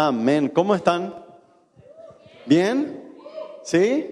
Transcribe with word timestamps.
Amén. 0.00 0.46
¿Cómo 0.46 0.76
están? 0.76 1.12
¿Bien? 2.46 3.16
¿Sí? 3.64 4.06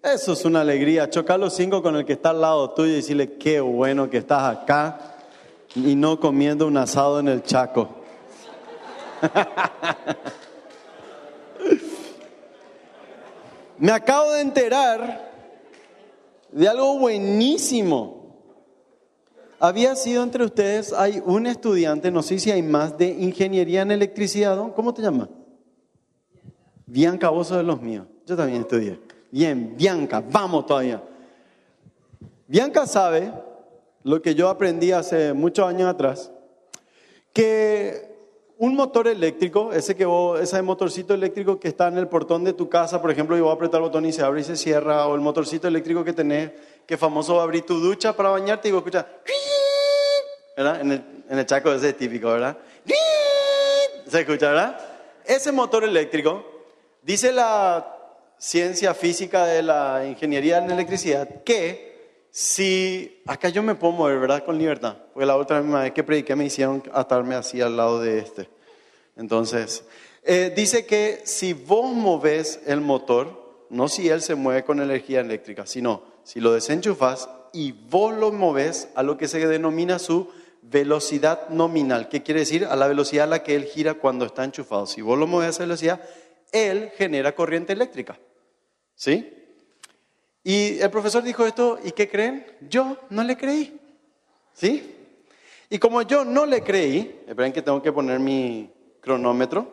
Eso 0.00 0.34
es 0.34 0.44
una 0.44 0.60
alegría. 0.60 1.10
Chocar 1.10 1.40
los 1.40 1.56
cinco 1.56 1.82
con 1.82 1.96
el 1.96 2.04
que 2.04 2.12
está 2.12 2.30
al 2.30 2.40
lado 2.40 2.70
tuyo 2.70 2.92
y 2.92 2.94
decirle, 2.94 3.32
qué 3.32 3.60
bueno 3.60 4.08
que 4.08 4.18
estás 4.18 4.56
acá 4.56 5.16
y 5.74 5.96
no 5.96 6.20
comiendo 6.20 6.68
un 6.68 6.76
asado 6.76 7.18
en 7.18 7.26
el 7.26 7.42
Chaco. 7.42 7.88
Me 13.78 13.90
acabo 13.90 14.34
de 14.34 14.40
enterar 14.40 15.32
de 16.52 16.68
algo 16.68 16.96
buenísimo. 16.96 18.23
Había 19.60 19.94
sido 19.96 20.22
entre 20.22 20.44
ustedes, 20.44 20.92
hay 20.92 21.22
un 21.24 21.46
estudiante, 21.46 22.10
no 22.10 22.22
sé 22.22 22.38
si 22.38 22.50
hay 22.50 22.62
más, 22.62 22.98
de 22.98 23.08
ingeniería 23.08 23.82
en 23.82 23.90
electricidad. 23.92 24.58
¿Cómo 24.74 24.92
te 24.92 25.02
llamas? 25.02 25.28
Bianca, 26.86 27.28
vos 27.30 27.48
sos 27.48 27.58
de 27.58 27.62
los 27.62 27.80
míos. 27.80 28.06
Yo 28.26 28.36
también 28.36 28.62
estudié. 28.62 28.98
Bien, 29.30 29.74
Bianca, 29.76 30.22
vamos 30.30 30.66
todavía. 30.66 31.02
Bianca 32.46 32.86
sabe 32.86 33.32
lo 34.02 34.20
que 34.20 34.34
yo 34.34 34.48
aprendí 34.48 34.92
hace 34.92 35.32
muchos 35.32 35.66
años 35.66 35.88
atrás, 35.88 36.30
que 37.32 38.14
un 38.58 38.76
motor 38.76 39.08
eléctrico, 39.08 39.72
ese, 39.72 39.96
que 39.96 40.04
vos, 40.04 40.40
ese 40.40 40.60
motorcito 40.62 41.14
eléctrico 41.14 41.58
que 41.58 41.68
está 41.68 41.88
en 41.88 41.98
el 41.98 42.06
portón 42.06 42.44
de 42.44 42.52
tu 42.52 42.68
casa, 42.68 43.00
por 43.02 43.10
ejemplo, 43.10 43.36
y 43.36 43.40
vos 43.40 43.52
apretar 43.52 43.80
el 43.80 43.88
botón 43.88 44.04
y 44.06 44.12
se 44.12 44.22
abre 44.22 44.42
y 44.42 44.44
se 44.44 44.56
cierra, 44.56 45.06
o 45.06 45.14
el 45.14 45.20
motorcito 45.20 45.66
eléctrico 45.66 46.04
que 46.04 46.12
tenés, 46.12 46.52
que 46.86 46.96
famoso 46.96 47.40
abrir 47.40 47.64
tu 47.64 47.78
ducha 47.78 48.14
para 48.14 48.30
bañarte 48.30 48.68
y 48.68 48.72
vos 48.72 48.80
escuchas, 48.80 49.06
¿verdad? 50.56 50.80
En 50.80 50.92
el, 50.92 51.04
en 51.28 51.38
el 51.38 51.46
chaco 51.46 51.72
ese 51.72 51.90
es 51.90 51.96
típico, 51.96 52.30
¿verdad? 52.30 52.58
¿Se 54.06 54.20
escucha, 54.20 54.50
verdad? 54.50 54.80
Ese 55.24 55.50
motor 55.50 55.84
eléctrico, 55.84 56.44
dice 57.02 57.32
la 57.32 57.94
ciencia 58.36 58.94
física 58.94 59.46
de 59.46 59.62
la 59.62 60.04
ingeniería 60.06 60.58
en 60.58 60.70
electricidad, 60.70 61.42
que 61.42 61.94
si 62.30 63.22
acá 63.26 63.48
yo 63.48 63.62
me 63.62 63.74
puedo 63.74 63.92
mover, 63.92 64.18
¿verdad? 64.18 64.44
Con 64.44 64.58
libertad. 64.58 64.96
Porque 65.12 65.26
la 65.26 65.36
otra 65.36 65.60
vez 65.60 65.92
que 65.92 66.04
prediqué 66.04 66.36
me 66.36 66.44
hicieron 66.44 66.82
atarme 66.92 67.36
así 67.36 67.60
al 67.60 67.76
lado 67.76 68.00
de 68.00 68.18
este. 68.18 68.48
Entonces, 69.16 69.84
eh, 70.24 70.52
dice 70.54 70.84
que 70.84 71.22
si 71.24 71.52
vos 71.52 71.92
moves 71.92 72.60
el 72.66 72.80
motor, 72.80 73.66
no 73.70 73.88
si 73.88 74.08
él 74.08 74.20
se 74.20 74.34
mueve 74.34 74.64
con 74.64 74.80
energía 74.80 75.20
eléctrica, 75.20 75.64
sino 75.64 76.02
si 76.24 76.40
lo 76.40 76.52
desenchufas 76.52 77.28
y 77.52 77.72
vos 77.72 78.14
lo 78.14 78.32
moves 78.32 78.88
a 78.96 79.02
lo 79.02 79.16
que 79.16 79.28
se 79.28 79.46
denomina 79.46 79.98
su 79.98 80.28
velocidad 80.62 81.48
nominal. 81.50 82.08
¿Qué 82.08 82.22
quiere 82.22 82.40
decir? 82.40 82.64
A 82.64 82.74
la 82.76 82.88
velocidad 82.88 83.24
a 83.24 83.28
la 83.28 83.42
que 83.42 83.54
él 83.54 83.64
gira 83.64 83.94
cuando 83.94 84.24
está 84.24 84.44
enchufado. 84.44 84.86
Si 84.86 85.02
vos 85.02 85.18
lo 85.18 85.26
mueves 85.26 85.48
a 85.48 85.50
esa 85.50 85.62
velocidad, 85.62 86.00
él 86.52 86.90
genera 86.96 87.34
corriente 87.34 87.72
eléctrica. 87.72 88.18
¿Sí? 88.94 89.32
Y 90.42 90.78
el 90.80 90.90
profesor 90.90 91.22
dijo 91.22 91.46
esto, 91.46 91.78
¿y 91.84 91.92
qué 91.92 92.08
creen? 92.08 92.46
Yo 92.68 92.98
no 93.10 93.22
le 93.22 93.36
creí. 93.36 93.78
¿Sí? 94.52 94.94
Y 95.70 95.78
como 95.78 96.02
yo 96.02 96.24
no 96.24 96.46
le 96.46 96.62
creí, 96.62 97.22
esperen 97.26 97.52
que 97.52 97.62
tengo 97.62 97.82
que 97.82 97.92
poner 97.92 98.20
mi 98.20 98.70
cronómetro. 99.00 99.68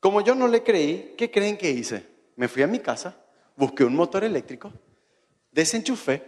Como 0.00 0.20
yo 0.20 0.34
no 0.34 0.48
le 0.48 0.62
creí, 0.62 1.14
¿qué 1.16 1.30
creen 1.30 1.56
que 1.56 1.70
hice? 1.70 2.06
Me 2.36 2.48
fui 2.48 2.62
a 2.62 2.66
mi 2.66 2.78
casa, 2.78 3.16
busqué 3.56 3.84
un 3.84 3.96
motor 3.96 4.24
eléctrico, 4.24 4.72
desenchufé 5.56 6.22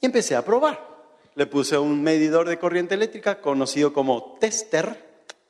y 0.00 0.06
empecé 0.06 0.36
a 0.36 0.44
probar. 0.44 0.94
Le 1.34 1.46
puse 1.46 1.76
un 1.76 2.02
medidor 2.02 2.48
de 2.48 2.58
corriente 2.58 2.94
eléctrica 2.94 3.40
conocido 3.40 3.92
como 3.92 4.36
tester, 4.38 5.04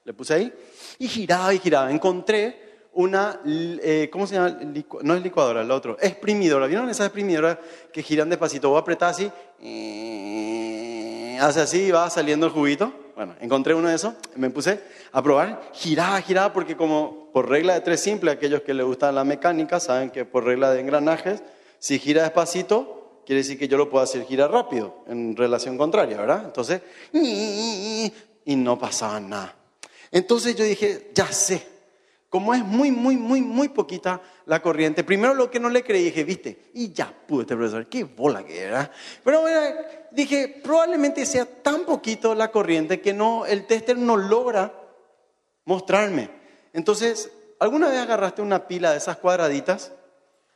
le 0.05 0.13
puse 0.15 0.35
ahí, 0.35 0.53
y 0.99 1.09
giraba 1.09 1.53
y 1.53 1.59
giraba. 1.59 1.91
Encontré 1.91 2.89
una, 2.95 3.41
eh, 3.45 4.09
¿cómo 4.11 4.27
se 4.27 4.37
llama? 4.37 4.59
No 5.03 5.15
es 5.15 5.23
licuadora, 5.23 5.63
la 5.65 5.75
otra, 5.75 5.97
exprimidora. 6.01 6.67
¿Vieron 6.67 6.89
esas 6.89 7.07
exprimidoras 7.07 7.59
que 7.93 8.03
giran 8.03 8.31
despacito? 8.31 8.71
Vos 8.71 8.81
apretás 8.81 9.17
así, 9.17 9.31
hace 11.39 11.61
así 11.61 11.83
y 11.83 11.91
va 11.91 12.09
saliendo 12.09 12.47
el 12.47 12.53
juguito. 12.53 12.93
Bueno, 13.15 13.35
encontré 13.41 13.75
uno 13.75 13.89
de 13.89 13.97
esos, 13.97 14.15
me 14.37 14.51
puse 14.51 14.81
a 15.11 15.23
probar, 15.23 15.71
giraba, 15.73 16.21
giraba, 16.21 16.53
porque 16.53 16.77
como 16.77 17.31
por 17.33 17.49
regla 17.49 17.75
de 17.75 17.81
tres 17.81 18.01
simple, 18.01 18.31
aquellos 18.31 18.63
que 18.63 18.75
les 18.75 18.85
gusta 18.85 19.11
la 19.11 19.25
mecánica 19.25 19.81
saben 19.81 20.11
que 20.11 20.25
por 20.25 20.45
regla 20.45 20.71
de 20.71 20.81
engranajes, 20.81 21.43
si 21.79 21.99
gira 21.99 22.23
despacito, 22.23 22.97
quiere 23.27 23.43
decir 23.43 23.59
que 23.59 23.69
yo 23.69 23.77
lo 23.77 23.91
puedo 23.91 24.05
hacer 24.05 24.25
girar 24.25 24.51
rápido, 24.51 25.05
en 25.09 25.37
relación 25.37 25.77
contraria, 25.77 26.17
¿verdad? 26.19 26.45
Entonces, 26.45 26.81
y 27.13 28.57
no 28.57 28.79
pasaba 28.79 29.19
nada. 29.21 29.55
Entonces 30.11 30.55
yo 30.55 30.65
dije, 30.65 31.11
ya 31.13 31.27
sé, 31.27 31.67
como 32.29 32.55
es 32.55 32.65
muy, 32.65 32.91
muy, 32.91 33.17
muy, 33.17 33.41
muy 33.41 33.69
poquita 33.69 34.21
la 34.47 34.61
corriente, 34.61 35.05
primero 35.05 35.35
lo 35.35 35.51
que 35.51 35.61
no 35.61 35.69
le 35.69 35.83
creí, 35.83 36.05
dije, 36.05 36.25
viste, 36.25 36.71
y 36.75 36.93
ya 36.93 37.13
pude 37.27 37.43
este 37.43 37.57
profesor, 37.57 37.87
qué 37.87 38.05
bola 38.05 38.45
que 38.45 38.61
era. 38.61 38.91
Pero 39.25 39.45
dije, 40.11 40.61
probablemente 40.63 41.25
sea 41.27 41.47
tan 41.47 41.85
poquito 41.85 42.35
la 42.35 42.51
corriente 42.51 43.01
que 43.01 43.13
no, 43.13 43.47
el 43.47 43.67
tester 43.67 43.97
no 43.99 44.17
logra 44.17 44.73
mostrarme. 45.65 46.31
Entonces, 46.73 47.31
¿alguna 47.59 47.89
vez 47.89 47.99
agarraste 47.99 48.43
una 48.43 48.69
pila 48.69 48.91
de 48.91 48.99
esas 48.99 49.17
cuadraditas 49.17 49.93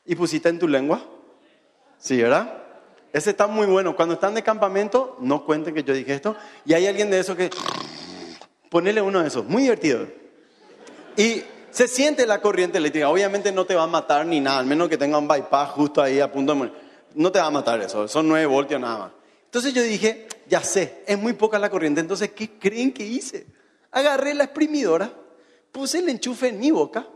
y 0.05 0.15
pusiste 0.15 0.49
en 0.49 0.59
tu 0.59 0.69
lengua? 0.69 1.03
Sí, 1.99 2.21
¿verdad? 2.21 2.60
Ese 3.13 3.31
está 3.31 3.47
muy 3.47 3.67
bueno. 3.67 3.97
Cuando 3.97 4.15
están 4.15 4.35
de 4.35 4.43
campamento, 4.43 5.17
no 5.21 5.45
cuenten 5.45 5.75
que 5.75 5.83
yo 5.83 5.95
dije 5.95 6.15
esto. 6.15 6.37
Y 6.65 6.75
hay 6.75 6.87
alguien 6.87 7.11
de 7.11 7.21
esos 7.21 7.37
que... 7.37 7.51
Ponele 8.69 9.03
uno 9.03 9.21
de 9.21 9.29
esos, 9.29 9.45
muy 9.47 9.63
divertido. 9.63 10.07
Y 11.17 11.43
se 11.71 11.89
siente 11.89 12.27
la 12.27 12.41
corriente 12.41 12.79
eléctrica. 12.79 13.09
Obviamente 13.09 13.51
no 13.53 13.65
te 13.65 13.75
va 13.75 13.83
a 13.83 13.89
matar 13.89 14.25
ni 14.27 14.41
nada, 14.41 14.61
al 14.61 14.67
menos 14.67 14.89
que 14.89 14.97
tenga 14.97 15.19
un 15.19 15.27
bypass 15.27 15.71
justo 15.71 16.01
ahí 16.01 16.21
a 16.21 16.31
punto 16.31 16.53
de 16.53 16.59
morir. 16.59 16.75
No 17.15 17.33
te 17.33 17.41
va 17.41 17.47
a 17.47 17.51
matar 17.51 17.81
eso, 17.81 18.07
son 18.07 18.29
9 18.29 18.47
voltios 18.47 18.81
nada 18.81 18.99
más. 18.99 19.11
Entonces 19.47 19.75
yo 19.75 19.83
dije, 19.83 20.29
ya 20.49 20.63
sé, 20.63 21.03
es 21.07 21.19
muy 21.19 21.33
poca 21.33 21.59
la 21.59 21.69
corriente, 21.69 22.01
entonces 22.01 22.31
¿qué 22.31 22.51
creen 22.59 22.93
que 22.93 23.05
hice? 23.05 23.47
Agarré 23.91 24.35
la 24.35 24.45
exprimidora, 24.45 25.13
puse 25.73 25.99
el 25.99 26.09
enchufe 26.09 26.49
en 26.49 26.61
mi 26.61 26.71
boca. 26.71 27.09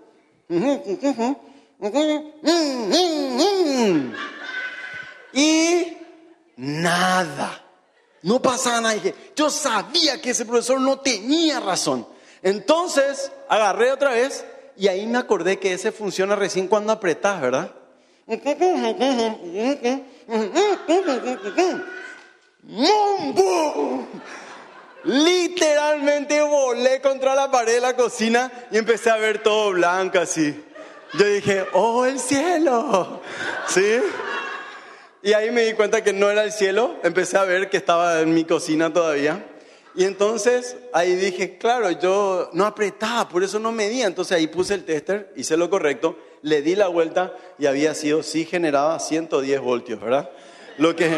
Y 5.35 5.97
nada. 6.57 7.63
No 8.23 8.41
pasaba 8.41 8.81
nada. 8.81 9.01
Yo 9.37 9.51
sabía 9.51 10.21
que 10.21 10.31
ese 10.31 10.47
profesor 10.47 10.81
no 10.81 10.99
tenía 11.01 11.61
razón. 11.61 12.07
Entonces 12.43 13.31
agarré 13.49 13.93
otra 13.93 14.11
vez 14.11 14.45
y 14.77 14.89
ahí 14.89 15.07
me 15.07 15.19
acordé 15.19 15.59
que 15.59 15.73
ese 15.73 15.93
funciona 15.93 16.37
recién 16.37 16.69
cuando 16.69 16.93
apretás, 16.93 17.41
¿verdad? 17.41 17.71
Literalmente 25.05 26.41
volé 26.41 27.03
contra 27.03 27.35
la 27.35 27.51
pared 27.51 27.75
de 27.75 27.81
la 27.81 27.95
cocina 27.95 28.51
y 28.71 28.79
empecé 28.79 29.11
a 29.11 29.17
ver 29.17 29.43
todo 29.43 29.73
blanco 29.73 30.19
así. 30.19 30.65
Yo 31.13 31.27
dije, 31.27 31.67
oh, 31.75 32.07
el 32.07 32.19
cielo. 32.19 33.21
¿Sí? 33.69 34.01
Y 35.25 35.33
ahí 35.33 35.51
me 35.51 35.63
di 35.63 35.73
cuenta 35.73 36.05
que 36.05 36.13
no 36.13 36.31
era 36.31 36.45
el 36.45 36.53
cielo. 36.53 36.97
Empecé 37.03 37.39
a 37.39 37.45
ver 37.45 37.71
que 37.71 37.79
estaba 37.79 38.21
en 38.21 38.35
mi 38.35 38.45
cocina 38.45 38.93
todavía. 38.93 39.43
Y 39.95 40.05
entonces 40.05 40.77
ahí 40.93 41.15
dije, 41.15 41.57
claro, 41.57 41.91
yo 41.93 42.51
no 42.53 42.67
apretaba, 42.67 43.27
por 43.31 43.43
eso 43.43 43.59
no 43.59 43.73
medía. 43.73 44.07
Entonces 44.07 44.37
ahí 44.37 44.49
puse 44.49 44.75
el 44.75 44.85
tester, 44.85 45.33
hice 45.35 45.57
lo 45.57 45.71
correcto, 45.71 46.19
le 46.43 46.61
di 46.61 46.77
la 46.77 46.89
vuelta 46.89 47.33
y 47.59 47.65
había 47.65 47.95
sido, 47.95 48.23
sí 48.23 48.45
generaba 48.45 49.01
110 49.01 49.61
voltios, 49.63 49.99
¿verdad? 49.99 50.29
Lo 50.77 50.95
que... 50.95 51.11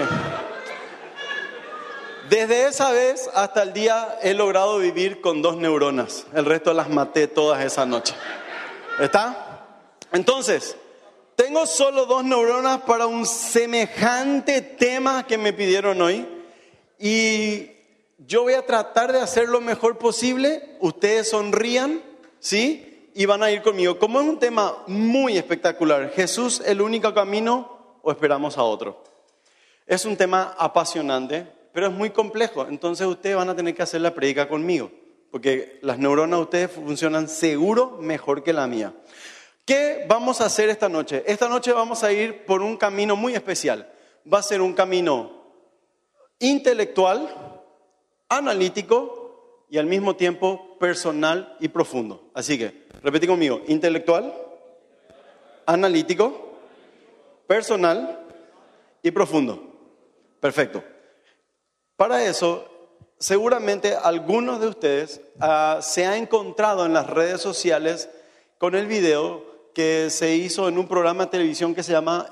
Desde 2.30 2.68
esa 2.68 2.92
vez 2.92 3.28
hasta 3.34 3.64
el 3.64 3.72
día 3.72 4.18
he 4.22 4.34
logrado 4.34 4.78
vivir 4.78 5.20
con 5.20 5.42
dos 5.42 5.56
neuronas. 5.56 6.26
El 6.32 6.44
resto 6.44 6.72
las 6.72 6.88
maté 6.88 7.26
todas 7.26 7.64
esa 7.64 7.86
noche. 7.86 8.14
¿Está? 9.00 9.66
Entonces, 10.12 10.76
tengo 11.36 11.66
solo 11.66 12.06
dos 12.06 12.24
neuronas 12.24 12.80
para 12.80 13.06
un 13.06 13.26
semejante 13.26 14.62
tema 14.62 15.26
que 15.26 15.38
me 15.38 15.52
pidieron 15.52 16.00
hoy. 16.00 16.26
Y 16.98 17.70
yo 18.18 18.42
voy 18.42 18.54
a 18.54 18.64
tratar 18.64 19.12
de 19.12 19.20
hacer 19.20 19.48
lo 19.48 19.60
mejor 19.60 19.98
posible, 19.98 20.76
ustedes 20.80 21.28
sonrían, 21.28 22.02
¿sí? 22.40 23.10
Y 23.14 23.26
van 23.26 23.42
a 23.42 23.50
ir 23.50 23.62
conmigo. 23.62 23.98
Como 23.98 24.20
es 24.20 24.26
un 24.26 24.38
tema 24.38 24.82
muy 24.86 25.36
espectacular, 25.36 26.10
¿Jesús 26.10 26.62
el 26.64 26.80
único 26.80 27.12
camino 27.12 27.98
o 28.02 28.10
esperamos 28.10 28.56
a 28.56 28.62
otro? 28.62 29.04
Es 29.86 30.06
un 30.06 30.16
tema 30.16 30.54
apasionante, 30.58 31.46
pero 31.72 31.88
es 31.88 31.92
muy 31.92 32.10
complejo. 32.10 32.66
Entonces 32.66 33.06
ustedes 33.06 33.36
van 33.36 33.50
a 33.50 33.56
tener 33.56 33.74
que 33.74 33.82
hacer 33.82 34.00
la 34.00 34.14
predica 34.14 34.48
conmigo, 34.48 34.90
porque 35.30 35.78
las 35.82 35.98
neuronas 35.98 36.38
de 36.38 36.42
ustedes 36.42 36.70
funcionan 36.72 37.28
seguro 37.28 37.98
mejor 38.00 38.42
que 38.42 38.54
la 38.54 38.66
mía. 38.66 38.94
¿Qué 39.66 40.04
vamos 40.06 40.40
a 40.40 40.46
hacer 40.46 40.68
esta 40.68 40.88
noche? 40.88 41.24
Esta 41.26 41.48
noche 41.48 41.72
vamos 41.72 42.04
a 42.04 42.12
ir 42.12 42.44
por 42.44 42.62
un 42.62 42.76
camino 42.76 43.16
muy 43.16 43.34
especial. 43.34 43.90
Va 44.32 44.38
a 44.38 44.42
ser 44.44 44.60
un 44.60 44.72
camino 44.72 45.42
intelectual, 46.38 47.28
analítico 48.28 49.64
y 49.68 49.78
al 49.78 49.86
mismo 49.86 50.14
tiempo 50.14 50.78
personal 50.78 51.56
y 51.58 51.66
profundo. 51.66 52.30
Así 52.32 52.56
que, 52.56 52.86
repite 53.02 53.26
conmigo, 53.26 53.60
intelectual, 53.66 54.32
analítico, 55.66 56.58
personal 57.48 58.20
y 59.02 59.10
profundo. 59.10 59.60
Perfecto. 60.38 60.84
Para 61.96 62.24
eso, 62.24 62.68
seguramente 63.18 63.96
algunos 63.96 64.60
de 64.60 64.68
ustedes 64.68 65.20
uh, 65.40 65.82
se 65.82 66.06
han 66.06 66.14
encontrado 66.14 66.86
en 66.86 66.92
las 66.92 67.10
redes 67.10 67.40
sociales 67.40 68.08
con 68.58 68.76
el 68.76 68.86
video 68.86 69.45
que 69.76 70.08
se 70.08 70.34
hizo 70.34 70.68
en 70.68 70.78
un 70.78 70.88
programa 70.88 71.26
de 71.26 71.32
televisión 71.32 71.74
que 71.74 71.82
se 71.82 71.92
llama 71.92 72.26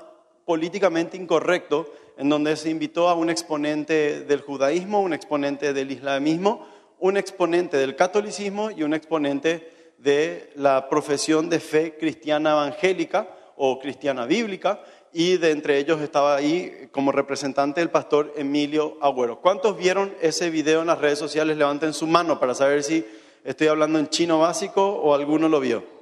Políticamente 0.45 1.15
Incorrecto, 1.15 1.93
en 2.17 2.27
donde 2.27 2.55
se 2.55 2.71
invitó 2.71 3.07
a 3.07 3.13
un 3.13 3.29
exponente 3.29 4.21
del 4.21 4.41
judaísmo, 4.41 4.99
un 4.99 5.13
exponente 5.13 5.71
del 5.71 5.91
islamismo, 5.91 6.67
un 6.97 7.17
exponente 7.17 7.77
del 7.77 7.95
catolicismo 7.95 8.71
y 8.71 8.81
un 8.81 8.95
exponente 8.95 9.93
de 9.99 10.49
la 10.55 10.89
profesión 10.89 11.47
de 11.47 11.59
fe 11.59 11.95
cristiana 11.99 12.53
evangélica 12.53 13.29
o 13.57 13.77
cristiana 13.77 14.25
bíblica, 14.25 14.81
y 15.13 15.37
de 15.37 15.51
entre 15.51 15.77
ellos 15.77 16.01
estaba 16.01 16.35
ahí 16.35 16.89
como 16.91 17.11
representante 17.11 17.79
el 17.79 17.91
pastor 17.91 18.33
Emilio 18.35 18.97
Agüero. 19.01 19.39
¿Cuántos 19.39 19.77
vieron 19.77 20.15
ese 20.19 20.49
video 20.49 20.81
en 20.81 20.87
las 20.87 20.97
redes 20.97 21.19
sociales? 21.19 21.57
Levanten 21.57 21.93
su 21.93 22.07
mano 22.07 22.39
para 22.39 22.55
saber 22.55 22.81
si 22.81 23.05
estoy 23.43 23.67
hablando 23.67 23.99
en 23.99 24.09
chino 24.09 24.39
básico 24.39 24.83
o 24.83 25.13
alguno 25.13 25.47
lo 25.47 25.59
vio. 25.59 25.94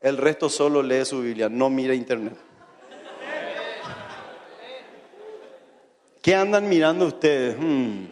El 0.00 0.16
resto 0.16 0.48
solo 0.48 0.82
lee 0.82 1.04
su 1.04 1.20
Biblia, 1.20 1.48
no 1.48 1.68
mira 1.68 1.94
internet. 1.94 2.36
¿Qué 6.22 6.34
andan 6.34 6.68
mirando 6.68 7.06
ustedes? 7.06 7.56
Hmm. 7.58 8.06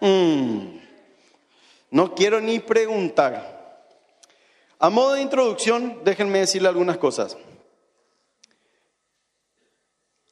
Hmm. 0.00 0.78
No 1.90 2.14
quiero 2.14 2.40
ni 2.40 2.58
preguntar. 2.58 3.86
A 4.78 4.90
modo 4.90 5.14
de 5.14 5.22
introducción, 5.22 6.00
déjenme 6.04 6.40
decirle 6.40 6.68
algunas 6.68 6.98
cosas. 6.98 7.36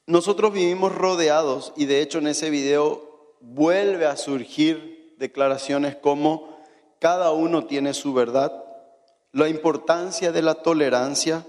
Nosotros 0.06 0.52
vivimos 0.52 0.94
rodeados 0.94 1.72
y 1.76 1.86
de 1.86 2.00
hecho 2.00 2.18
en 2.18 2.28
ese 2.28 2.50
video 2.50 3.34
vuelve 3.40 4.06
a 4.06 4.16
surgir 4.16 5.14
declaraciones 5.18 5.96
como 5.96 6.56
cada 7.00 7.32
uno 7.32 7.66
tiene 7.66 7.92
su 7.92 8.14
verdad, 8.14 8.65
la 9.36 9.50
importancia 9.50 10.32
de 10.32 10.40
la 10.40 10.54
tolerancia, 10.54 11.46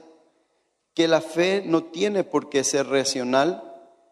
que 0.93 1.07
la 1.07 1.21
fe 1.21 1.63
no 1.65 1.85
tiene 1.85 2.25
por 2.25 2.49
qué 2.49 2.65
ser 2.65 2.87
racional, 2.87 3.63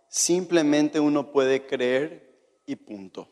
simplemente 0.07 1.01
uno 1.01 1.33
puede 1.33 1.66
creer 1.66 2.39
y 2.66 2.77
punto. 2.77 3.27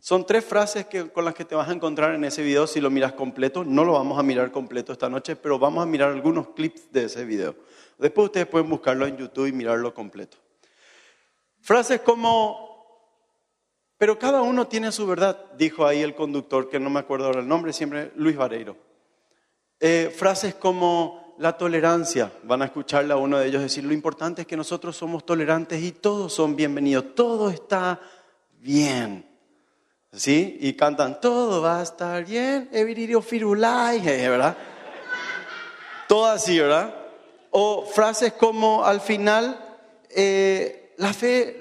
Son 0.00 0.26
tres 0.26 0.44
frases 0.44 0.86
que, 0.86 1.12
con 1.12 1.24
las 1.24 1.34
que 1.34 1.44
te 1.44 1.54
vas 1.54 1.68
a 1.68 1.72
encontrar 1.72 2.16
en 2.16 2.24
ese 2.24 2.42
video 2.42 2.66
si 2.66 2.80
lo 2.80 2.90
miras 2.90 3.12
completo. 3.12 3.64
No 3.64 3.84
lo 3.84 3.92
vamos 3.92 4.18
a 4.18 4.24
mirar 4.24 4.50
completo 4.50 4.92
esta 4.92 5.08
noche, 5.08 5.36
pero 5.36 5.60
vamos 5.60 5.84
a 5.84 5.86
mirar 5.86 6.10
algunos 6.10 6.48
clips 6.48 6.90
de 6.90 7.04
ese 7.04 7.24
video. 7.24 7.54
Después 7.98 8.26
ustedes 8.26 8.48
pueden 8.48 8.68
buscarlo 8.68 9.06
en 9.06 9.16
YouTube 9.16 9.46
y 9.46 9.52
mirarlo 9.52 9.94
completo. 9.94 10.38
Frases 11.60 12.00
como, 12.00 13.14
pero 13.96 14.18
cada 14.18 14.42
uno 14.42 14.66
tiene 14.66 14.90
su 14.90 15.06
verdad, 15.06 15.52
dijo 15.56 15.86
ahí 15.86 16.02
el 16.02 16.16
conductor, 16.16 16.68
que 16.68 16.80
no 16.80 16.90
me 16.90 16.98
acuerdo 16.98 17.26
ahora 17.26 17.40
el 17.40 17.48
nombre, 17.48 17.72
siempre 17.72 18.10
Luis 18.16 18.36
Vareiro. 18.36 18.87
Eh, 19.80 20.12
frases 20.16 20.56
como 20.56 21.36
la 21.38 21.56
tolerancia, 21.56 22.32
van 22.42 22.62
a 22.62 22.64
escucharle 22.64 23.12
a 23.12 23.16
uno 23.16 23.38
de 23.38 23.46
ellos 23.46 23.62
decir, 23.62 23.84
lo 23.84 23.92
importante 23.92 24.42
es 24.42 24.48
que 24.48 24.56
nosotros 24.56 24.96
somos 24.96 25.24
tolerantes 25.24 25.80
y 25.80 25.92
todos 25.92 26.32
son 26.32 26.56
bienvenidos, 26.56 27.14
todo 27.14 27.48
está 27.48 28.00
bien. 28.58 29.24
¿Sí? 30.12 30.56
Y 30.60 30.72
cantan, 30.72 31.20
todo 31.20 31.62
va 31.62 31.78
a 31.80 31.82
estar 31.82 32.24
bien, 32.24 32.68
Eviririo 32.72 33.20
Firulai, 33.20 34.00
¿verdad? 34.00 34.56
Todo 36.08 36.26
así, 36.26 36.58
¿verdad? 36.58 36.94
O 37.50 37.84
frases 37.86 38.32
como 38.32 38.84
al 38.84 39.00
final, 39.00 39.78
eh, 40.10 40.94
la 40.96 41.12
fe, 41.12 41.60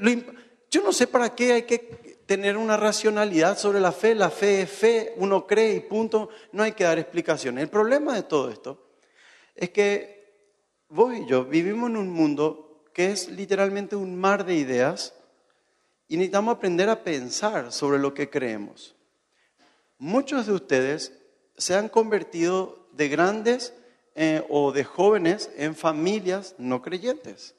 yo 0.71 0.81
no 0.81 0.91
sé 0.91 1.05
para 1.05 1.35
qué 1.35 1.53
hay 1.53 1.63
que 1.63 2.06
tener 2.27 2.57
una 2.57 2.77
racionalidad 2.77 3.57
sobre 3.57 3.79
la 3.79 3.93
fe, 3.93 4.13
la 4.13 4.29
fe 4.29 4.61
es 4.61 4.69
fe, 4.69 5.13
uno 5.15 5.47
cree 5.47 5.75
y 5.75 5.79
punto, 5.79 6.29
no 6.51 6.61
hay 6.61 6.73
que 6.73 6.83
dar 6.83 6.99
explicaciones. 6.99 7.63
El 7.63 7.69
problema 7.69 8.13
de 8.13 8.23
todo 8.23 8.51
esto 8.51 8.91
es 9.55 9.69
que 9.71 10.35
vos 10.89 11.15
y 11.15 11.25
yo 11.25 11.45
vivimos 11.45 11.89
en 11.89 11.97
un 11.97 12.09
mundo 12.09 12.83
que 12.93 13.11
es 13.11 13.29
literalmente 13.29 13.95
un 13.95 14.15
mar 14.15 14.45
de 14.45 14.55
ideas 14.55 15.13
y 16.09 16.17
necesitamos 16.17 16.55
aprender 16.55 16.89
a 16.89 17.03
pensar 17.03 17.71
sobre 17.71 17.97
lo 17.97 18.13
que 18.13 18.29
creemos. 18.29 18.95
Muchos 19.97 20.47
de 20.47 20.53
ustedes 20.53 21.13
se 21.57 21.75
han 21.75 21.89
convertido 21.89 22.87
de 22.91 23.07
grandes 23.07 23.73
eh, 24.15 24.43
o 24.49 24.71
de 24.71 24.83
jóvenes 24.83 25.49
en 25.55 25.75
familias 25.75 26.55
no 26.57 26.81
creyentes. 26.81 27.55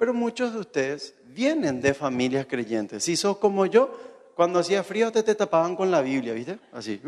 Pero 0.00 0.14
muchos 0.14 0.54
de 0.54 0.60
ustedes 0.60 1.14
vienen 1.26 1.82
de 1.82 1.92
familias 1.92 2.46
creyentes. 2.46 3.04
Si 3.04 3.18
sos 3.18 3.36
como 3.36 3.66
yo, 3.66 3.94
cuando 4.34 4.58
hacía 4.58 4.82
frío 4.82 5.12
te, 5.12 5.22
te 5.22 5.34
tapaban 5.34 5.76
con 5.76 5.90
la 5.90 6.00
Biblia, 6.00 6.32
¿viste? 6.32 6.58
Así, 6.72 6.98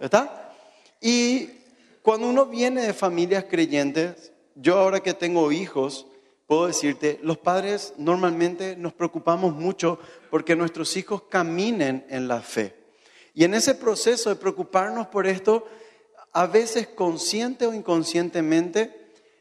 ¿está? 0.00 0.54
Y 0.98 1.50
cuando 2.00 2.30
uno 2.30 2.46
viene 2.46 2.86
de 2.86 2.94
familias 2.94 3.44
creyentes, 3.50 4.32
yo 4.54 4.78
ahora 4.78 5.00
que 5.00 5.12
tengo 5.12 5.52
hijos, 5.52 6.06
puedo 6.46 6.68
decirte, 6.68 7.20
los 7.22 7.36
padres 7.36 7.92
normalmente 7.98 8.76
nos 8.76 8.94
preocupamos 8.94 9.54
mucho 9.54 9.98
porque 10.30 10.56
nuestros 10.56 10.96
hijos 10.96 11.24
caminen 11.28 12.06
en 12.08 12.28
la 12.28 12.40
fe. 12.40 12.74
Y 13.34 13.44
en 13.44 13.52
ese 13.52 13.74
proceso 13.74 14.30
de 14.30 14.36
preocuparnos 14.36 15.08
por 15.08 15.26
esto, 15.26 15.66
a 16.32 16.46
veces 16.46 16.86
consciente 16.86 17.66
o 17.66 17.74
inconscientemente, 17.74 18.99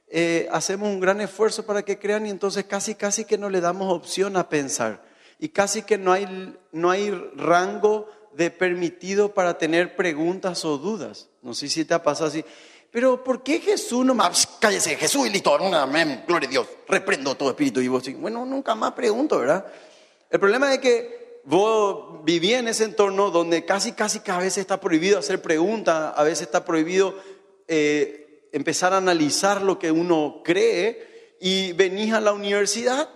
eh, 0.10 0.48
hacemos 0.52 0.90
un 0.90 1.00
gran 1.00 1.22
esfuerzo 1.22 1.66
para 1.66 1.84
que 1.84 2.00
crean 2.00 2.26
y 2.26 2.30
entonces 2.30 2.66
casi, 2.66 2.96
casi 2.96 3.26
que 3.26 3.38
no 3.38 3.50
le 3.50 3.62
damos 3.62 3.94
opción 3.94 4.38
a 4.38 4.50
pensar. 4.50 5.04
Y 5.38 5.50
casi 5.50 5.84
que 5.84 5.98
no 5.98 6.12
hay, 6.12 6.58
no 6.72 6.90
hay 6.90 7.12
rango 7.36 8.10
de 8.34 8.52
permitido 8.52 9.34
para 9.34 9.58
tener 9.58 9.96
preguntas 9.96 10.66
o 10.66 10.78
dudas. 10.78 11.30
No 11.42 11.54
sé 11.54 11.70
si 11.70 11.86
te 11.86 11.94
ha 11.94 12.04
pasado 12.04 12.28
así. 12.28 12.44
Pero 12.92 13.24
¿por 13.24 13.44
qué 13.44 13.60
Jesús 13.60 14.04
no 14.04 14.16
más? 14.16 14.48
Cállese, 14.60 14.96
Jesús 14.96 15.28
y 15.28 15.30
listo, 15.30 15.54
amén, 15.56 16.24
gloria 16.28 16.48
a 16.48 16.52
Dios, 16.52 16.68
reprendo 16.88 17.36
todo 17.36 17.50
espíritu 17.50 17.80
y 17.82 17.88
vos. 17.88 18.04
Bueno, 18.18 18.46
nunca 18.46 18.74
más 18.74 18.94
pregunto, 18.94 19.38
¿verdad? 19.38 19.66
El 20.30 20.40
problema 20.40 20.74
es 20.74 20.80
que 20.80 21.42
vos 21.46 22.24
viví 22.24 22.54
en 22.54 22.68
ese 22.68 22.86
entorno 22.86 23.30
donde 23.30 23.64
casi, 23.64 23.92
casi 23.92 24.22
que 24.22 24.32
a 24.32 24.40
veces 24.40 24.58
está 24.60 24.80
prohibido 24.80 25.20
hacer 25.20 25.42
preguntas, 25.42 26.14
a 26.16 26.24
veces 26.24 26.42
está 26.42 26.66
prohibido 26.66 27.16
eh, 27.68 28.19
empezar 28.52 28.94
a 28.94 28.98
analizar 28.98 29.62
lo 29.62 29.80
que 29.80 29.92
uno 29.92 30.42
cree 30.44 31.36
y 31.40 31.74
venís 31.74 32.14
a 32.14 32.22
la 32.22 32.34
universidad 32.34 33.10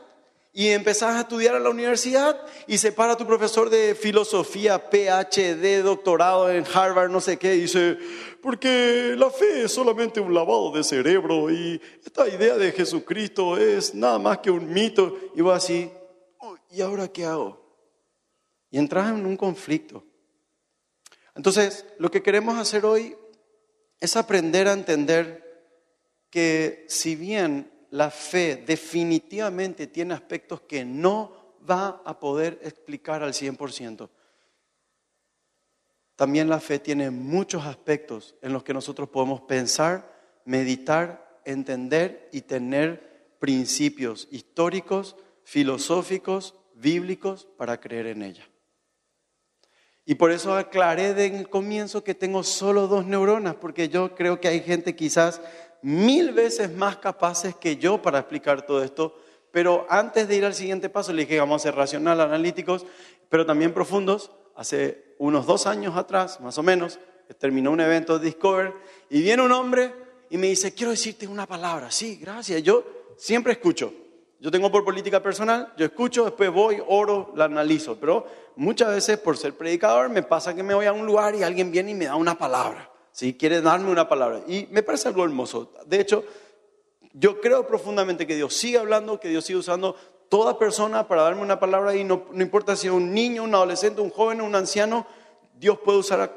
y 0.55 0.69
empezás 0.69 1.15
a 1.15 1.21
estudiar 1.21 1.55
a 1.55 1.59
la 1.59 1.71
universidad 1.71 2.39
y 2.67 2.77
se 2.77 2.91
para 2.91 3.17
tu 3.17 3.25
profesor 3.25 3.71
de 3.71 3.95
filosofía, 3.95 4.89
PhD, 4.89 5.81
doctorado 5.81 6.51
en 6.51 6.63
Harvard, 6.71 7.09
no 7.09 7.19
sé 7.19 7.37
qué, 7.37 7.55
y 7.55 7.61
dice, 7.61 7.97
porque 8.39 9.15
la 9.17 9.31
fe 9.31 9.63
es 9.63 9.71
solamente 9.71 10.19
un 10.19 10.31
lavado 10.31 10.71
de 10.71 10.83
cerebro 10.83 11.49
y 11.49 11.81
esta 12.05 12.27
idea 12.27 12.55
de 12.55 12.71
Jesucristo 12.71 13.57
es 13.57 13.95
nada 13.95 14.19
más 14.19 14.37
que 14.39 14.51
un 14.51 14.71
mito. 14.71 15.17
Y 15.35 15.41
vos 15.41 15.57
así, 15.57 15.91
¿y 16.69 16.81
ahora 16.81 17.07
qué 17.07 17.25
hago? 17.25 17.59
Y 18.69 18.77
entras 18.77 19.09
en 19.09 19.25
un 19.25 19.35
conflicto. 19.35 20.03
Entonces, 21.35 21.83
lo 21.97 22.11
que 22.11 22.21
queremos 22.21 22.59
hacer 22.59 22.85
hoy 22.85 23.15
es 24.03 24.17
aprender 24.17 24.67
a 24.67 24.73
entender 24.73 25.41
que 26.29 26.83
si 26.89 27.15
bien 27.15 27.71
la 27.89 28.11
fe 28.11 28.57
definitivamente 28.57 29.87
tiene 29.87 30.13
aspectos 30.13 30.59
que 30.59 30.83
no 30.83 31.55
va 31.69 32.01
a 32.03 32.19
poder 32.19 32.59
explicar 32.63 33.23
al 33.23 33.31
100%, 33.31 34.09
también 36.17 36.49
la 36.49 36.59
fe 36.59 36.79
tiene 36.79 37.11
muchos 37.11 37.65
aspectos 37.65 38.35
en 38.41 38.51
los 38.51 38.61
que 38.65 38.73
nosotros 38.73 39.07
podemos 39.07 39.39
pensar, 39.39 40.41
meditar, 40.43 41.39
entender 41.45 42.27
y 42.33 42.41
tener 42.41 43.37
principios 43.39 44.27
históricos, 44.31 45.15
filosóficos, 45.45 46.55
bíblicos 46.73 47.47
para 47.55 47.79
creer 47.79 48.07
en 48.07 48.23
ella. 48.23 48.52
Y 50.05 50.15
por 50.15 50.31
eso 50.31 50.55
aclaré 50.55 51.09
en 51.25 51.35
el 51.35 51.49
comienzo 51.49 52.03
que 52.03 52.13
tengo 52.13 52.43
solo 52.43 52.87
dos 52.87 53.05
neuronas, 53.05 53.55
porque 53.55 53.87
yo 53.87 54.15
creo 54.15 54.41
que 54.41 54.49
hay 54.49 54.59
gente 54.61 54.95
quizás 54.95 55.41
mil 55.81 56.31
veces 56.31 56.73
más 56.73 56.97
capaces 56.97 57.55
que 57.55 57.77
yo 57.77 58.01
para 58.01 58.19
explicar 58.19 58.65
todo 58.65 58.83
esto. 58.83 59.15
Pero 59.51 59.85
antes 59.89 60.27
de 60.27 60.35
ir 60.35 60.45
al 60.45 60.55
siguiente 60.55 60.89
paso, 60.89 61.13
le 61.13 61.21
dije, 61.21 61.39
vamos 61.39 61.61
a 61.61 61.63
ser 61.63 61.75
racional, 61.75 62.19
analíticos, 62.19 62.85
pero 63.29 63.45
también 63.45 63.73
profundos. 63.73 64.31
Hace 64.55 65.15
unos 65.19 65.45
dos 65.45 65.67
años 65.67 65.95
atrás, 65.95 66.39
más 66.41 66.57
o 66.57 66.63
menos, 66.63 66.99
terminó 67.39 67.71
un 67.71 67.79
evento 67.79 68.19
de 68.19 68.25
Discover 68.25 68.73
y 69.09 69.21
viene 69.21 69.43
un 69.43 69.51
hombre 69.51 69.93
y 70.29 70.37
me 70.37 70.47
dice, 70.47 70.73
quiero 70.73 70.91
decirte 70.91 71.27
una 71.27 71.47
palabra. 71.47 71.91
Sí, 71.91 72.17
gracias. 72.17 72.61
Yo 72.61 72.83
siempre 73.17 73.53
escucho. 73.53 73.93
Yo 74.43 74.51
tengo 74.51 74.69
por 74.69 74.83
política 74.83 75.23
personal, 75.23 75.71
yo 75.77 75.85
escucho, 75.85 76.25
después 76.25 76.51
voy, 76.51 76.83
oro, 76.85 77.31
la 77.33 77.45
analizo, 77.45 77.95
pero 77.97 78.27
muchas 78.57 78.89
veces 78.89 79.17
por 79.17 79.37
ser 79.37 79.53
predicador 79.53 80.09
me 80.09 80.21
pasa 80.21 80.53
que 80.53 80.61
me 80.63 80.73
voy 80.73 80.85
a 80.85 80.91
un 80.91 81.05
lugar 81.05 81.33
y 81.33 81.43
alguien 81.43 81.71
viene 81.71 81.91
y 81.91 81.93
me 81.93 82.07
da 82.07 82.17
una 82.17 82.37
palabra, 82.37 82.91
¿sí? 83.13 83.35
quiere 83.35 83.61
darme 83.61 83.89
una 83.89 84.09
palabra 84.09 84.41
y 84.45 84.67
me 84.69 84.83
parece 84.83 85.07
algo 85.07 85.23
hermoso. 85.23 85.71
De 85.85 86.01
hecho, 86.01 86.25
yo 87.13 87.39
creo 87.39 87.65
profundamente 87.65 88.27
que 88.27 88.35
Dios 88.35 88.53
sigue 88.53 88.77
hablando, 88.79 89.17
que 89.17 89.29
Dios 89.29 89.45
sigue 89.45 89.59
usando 89.59 89.95
toda 90.27 90.59
persona 90.59 91.07
para 91.07 91.21
darme 91.21 91.41
una 91.41 91.57
palabra 91.57 91.95
y 91.95 92.03
no, 92.03 92.25
no 92.33 92.43
importa 92.43 92.75
si 92.75 92.87
es 92.87 92.93
un 92.93 93.13
niño, 93.13 93.43
un 93.43 93.55
adolescente, 93.55 94.01
un 94.01 94.09
joven 94.09 94.41
un 94.41 94.55
anciano, 94.55 95.07
Dios 95.57 95.79
puede 95.79 95.99
usar 95.99 96.19
a 96.19 96.33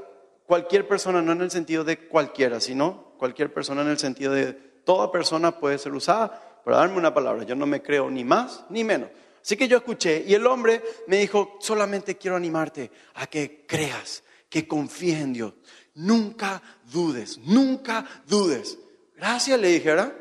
cualquier 0.47 0.87
persona, 0.87 1.23
no 1.23 1.33
en 1.33 1.41
el 1.41 1.51
sentido 1.51 1.83
de 1.83 2.07
cualquiera, 2.07 2.61
sino 2.61 3.15
cualquier 3.19 3.53
persona 3.53 3.83
en 3.83 3.89
el 3.89 3.99
sentido 3.99 4.33
de 4.33 4.53
toda 4.53 5.11
persona 5.11 5.59
puede 5.59 5.79
ser 5.79 5.93
usada 5.93 6.56
para 6.67 6.79
darme 6.79 6.99
una 6.99 7.15
palabra. 7.15 7.45
Yo 7.45 7.55
no 7.55 7.65
me 7.65 7.81
creo 7.81 8.11
ni 8.11 8.25
más 8.25 8.65
ni 8.71 8.83
menos. 8.83 9.09
Así 9.41 9.57
que 9.57 9.69
yo 9.69 9.77
escuché 9.77 10.25
y 10.27 10.35
el 10.35 10.45
hombre 10.49 10.83
me 11.07 11.17
dijo, 11.19 11.59
solamente 11.61 12.17
quiero 12.17 12.37
animarte 12.37 12.91
a 13.15 13.29
que 13.29 13.65
creas, 13.69 14.25
que 14.49 14.67
confíes 14.67 15.21
en 15.21 15.33
Dios. 15.33 15.55
Nunca 15.95 16.61
dudes, 16.91 17.39
nunca 17.39 18.05
dudes. 18.27 18.79
Gracias, 19.15 19.61
le 19.61 19.69
dije, 19.69 19.91
¿verdad? 19.91 20.13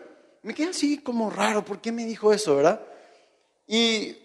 Me 0.43 0.53
quedé 0.53 0.69
así 0.69 0.99
como 0.99 1.31
raro, 1.31 1.65
¿por 1.65 1.81
qué 1.81 1.91
me 1.91 2.05
dijo 2.05 2.31
eso, 2.31 2.57
verdad? 2.57 2.79
Y 3.65 4.15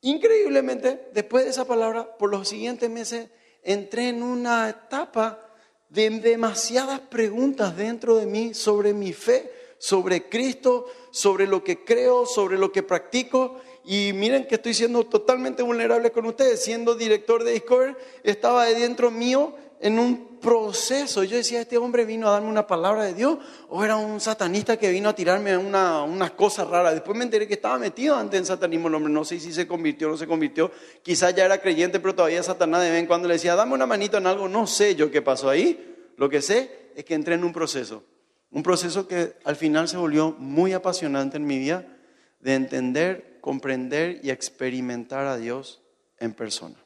increíblemente, 0.00 1.08
después 1.12 1.44
de 1.44 1.50
esa 1.50 1.66
palabra, 1.66 2.16
por 2.18 2.32
los 2.32 2.48
siguientes 2.48 2.90
meses, 2.90 3.28
entré 3.62 4.08
en 4.08 4.24
una 4.24 4.68
etapa 4.68 5.38
de 5.88 6.10
demasiadas 6.10 6.98
preguntas 6.98 7.76
dentro 7.76 8.16
de 8.16 8.26
mí 8.26 8.54
sobre 8.54 8.92
mi 8.92 9.12
fe, 9.12 9.52
sobre 9.84 10.30
Cristo, 10.30 10.86
sobre 11.10 11.46
lo 11.46 11.62
que 11.62 11.84
creo, 11.84 12.24
sobre 12.24 12.56
lo 12.56 12.72
que 12.72 12.82
practico. 12.82 13.60
Y 13.84 14.14
miren 14.14 14.46
que 14.46 14.54
estoy 14.54 14.72
siendo 14.72 15.04
totalmente 15.04 15.62
vulnerable 15.62 16.10
con 16.10 16.24
ustedes. 16.24 16.64
Siendo 16.64 16.94
director 16.94 17.44
de 17.44 17.52
Discover, 17.52 17.94
estaba 18.22 18.64
dentro 18.64 19.10
mío 19.10 19.54
en 19.80 19.98
un 19.98 20.38
proceso. 20.40 21.22
Yo 21.22 21.36
decía, 21.36 21.60
¿este 21.60 21.76
hombre 21.76 22.06
vino 22.06 22.28
a 22.28 22.30
darme 22.30 22.48
una 22.48 22.66
palabra 22.66 23.04
de 23.04 23.12
Dios 23.12 23.36
o 23.68 23.84
era 23.84 23.96
un 23.96 24.22
satanista 24.22 24.78
que 24.78 24.90
vino 24.90 25.10
a 25.10 25.14
tirarme 25.14 25.54
una, 25.58 26.02
unas 26.02 26.30
cosas 26.30 26.66
raras? 26.66 26.94
Después 26.94 27.18
me 27.18 27.24
enteré 27.24 27.46
que 27.46 27.52
estaba 27.52 27.78
metido 27.78 28.16
antes 28.16 28.40
en 28.40 28.46
satanismo 28.46 28.88
el 28.88 28.94
hombre. 28.94 29.12
No 29.12 29.22
sé 29.22 29.38
si 29.38 29.52
se 29.52 29.66
convirtió 29.66 30.08
o 30.08 30.12
no 30.12 30.16
se 30.16 30.26
convirtió. 30.26 30.70
Quizás 31.02 31.34
ya 31.34 31.44
era 31.44 31.60
creyente, 31.60 32.00
pero 32.00 32.14
todavía 32.14 32.42
Satanás 32.42 32.80
de 32.80 32.90
vez 32.90 33.00
en 33.00 33.06
cuando 33.06 33.28
le 33.28 33.34
decía, 33.34 33.54
dame 33.54 33.74
una 33.74 33.84
manito 33.84 34.16
en 34.16 34.26
algo. 34.26 34.48
No 34.48 34.66
sé 34.66 34.94
yo 34.94 35.10
qué 35.10 35.20
pasó 35.20 35.50
ahí. 35.50 35.94
Lo 36.16 36.30
que 36.30 36.40
sé 36.40 36.88
es 36.96 37.04
que 37.04 37.12
entré 37.12 37.34
en 37.34 37.44
un 37.44 37.52
proceso. 37.52 38.02
Un 38.54 38.62
proceso 38.62 39.08
que 39.08 39.34
al 39.44 39.56
final 39.56 39.88
se 39.88 39.96
volvió 39.96 40.30
muy 40.38 40.72
apasionante 40.72 41.36
en 41.36 41.44
mi 41.44 41.58
vida 41.58 41.84
de 42.38 42.54
entender, 42.54 43.38
comprender 43.40 44.20
y 44.22 44.30
experimentar 44.30 45.26
a 45.26 45.36
Dios 45.36 45.82
en 46.20 46.32
persona. 46.32 46.76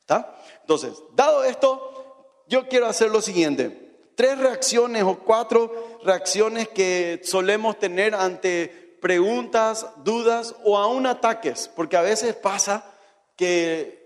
¿Está? 0.00 0.38
Entonces, 0.60 1.02
dado 1.14 1.42
esto, 1.42 2.44
yo 2.48 2.68
quiero 2.68 2.86
hacer 2.86 3.10
lo 3.10 3.22
siguiente. 3.22 4.10
Tres 4.14 4.38
reacciones 4.38 5.02
o 5.04 5.20
cuatro 5.20 6.00
reacciones 6.04 6.68
que 6.68 7.22
solemos 7.24 7.78
tener 7.78 8.14
ante 8.14 8.98
preguntas, 9.00 9.86
dudas 10.04 10.54
o 10.64 10.76
aún 10.76 11.06
ataques, 11.06 11.70
porque 11.74 11.96
a 11.96 12.02
veces 12.02 12.34
pasa 12.34 12.84
que... 13.36 13.98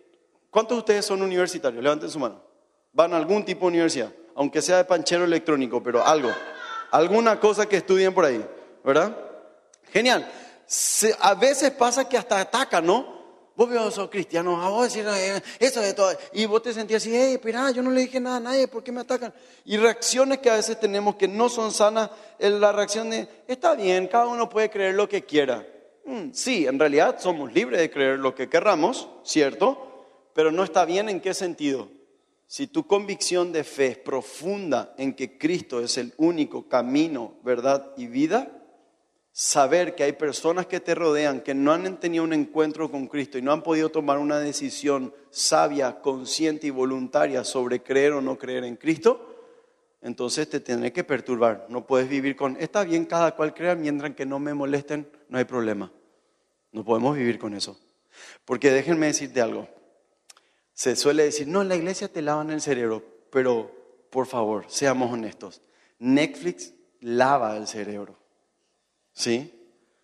¿Cuántos 0.49 0.77
de 0.77 0.79
ustedes 0.79 1.07
son 1.07 1.23
universitarios? 1.23 1.83
Levanten 1.83 2.09
su 2.09 2.21
mano. 2.21 2.41
Van 2.93 3.13
a 3.13 3.17
algún 3.17 3.45
tipo 3.45 3.63
de 3.63 3.71
universidad, 3.71 4.13
aunque 4.37 4.63
sea 4.63 4.77
de 4.77 4.85
panchero 4.85 5.25
electrónico, 5.25 5.83
pero 5.83 6.07
algo. 6.07 6.31
Alguna 6.95 7.41
cosa 7.41 7.67
que 7.67 7.79
estudien 7.79 8.15
por 8.15 8.25
ahí, 8.25 8.41
¿verdad? 8.85 9.17
Genial. 9.93 10.31
a 11.21 11.35
veces 11.35 11.73
pasa 11.73 12.09
que 12.09 12.17
hasta 12.17 12.39
atacan, 12.39 12.87
¿no? 12.87 13.15
vos 13.57 13.69
veo 13.69 13.91
sos 13.91 14.09
cristianos, 14.09 14.65
a 14.65 14.69
vos 14.69 14.95
eh, 14.95 15.43
eso 15.59 15.81
de 15.81 15.93
todo. 15.93 16.17
Y 16.35 16.47
vos 16.47 16.63
te 16.63 16.73
sentías 16.73 17.03
así, 17.03 17.11
hey, 17.13 17.35
espera, 17.35 17.73
yo 17.73 17.83
no 17.83 17.91
le 17.91 18.03
dije 18.03 18.21
nada 18.21 18.37
a 18.37 18.41
nadie, 18.41 18.69
¿por 18.69 18.85
qué 18.85 18.93
me 18.93 19.01
atacan? 19.01 19.35
Y 19.65 19.77
reacciones 19.77 20.39
que 20.39 20.51
a 20.51 20.55
veces 20.55 20.79
tenemos 20.79 21.17
que 21.17 21.27
no 21.27 21.49
son 21.49 21.73
sanas, 21.73 22.11
la 22.39 22.71
reacción 22.71 23.11
de, 23.11 23.27
está 23.49 23.75
bien, 23.75 24.07
cada 24.07 24.29
uno 24.29 24.49
puede 24.49 24.71
creer 24.71 24.95
lo 24.95 25.09
que 25.09 25.25
quiera. 25.25 25.67
Mm, 26.05 26.31
sí, 26.31 26.65
en 26.69 26.79
realidad 26.79 27.17
somos 27.19 27.53
libres 27.53 27.81
de 27.81 27.91
creer 27.91 28.21
lo 28.21 28.37
que 28.37 28.49
querramos, 28.49 29.09
¿cierto? 29.25 30.07
Pero 30.33 30.53
no 30.53 30.63
está 30.63 30.85
bien 30.85 31.09
en 31.09 31.21
qué 31.21 31.35
sentido. 31.35 31.89
Si 32.55 32.69
tu 32.69 32.87
convicción 32.87 33.51
de 33.51 33.65
fe 33.65 33.87
es 33.89 33.99
profunda 33.99 34.95
en 34.97 35.15
que 35.15 35.37
Cristo 35.39 35.81
es 35.81 35.99
el 35.99 36.15
único 36.19 36.69
camino, 36.69 37.35
verdad 37.43 37.93
y 37.97 38.07
vida, 38.07 38.63
saber 39.33 39.97
que 39.97 40.05
hay 40.05 40.13
personas 40.13 40.67
que 40.67 40.79
te 40.79 40.95
rodean 40.95 41.41
que 41.41 41.53
no 41.53 41.73
han 41.73 41.99
tenido 41.99 42.23
un 42.23 42.33
encuentro 42.33 42.93
con 42.93 43.09
Cristo 43.09 43.39
y 43.39 43.43
no 43.43 43.51
han 43.51 43.65
podido 43.65 43.89
tomar 43.89 44.19
una 44.19 44.39
decisión 44.39 45.13
sabia, 45.31 46.01
consciente 46.01 46.69
y 46.69 46.71
voluntaria 46.71 47.43
sobre 47.43 47.83
creer 47.83 48.13
o 48.13 48.21
no 48.21 48.39
creer 48.39 48.63
en 48.63 48.77
Cristo, 48.77 49.35
entonces 50.01 50.49
te 50.49 50.61
tiene 50.61 50.93
que 50.93 51.03
perturbar. 51.03 51.67
No 51.69 51.85
puedes 51.85 52.09
vivir 52.09 52.37
con, 52.37 52.57
está 52.61 52.85
bien 52.85 53.05
cada 53.05 53.35
cual 53.35 53.53
crea, 53.53 53.75
mientras 53.75 54.15
que 54.15 54.27
no 54.27 54.39
me 54.39 54.55
molesten, 54.55 55.09
no 55.29 55.39
hay 55.39 55.45
problema. 55.45 55.91
No 56.71 56.85
podemos 56.85 57.17
vivir 57.17 57.37
con 57.41 57.53
eso. 57.53 57.77
Porque 58.45 58.71
déjenme 58.71 59.07
decirte 59.07 59.41
algo. 59.41 59.67
Se 60.75 60.97
suele 60.97 61.25
decir, 61.25 61.49
no, 61.49 61.63
en 61.63 61.69
la 61.69 61.77
iglesia 61.77 62.09
te 62.09 62.21
lavan 62.21 62.51
el 62.51 62.61
cerebro, 62.61 63.03
pero 63.31 63.71
por 64.11 64.27
favor, 64.27 64.65
seamos 64.69 65.13
honestos. 65.13 65.63
Netflix 65.99 66.73
lava 67.01 67.57
el 67.57 67.67
cerebro. 67.67 68.17
¿sí? 69.15 69.53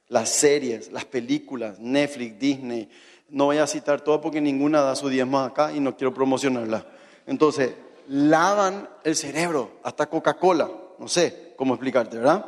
Las 0.09 0.31
series, 0.31 0.91
las 0.91 1.05
películas, 1.05 1.79
Netflix, 1.79 2.39
Disney. 2.39 2.89
No 3.29 3.47
voy 3.47 3.59
a 3.59 3.67
citar 3.67 4.01
todo 4.01 4.21
porque 4.21 4.41
ninguna 4.41 4.81
da 4.81 4.97
su 4.97 5.09
diezmo 5.09 5.41
acá 5.41 5.73
y 5.73 5.81
no 5.81 5.97
quiero 5.97 6.15
promocionarla. 6.15 6.87
Entonces, 7.27 7.73
lavan 8.09 8.89
el 9.05 9.15
cerebro, 9.15 9.79
hasta 9.83 10.07
Coca-Cola. 10.09 10.71
No 10.99 11.09
sé 11.09 11.55
cómo 11.57 11.75
explicarte, 11.75 12.17
¿verdad? 12.17 12.45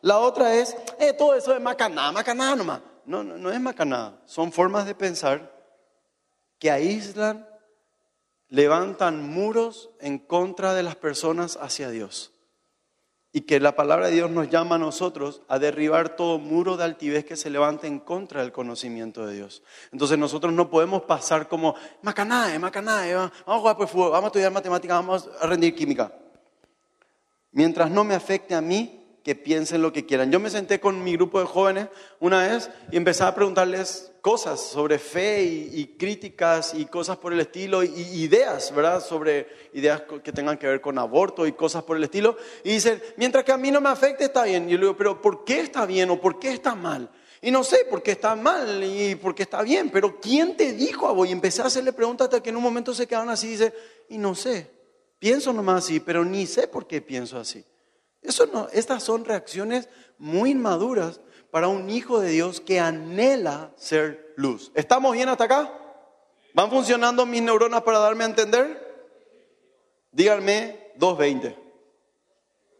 La 0.00 0.18
otra 0.18 0.54
es, 0.54 0.76
eh, 0.98 1.12
todo 1.12 1.34
eso 1.34 1.54
es 1.54 1.60
macanada, 1.60 2.12
macanada 2.12 2.56
nomás. 2.56 2.80
No, 3.04 3.22
no, 3.22 3.36
no 3.36 3.50
es 3.50 3.60
macanada. 3.60 4.20
Son 4.26 4.52
formas 4.52 4.86
de 4.86 4.94
pensar 4.94 5.52
que 6.58 6.70
aíslan, 6.70 7.46
levantan 8.52 9.26
muros 9.26 9.88
en 9.98 10.18
contra 10.18 10.74
de 10.74 10.82
las 10.82 10.94
personas 10.94 11.58
hacia 11.60 11.88
Dios 11.88 12.34
y 13.32 13.40
que 13.40 13.58
la 13.60 13.74
palabra 13.74 14.08
de 14.08 14.12
Dios 14.12 14.30
nos 14.30 14.50
llama 14.50 14.74
a 14.74 14.78
nosotros 14.78 15.40
a 15.48 15.58
derribar 15.58 16.16
todo 16.16 16.38
muro 16.38 16.76
de 16.76 16.84
altivez 16.84 17.24
que 17.24 17.34
se 17.34 17.48
levante 17.48 17.86
en 17.86 17.98
contra 17.98 18.42
del 18.42 18.52
conocimiento 18.52 19.24
de 19.24 19.36
Dios. 19.36 19.62
Entonces 19.90 20.18
nosotros 20.18 20.52
no 20.52 20.68
podemos 20.68 21.00
pasar 21.04 21.48
como, 21.48 21.74
macanae, 22.02 22.58
macanae, 22.58 23.14
vamos 23.14 23.32
a 23.46 23.58
jugar 23.58 23.76
por 23.78 23.88
fútbol, 23.88 24.10
vamos 24.10 24.24
a 24.24 24.28
estudiar 24.28 24.52
matemáticas, 24.52 24.98
vamos 24.98 25.30
a 25.40 25.46
rendir 25.46 25.74
química. 25.74 26.12
Mientras 27.52 27.90
no 27.90 28.04
me 28.04 28.14
afecte 28.14 28.54
a 28.54 28.60
mí, 28.60 29.01
que 29.22 29.34
piensen 29.34 29.82
lo 29.82 29.92
que 29.92 30.04
quieran. 30.04 30.30
Yo 30.30 30.40
me 30.40 30.50
senté 30.50 30.80
con 30.80 31.02
mi 31.02 31.12
grupo 31.12 31.40
de 31.40 31.46
jóvenes 31.46 31.88
una 32.20 32.46
vez 32.46 32.70
y 32.90 32.96
empecé 32.96 33.24
a 33.24 33.34
preguntarles 33.34 34.12
cosas 34.20 34.60
sobre 34.60 34.98
fe 34.98 35.42
y, 35.42 35.96
críticas 35.98 36.74
y 36.74 36.86
cosas 36.86 37.16
por 37.16 37.32
el 37.32 37.40
estilo 37.40 37.82
y 37.82 37.88
ideas, 37.90 38.74
¿verdad? 38.74 39.04
Sobre 39.04 39.48
ideas 39.74 40.02
que 40.22 40.32
tengan 40.32 40.58
que 40.58 40.66
ver 40.66 40.80
con 40.80 40.98
aborto 40.98 41.46
y 41.46 41.52
cosas 41.52 41.82
por 41.82 41.96
el 41.96 42.04
estilo. 42.04 42.36
Y 42.64 42.70
dicen, 42.70 43.02
mientras 43.16 43.44
que 43.44 43.52
a 43.52 43.56
mí 43.56 43.70
no 43.70 43.80
me 43.80 43.88
afecte 43.88 44.24
está 44.24 44.44
bien. 44.44 44.68
Y 44.68 44.72
yo 44.72 44.78
le 44.78 44.84
digo, 44.84 44.96
pero 44.96 45.20
¿por 45.20 45.44
qué 45.44 45.60
está 45.60 45.86
bien 45.86 46.10
o 46.10 46.20
por 46.20 46.38
qué 46.38 46.52
está 46.52 46.74
mal? 46.74 47.10
Y 47.44 47.50
no 47.50 47.64
sé 47.64 47.84
por 47.90 48.02
qué 48.02 48.12
está 48.12 48.36
mal 48.36 48.84
y 48.84 49.16
por 49.16 49.34
qué 49.34 49.42
está 49.42 49.62
bien, 49.62 49.90
pero 49.90 50.20
¿quién 50.20 50.56
te 50.56 50.72
dijo 50.72 51.08
a 51.08 51.12
vos? 51.12 51.28
Y 51.28 51.32
empecé 51.32 51.60
a 51.60 51.66
hacerle 51.66 51.92
preguntas 51.92 52.26
hasta 52.26 52.40
que 52.40 52.50
en 52.50 52.56
un 52.56 52.62
momento 52.62 52.94
se 52.94 53.08
quedaron 53.08 53.30
así 53.30 53.48
y 53.48 53.50
dice, 53.50 53.74
y 54.10 54.18
no 54.18 54.36
sé, 54.36 54.70
pienso 55.18 55.52
nomás 55.52 55.84
así, 55.84 55.98
pero 55.98 56.24
ni 56.24 56.46
sé 56.46 56.68
por 56.68 56.86
qué 56.86 57.00
pienso 57.02 57.40
así. 57.40 57.64
Eso 58.22 58.46
no, 58.46 58.68
estas 58.72 59.02
son 59.02 59.24
reacciones 59.24 59.88
muy 60.18 60.50
inmaduras 60.50 61.20
para 61.50 61.68
un 61.68 61.90
hijo 61.90 62.20
de 62.20 62.30
Dios 62.30 62.60
que 62.60 62.80
anhela 62.80 63.72
ser 63.76 64.32
luz. 64.36 64.70
¿Estamos 64.74 65.12
bien 65.12 65.28
hasta 65.28 65.44
acá? 65.44 65.72
¿Van 66.54 66.70
funcionando 66.70 67.26
mis 67.26 67.42
neuronas 67.42 67.82
para 67.82 67.98
darme 67.98 68.24
a 68.24 68.28
entender? 68.28 69.10
Díganme 70.12 70.92
220. 70.96 71.58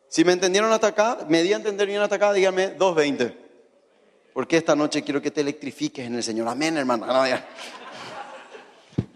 Si 0.09 0.25
me 0.25 0.33
entendieron 0.33 0.71
hasta 0.73 0.89
acá, 0.89 1.19
me 1.29 1.43
di 1.43 1.53
a 1.53 1.57
entender 1.57 1.87
bien 1.89 2.01
hasta 2.01 2.17
acá, 2.17 2.33
díganme 2.33 2.69
220. 2.71 3.37
Porque 4.33 4.57
esta 4.57 4.77
noche 4.77 5.03
quiero 5.03 5.21
que 5.21 5.31
te 5.31 5.41
electrifiques 5.41 6.07
en 6.07 6.15
el 6.15 6.23
Señor. 6.23 6.49
Amén, 6.49 6.77
hermano. 6.77 7.07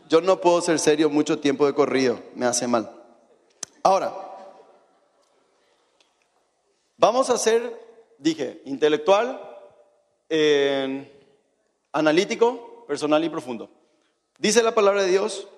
Yo 0.08 0.20
no 0.20 0.40
puedo 0.40 0.60
ser 0.60 0.78
serio 0.78 1.10
mucho 1.10 1.38
tiempo 1.38 1.66
de 1.66 1.74
corrido, 1.74 2.20
me 2.34 2.46
hace 2.46 2.66
mal. 2.66 2.90
Ahora, 3.82 4.25
Vamos 6.98 7.28
a 7.30 7.38
ser, 7.38 7.78
dije, 8.18 8.62
intelectual, 8.64 9.40
analítico, 11.92 12.84
personal 12.86 13.22
y 13.24 13.28
profundo. 13.28 13.68
Dice 14.38 14.62
la 14.62 14.74
palabra 14.74 15.02
de 15.02 15.10
Dios, 15.10 15.48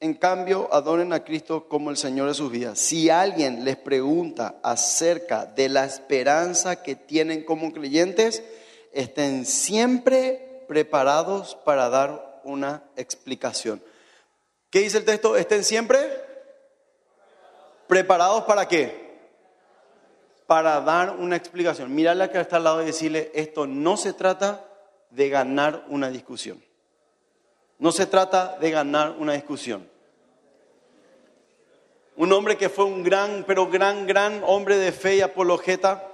en 0.00 0.14
cambio, 0.14 0.68
adoren 0.72 1.12
a 1.12 1.24
Cristo 1.24 1.68
como 1.68 1.90
el 1.90 1.96
Señor 1.96 2.28
de 2.28 2.34
sus 2.34 2.50
vidas. 2.50 2.78
Si 2.78 3.10
alguien 3.10 3.64
les 3.64 3.76
pregunta 3.76 4.58
acerca 4.62 5.44
de 5.44 5.68
la 5.68 5.84
esperanza 5.84 6.82
que 6.82 6.96
tienen 6.96 7.44
como 7.44 7.72
creyentes, 7.72 8.42
estén 8.92 9.44
siempre 9.44 10.64
preparados 10.68 11.54
para 11.64 11.88
dar 11.88 12.40
una 12.44 12.82
explicación. 12.96 13.82
¿Qué 14.70 14.80
dice 14.80 14.98
el 14.98 15.04
texto? 15.04 15.36
Estén 15.36 15.64
siempre 15.64 16.00
preparados 17.86 18.44
para 18.44 18.66
qué? 18.66 19.09
Para 20.50 20.80
dar 20.80 21.12
una 21.12 21.36
explicación. 21.36 21.94
Mirarle 21.94 22.28
que 22.28 22.40
está 22.40 22.56
al 22.56 22.64
lado 22.64 22.82
y 22.82 22.86
decirle, 22.86 23.30
esto 23.36 23.68
no 23.68 23.96
se 23.96 24.12
trata 24.12 24.66
de 25.10 25.28
ganar 25.28 25.84
una 25.86 26.10
discusión. 26.10 26.60
No 27.78 27.92
se 27.92 28.04
trata 28.04 28.58
de 28.58 28.72
ganar 28.72 29.14
una 29.16 29.34
discusión. 29.34 29.88
Un 32.16 32.32
hombre 32.32 32.56
que 32.56 32.68
fue 32.68 32.84
un 32.84 33.04
gran, 33.04 33.44
pero 33.46 33.70
gran, 33.70 34.08
gran 34.08 34.42
hombre 34.44 34.76
de 34.76 34.90
fe 34.90 35.18
y 35.18 35.20
apologeta, 35.20 36.04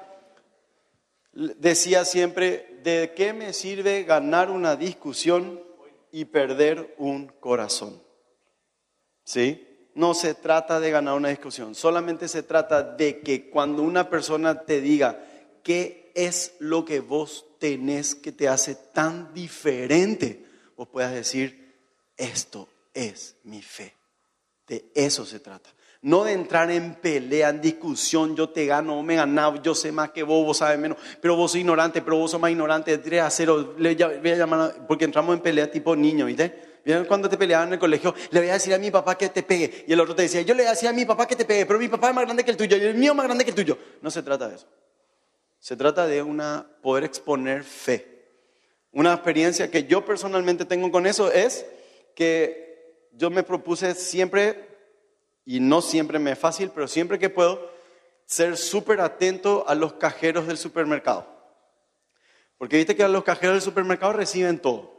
decía 1.33 2.05
siempre, 2.05 2.79
¿de 2.83 3.15
qué 3.17 3.33
me 3.33 3.55
sirve 3.55 4.05
ganar 4.05 4.51
una 4.51 4.77
discusión 4.77 5.63
y 6.13 6.27
perder 6.27 6.95
un 6.99 7.29
corazón? 7.41 8.03
¿Sí? 9.25 9.66
No 9.97 10.13
se 10.13 10.35
trata 10.35 10.79
de 10.79 10.91
ganar 10.91 11.15
una 11.15 11.31
discusión, 11.31 11.75
solamente 11.75 12.29
se 12.29 12.43
trata 12.43 12.83
de 12.83 13.21
que 13.21 13.49
cuando 13.49 13.83
una 13.83 14.11
persona 14.11 14.61
te 14.61 14.83
diga 14.83 15.25
qué 15.63 16.13
es 16.15 16.53
lo 16.59 16.85
que 16.85 17.01
vos 17.01 17.47
tenés 17.59 18.15
que 18.15 18.31
te 18.31 18.47
hace 18.47 18.75
tan 18.75 19.33
diferente, 19.33 20.45
vos 20.77 20.87
puedas 20.89 21.15
decir, 21.15 21.75
esto 22.17 22.69
es 22.93 23.37
mi 23.45 23.63
fe. 23.63 23.95
De 24.69 24.85
eso 24.95 25.25
se 25.25 25.41
trata. 25.41 25.71
No 26.03 26.25
de 26.25 26.33
entrar 26.35 26.71
en 26.71 26.97
pelea, 26.97 27.49
en 27.49 27.63
discusión, 27.63 28.37
yo 28.37 28.51
te 28.51 28.67
gano, 28.67 29.03
me 29.03 29.17
ganado, 29.17 29.63
yo 29.63 29.75
sé 29.75 29.93
más 29.93 30.11
que 30.11 30.23
vos, 30.23 30.45
vos 30.45 30.59
sabes 30.59 30.79
menos, 30.79 30.99
pero 31.23 31.37
vos 31.37 31.53
sos 31.53 31.61
ignorante, 31.61 32.03
pero 32.03 32.19
vos 32.19 32.31
sos 32.31 32.41
más 32.41 32.51
ignorante, 32.51 32.99
3 32.99 33.23
a 33.23 33.31
0, 33.31 33.77
le 33.79 33.95
voy 33.95 34.31
a 34.31 34.37
llamar, 34.37 34.87
porque 34.87 35.07
entramos 35.07 35.35
en 35.35 35.43
pelea 35.43 35.71
tipo 35.71 35.97
niño, 35.97 36.27
¿viste? 36.27 36.76
Cuando 37.09 37.29
te 37.29 37.37
peleaban 37.37 37.69
en 37.69 37.75
el 37.75 37.81
colegio, 37.81 38.15
le 38.31 38.41
voy 38.41 38.49
a 38.49 38.53
decir 38.53 38.73
a 38.73 38.79
mi 38.79 38.93
papá 38.93 39.19
que 39.19 39.29
te 39.29 39.43
pegue. 39.43 39.85
Y 39.89 39.93
el 39.93 39.99
otro 39.99 40.15
te 40.15 40.23
decía, 40.23 40.43
yo 40.43 40.55
le 40.55 40.63
voy 40.63 40.69
a 40.69 40.71
decir 40.71 40.89
a 40.89 40.93
mi 40.93 41.05
papá 41.05 41.27
que 41.27 41.35
te 41.35 41.45
pegue, 41.45 41.67
pero 41.67 41.81
mi 41.81 41.89
papá 41.89 42.11
es 42.11 42.15
más 42.15 42.25
grande 42.25 42.45
que 42.45 42.53
el 42.53 42.57
tuyo 42.57 42.77
y 42.77 42.81
el 42.81 42.95
mío 42.95 43.11
es 43.11 43.17
más 43.17 43.27
grande 43.27 43.45
que 43.45 43.51
el 43.51 43.57
tuyo. 43.57 43.77
No 44.03 44.11
se 44.11 44.23
trata 44.23 44.49
de 44.49 44.55
eso. 44.55 44.69
Se 45.59 45.77
trata 45.77 46.07
de 46.07 46.23
una, 46.23 46.65
poder 46.83 47.03
exponer 47.03 47.65
fe. 47.65 48.29
Una 48.93 49.15
experiencia 49.15 49.69
que 49.69 49.85
yo 49.85 50.05
personalmente 50.05 50.65
tengo 50.65 50.93
con 50.93 51.07
eso 51.07 51.33
es 51.33 51.67
que 52.15 53.09
yo 53.13 53.31
me 53.31 53.43
propuse 53.43 53.95
siempre, 53.95 54.69
y 55.45 55.59
no 55.59 55.83
siempre 55.83 56.21
me 56.21 56.33
es 56.33 56.39
fácil, 56.39 56.71
pero 56.73 56.87
siempre 56.87 57.19
que 57.19 57.31
puedo, 57.31 57.69
ser 58.27 58.57
súper 58.57 59.01
atento 59.01 59.65
a 59.67 59.75
los 59.75 59.95
cajeros 59.95 60.47
del 60.47 60.57
supermercado. 60.57 61.27
Porque 62.59 62.77
viste 62.77 62.95
que 62.95 63.07
los 63.09 63.25
cajeros 63.25 63.57
del 63.57 63.63
supermercado 63.63 64.13
reciben 64.13 64.61
todo. 64.61 64.96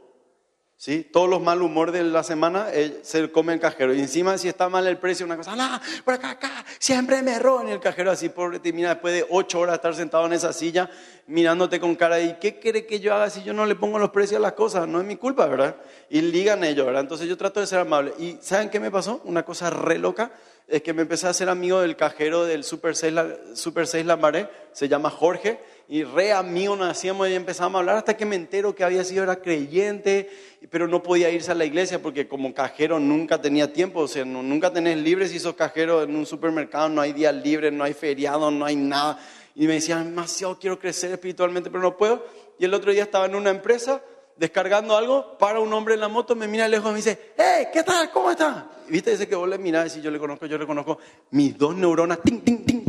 ¿Sí? 0.78 1.06
Todos 1.12 1.28
los 1.28 1.42
mal 1.42 1.60
humor 1.60 1.92
de 1.92 2.04
la 2.04 2.22
semana 2.22 2.68
eh, 2.72 3.00
se 3.02 3.30
come 3.30 3.52
el 3.52 3.60
cajero. 3.60 3.92
Y 3.92 3.98
encima 3.98 4.38
si 4.38 4.48
está 4.48 4.70
mal 4.70 4.86
el 4.86 4.96
precio, 4.96 5.26
una 5.26 5.36
cosa, 5.36 5.54
no, 5.54 5.68
por 6.04 6.14
acá, 6.14 6.30
acá, 6.30 6.64
siempre 6.78 7.20
me 7.20 7.38
roban. 7.38 7.68
Y 7.68 7.72
el 7.72 7.80
cajero 7.80 8.10
así, 8.10 8.30
pobre, 8.30 8.60
te 8.60 8.72
mira 8.72 8.90
después 8.90 9.12
de 9.12 9.26
ocho 9.28 9.60
horas 9.60 9.74
estar 9.74 9.94
sentado 9.94 10.24
en 10.24 10.32
esa 10.32 10.52
silla, 10.54 10.88
mirándote 11.26 11.78
con 11.80 11.94
cara 11.96 12.20
y 12.20 12.38
¿qué 12.40 12.58
quiere 12.58 12.86
que 12.86 13.00
yo 13.00 13.12
haga 13.12 13.28
si 13.28 13.42
yo 13.42 13.52
no 13.52 13.66
le 13.66 13.74
pongo 13.74 13.98
los 13.98 14.10
precios 14.10 14.38
a 14.38 14.42
las 14.42 14.52
cosas? 14.52 14.88
No 14.88 15.00
es 15.00 15.06
mi 15.06 15.16
culpa, 15.16 15.46
¿verdad? 15.46 15.76
Y 16.08 16.22
ligan 16.22 16.64
ellos, 16.64 16.86
¿verdad? 16.86 17.02
Entonces 17.02 17.28
yo 17.28 17.36
trato 17.36 17.60
de 17.60 17.66
ser 17.66 17.80
amable. 17.80 18.14
¿Y 18.18 18.38
saben 18.40 18.70
qué 18.70 18.80
me 18.80 18.90
pasó? 18.90 19.20
Una 19.24 19.44
cosa 19.44 19.68
re 19.68 19.98
loca 19.98 20.30
es 20.68 20.82
que 20.82 20.92
me 20.92 21.02
empecé 21.02 21.26
a 21.26 21.32
ser 21.32 21.48
amigo 21.48 21.80
del 21.80 21.96
cajero 21.96 22.44
del 22.44 22.62
Super 22.62 22.94
6, 22.94 23.14
Super 23.54 23.86
6 23.86 24.04
Lambaré, 24.04 24.48
se 24.72 24.86
llama 24.86 25.10
Jorge, 25.10 25.60
y 25.90 26.04
re 26.04 26.34
amigo 26.34 26.76
nos 26.76 26.90
hacíamos 26.90 27.30
y 27.30 27.34
empezamos 27.34 27.76
a 27.76 27.78
hablar 27.78 27.96
hasta 27.96 28.14
que 28.14 28.26
me 28.26 28.36
entero 28.36 28.74
que 28.74 28.84
había 28.84 29.02
sido, 29.04 29.22
era 29.22 29.36
creyente, 29.36 30.28
pero 30.70 30.86
no 30.86 31.02
podía 31.02 31.30
irse 31.30 31.50
a 31.50 31.54
la 31.54 31.64
iglesia 31.64 32.02
porque 32.02 32.28
como 32.28 32.52
cajero 32.52 33.00
nunca 33.00 33.40
tenía 33.40 33.72
tiempo, 33.72 34.00
o 34.00 34.08
sea, 34.08 34.22
nunca 34.26 34.70
tenés 34.70 34.98
libre 34.98 35.26
si 35.28 35.38
sos 35.38 35.54
cajero 35.54 36.02
en 36.02 36.14
un 36.14 36.26
supermercado, 36.26 36.90
no 36.90 37.00
hay 37.00 37.14
día 37.14 37.32
libre, 37.32 37.70
no 37.70 37.84
hay 37.84 37.94
feriado, 37.94 38.50
no 38.50 38.66
hay 38.66 38.76
nada. 38.76 39.18
Y 39.54 39.66
me 39.66 39.74
decían, 39.74 40.04
demasiado 40.04 40.58
quiero 40.58 40.78
crecer 40.78 41.10
espiritualmente, 41.10 41.70
pero 41.70 41.82
no 41.82 41.96
puedo. 41.96 42.22
Y 42.58 42.66
el 42.66 42.74
otro 42.74 42.92
día 42.92 43.04
estaba 43.04 43.24
en 43.24 43.34
una 43.34 43.48
empresa 43.48 44.02
descargando 44.36 44.94
algo, 44.94 45.38
para 45.38 45.58
un 45.58 45.72
hombre 45.72 45.94
en 45.94 46.00
la 46.00 46.08
moto, 46.08 46.36
me 46.36 46.46
mira 46.46 46.68
lejos 46.68 46.90
y 46.90 46.92
me 46.92 46.96
dice, 46.96 47.32
hey, 47.36 47.68
¿qué 47.72 47.82
tal? 47.82 48.10
¿Cómo 48.10 48.30
está? 48.30 48.70
Y 48.88 48.92
viste, 48.92 49.10
dice 49.10 49.26
que 49.26 49.34
vos 49.34 49.48
le 49.48 49.58
mirás 49.58 49.96
y 49.96 50.02
yo 50.02 50.10
le 50.10 50.18
conozco, 50.18 50.46
yo 50.46 50.58
le 50.58 50.66
conozco, 50.66 50.98
mis 51.30 51.56
dos 51.56 51.74
neuronas, 51.74 52.22
ting, 52.22 52.40
ting, 52.40 52.64
ting, 52.64 52.84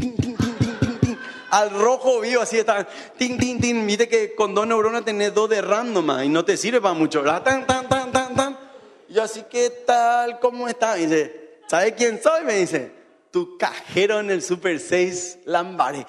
al 1.51 1.71
rojo 1.71 2.21
vivo, 2.21 2.41
así 2.41 2.57
está, 2.57 2.87
tin, 3.17 3.37
tin, 3.37 3.59
tin. 3.59 3.85
Viste 3.85 4.07
que 4.07 4.35
con 4.35 4.53
dos 4.53 4.67
neuronas 4.67 5.05
tenés 5.05 5.33
dos 5.33 5.49
de 5.49 5.61
random 5.61 6.23
y 6.23 6.29
no 6.29 6.45
te 6.45 6.57
sirve 6.57 6.81
para 6.81 6.93
mucho, 6.93 7.21
¿verdad? 7.21 7.43
Tan, 7.43 7.67
tan, 7.67 7.87
tan, 7.87 8.11
tan, 8.11 8.35
tan. 8.35 8.59
Y 9.07 9.17
así, 9.19 9.43
¿qué 9.49 9.69
tal? 9.85 10.39
¿Cómo 10.39 10.67
está? 10.67 10.97
Y 10.99 11.05
dice, 11.05 11.61
¿sabe 11.67 11.95
quién 11.95 12.21
soy? 12.21 12.43
Me 12.43 12.55
dice, 12.55 12.91
tu 13.31 13.57
cajero 13.57 14.19
en 14.19 14.31
el 14.31 14.41
Super 14.41 14.79
6 14.79 15.39
Lambare. 15.45 16.05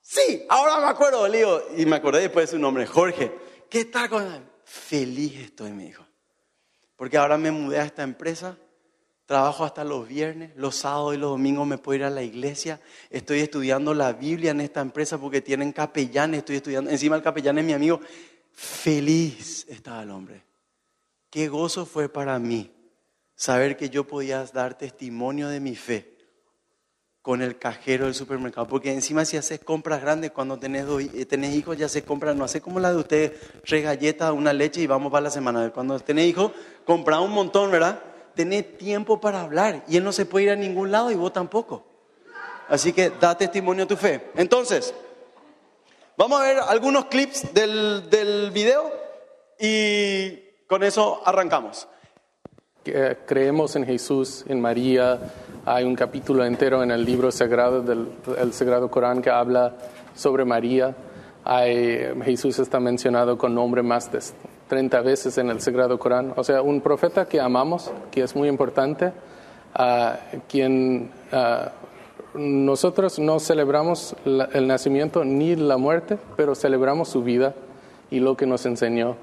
Sí, 0.00 0.46
ahora 0.48 0.78
me 0.80 0.86
acuerdo, 0.86 1.26
le 1.28 1.44
y 1.76 1.84
me 1.84 1.96
acordé 1.96 2.20
después 2.20 2.46
de 2.46 2.56
su 2.56 2.58
nombre, 2.58 2.86
Jorge. 2.86 3.32
¿Qué 3.68 3.84
tal 3.86 4.08
con 4.08 4.48
Feliz 4.64 5.38
estoy, 5.38 5.72
me 5.72 5.84
dijo. 5.84 6.06
Porque 6.96 7.16
ahora 7.16 7.38
me 7.38 7.50
mudé 7.50 7.80
a 7.80 7.84
esta 7.84 8.02
empresa 8.02 8.58
Trabajo 9.28 9.66
hasta 9.66 9.84
los 9.84 10.08
viernes, 10.08 10.52
los 10.56 10.74
sábados 10.74 11.14
y 11.14 11.18
los 11.18 11.32
domingos 11.32 11.66
me 11.66 11.76
puedo 11.76 11.96
ir 11.96 12.04
a 12.04 12.08
la 12.08 12.22
iglesia. 12.22 12.80
Estoy 13.10 13.40
estudiando 13.40 13.92
la 13.92 14.14
Biblia 14.14 14.52
en 14.52 14.62
esta 14.62 14.80
empresa 14.80 15.18
porque 15.18 15.42
tienen 15.42 15.72
capellanes. 15.72 16.38
Estoy 16.38 16.56
estudiando. 16.56 16.88
Encima 16.88 17.14
el 17.14 17.22
capellán 17.22 17.58
es 17.58 17.64
mi 17.66 17.74
amigo. 17.74 18.00
Feliz 18.54 19.66
estaba 19.68 20.02
el 20.02 20.12
hombre. 20.12 20.44
Qué 21.28 21.48
gozo 21.48 21.84
fue 21.84 22.08
para 22.08 22.38
mí 22.38 22.72
saber 23.34 23.76
que 23.76 23.90
yo 23.90 24.06
podía 24.06 24.42
dar 24.44 24.78
testimonio 24.78 25.48
de 25.48 25.60
mi 25.60 25.76
fe 25.76 26.16
con 27.20 27.42
el 27.42 27.58
cajero 27.58 28.06
del 28.06 28.14
supermercado. 28.14 28.66
Porque 28.66 28.94
encima 28.94 29.26
si 29.26 29.36
haces 29.36 29.60
compras 29.60 30.00
grandes, 30.00 30.30
cuando 30.30 30.58
tenés, 30.58 30.86
tenés 31.28 31.54
hijos 31.54 31.76
ya 31.76 31.90
se 31.90 32.02
compran, 32.02 32.38
no 32.38 32.44
hace 32.44 32.62
como 32.62 32.80
la 32.80 32.92
de 32.92 32.96
ustedes, 32.96 33.32
tres 33.66 33.84
galletas, 33.84 34.32
una 34.32 34.54
leche 34.54 34.80
y 34.80 34.86
vamos 34.86 35.12
para 35.12 35.24
la 35.24 35.30
semana. 35.30 35.70
Cuando 35.70 36.00
tenés 36.00 36.28
hijos, 36.28 36.52
compra 36.86 37.20
un 37.20 37.32
montón, 37.32 37.70
¿verdad? 37.70 38.02
Tenés 38.38 38.78
tiempo 38.78 39.20
para 39.20 39.40
hablar 39.40 39.82
y 39.88 39.96
él 39.96 40.04
no 40.04 40.12
se 40.12 40.24
puede 40.24 40.44
ir 40.44 40.50
a 40.52 40.54
ningún 40.54 40.92
lado 40.92 41.10
y 41.10 41.16
vos 41.16 41.32
tampoco. 41.32 41.82
Así 42.68 42.92
que 42.92 43.10
da 43.10 43.36
testimonio 43.36 43.82
a 43.82 43.88
tu 43.88 43.96
fe. 43.96 44.30
Entonces, 44.36 44.94
vamos 46.16 46.40
a 46.40 46.44
ver 46.44 46.58
algunos 46.68 47.06
clips 47.06 47.52
del, 47.52 48.08
del 48.08 48.52
video 48.52 48.92
y 49.58 50.38
con 50.68 50.84
eso 50.84 51.20
arrancamos. 51.24 51.88
Creemos 53.26 53.74
en 53.74 53.84
Jesús, 53.84 54.44
en 54.46 54.60
María. 54.60 55.18
Hay 55.66 55.82
un 55.82 55.96
capítulo 55.96 56.44
entero 56.44 56.84
en 56.84 56.92
el 56.92 57.04
libro 57.04 57.32
sagrado 57.32 57.82
del 57.82 58.06
el 58.38 58.52
Sagrado 58.52 58.88
Corán 58.88 59.20
que 59.20 59.30
habla 59.30 59.74
sobre 60.14 60.44
María. 60.44 60.94
Hay, 61.42 62.14
Jesús 62.22 62.60
está 62.60 62.78
mencionado 62.78 63.36
con 63.36 63.52
nombre 63.52 63.82
más 63.82 64.12
de 64.12 64.20
30 64.68 65.00
veces 65.02 65.38
en 65.38 65.50
el 65.50 65.60
Sagrado 65.60 65.98
Corán. 65.98 66.32
O 66.36 66.44
sea, 66.44 66.62
un 66.62 66.80
profeta 66.80 67.26
que 67.26 67.40
amamos, 67.40 67.90
que 68.10 68.22
es 68.22 68.36
muy 68.36 68.48
importante, 68.48 69.12
quien 70.48 71.10
nosotros 72.34 73.18
no 73.18 73.40
celebramos 73.40 74.14
el 74.24 74.66
nacimiento 74.66 75.24
ni 75.24 75.56
la 75.56 75.76
muerte, 75.76 76.18
pero 76.36 76.54
celebramos 76.54 77.08
su 77.08 77.22
vida 77.22 77.54
y 78.10 78.20
lo 78.20 78.36
que 78.36 78.46
nos 78.46 78.66
enseñó. 78.66 79.16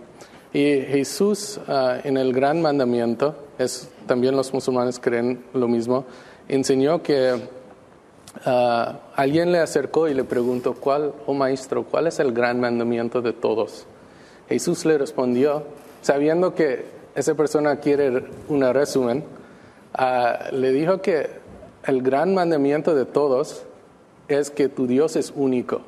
Y 0.54 0.82
Jesús 0.82 1.60
en 2.04 2.18
el 2.18 2.34
gran 2.34 2.62
mandamiento, 2.62 3.36
es, 3.58 3.90
también 4.08 4.36
los 4.36 4.54
musulmanes 4.54 5.00
creen 5.00 5.44
lo 5.54 5.68
mismo, 5.68 6.06
enseñó 6.48 7.02
que 7.04 7.40
alguien 9.16 9.52
le 9.52 9.60
acercó 9.60 10.08
y 10.08 10.14
le 10.14 10.24
preguntó, 10.24 10.74
¿cuál, 10.74 11.14
oh 11.26 11.34
maestro, 11.34 11.84
cuál 11.84 12.08
es 12.08 12.20
el 12.20 12.32
gran 12.32 12.60
mandamiento 12.60 13.22
de 13.22 13.34
todos? 13.34 13.86
Jesús 14.50 14.86
le 14.86 14.98
respondió, 14.98 15.64
sabiendo 16.02 16.54
que 16.54 16.86
esa 17.16 17.34
persona 17.36 17.80
quiere 17.80 18.26
un 18.48 18.62
resumen, 18.74 19.24
ah, 19.94 20.50
le 20.52 20.72
dijo 20.72 21.02
que 21.02 21.30
el 21.86 22.02
gran 22.02 22.34
mandamiento 22.34 22.96
de 22.96 23.06
todos 23.06 23.64
es 24.28 24.50
que 24.50 24.70
tu 24.70 24.88
Dios 24.88 25.16
es 25.16 25.32
único. 25.36 25.82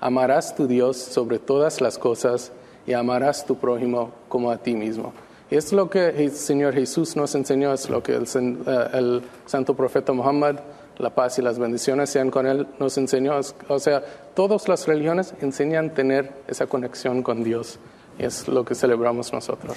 Amarás 0.00 0.54
tu 0.54 0.66
Dios 0.66 0.96
sobre 0.96 1.38
todas 1.38 1.80
las 1.80 1.98
cosas 1.98 2.52
y 2.86 2.92
amarás 2.92 3.46
tu 3.46 3.56
prójimo 3.56 4.12
como 4.28 4.50
a 4.50 4.58
ti 4.58 4.74
mismo. 4.74 5.12
Y 5.50 5.56
es 5.56 5.72
lo 5.72 5.90
que 5.90 6.08
el 6.08 6.30
Señor 6.30 6.74
Jesús 6.74 7.14
nos 7.14 7.34
enseñó, 7.34 7.72
es 7.72 7.88
lo 7.90 8.02
que 8.02 8.14
el, 8.14 8.24
eh, 8.24 8.88
el 8.94 9.22
santo 9.46 9.74
profeta 9.74 10.12
Muhammad 10.12 10.56
la 11.02 11.10
paz 11.10 11.38
y 11.38 11.42
las 11.42 11.58
bendiciones 11.58 12.08
sean 12.08 12.30
con 12.30 12.46
Él, 12.46 12.66
nos 12.78 12.96
enseñó, 12.96 13.34
o 13.68 13.78
sea, 13.78 14.02
todas 14.34 14.68
las 14.68 14.86
religiones 14.86 15.34
enseñan 15.40 15.92
tener 15.92 16.32
esa 16.46 16.66
conexión 16.66 17.22
con 17.22 17.42
Dios. 17.42 17.78
Y 18.18 18.24
es 18.24 18.46
lo 18.48 18.64
que 18.64 18.74
celebramos 18.74 19.32
nosotros. 19.32 19.76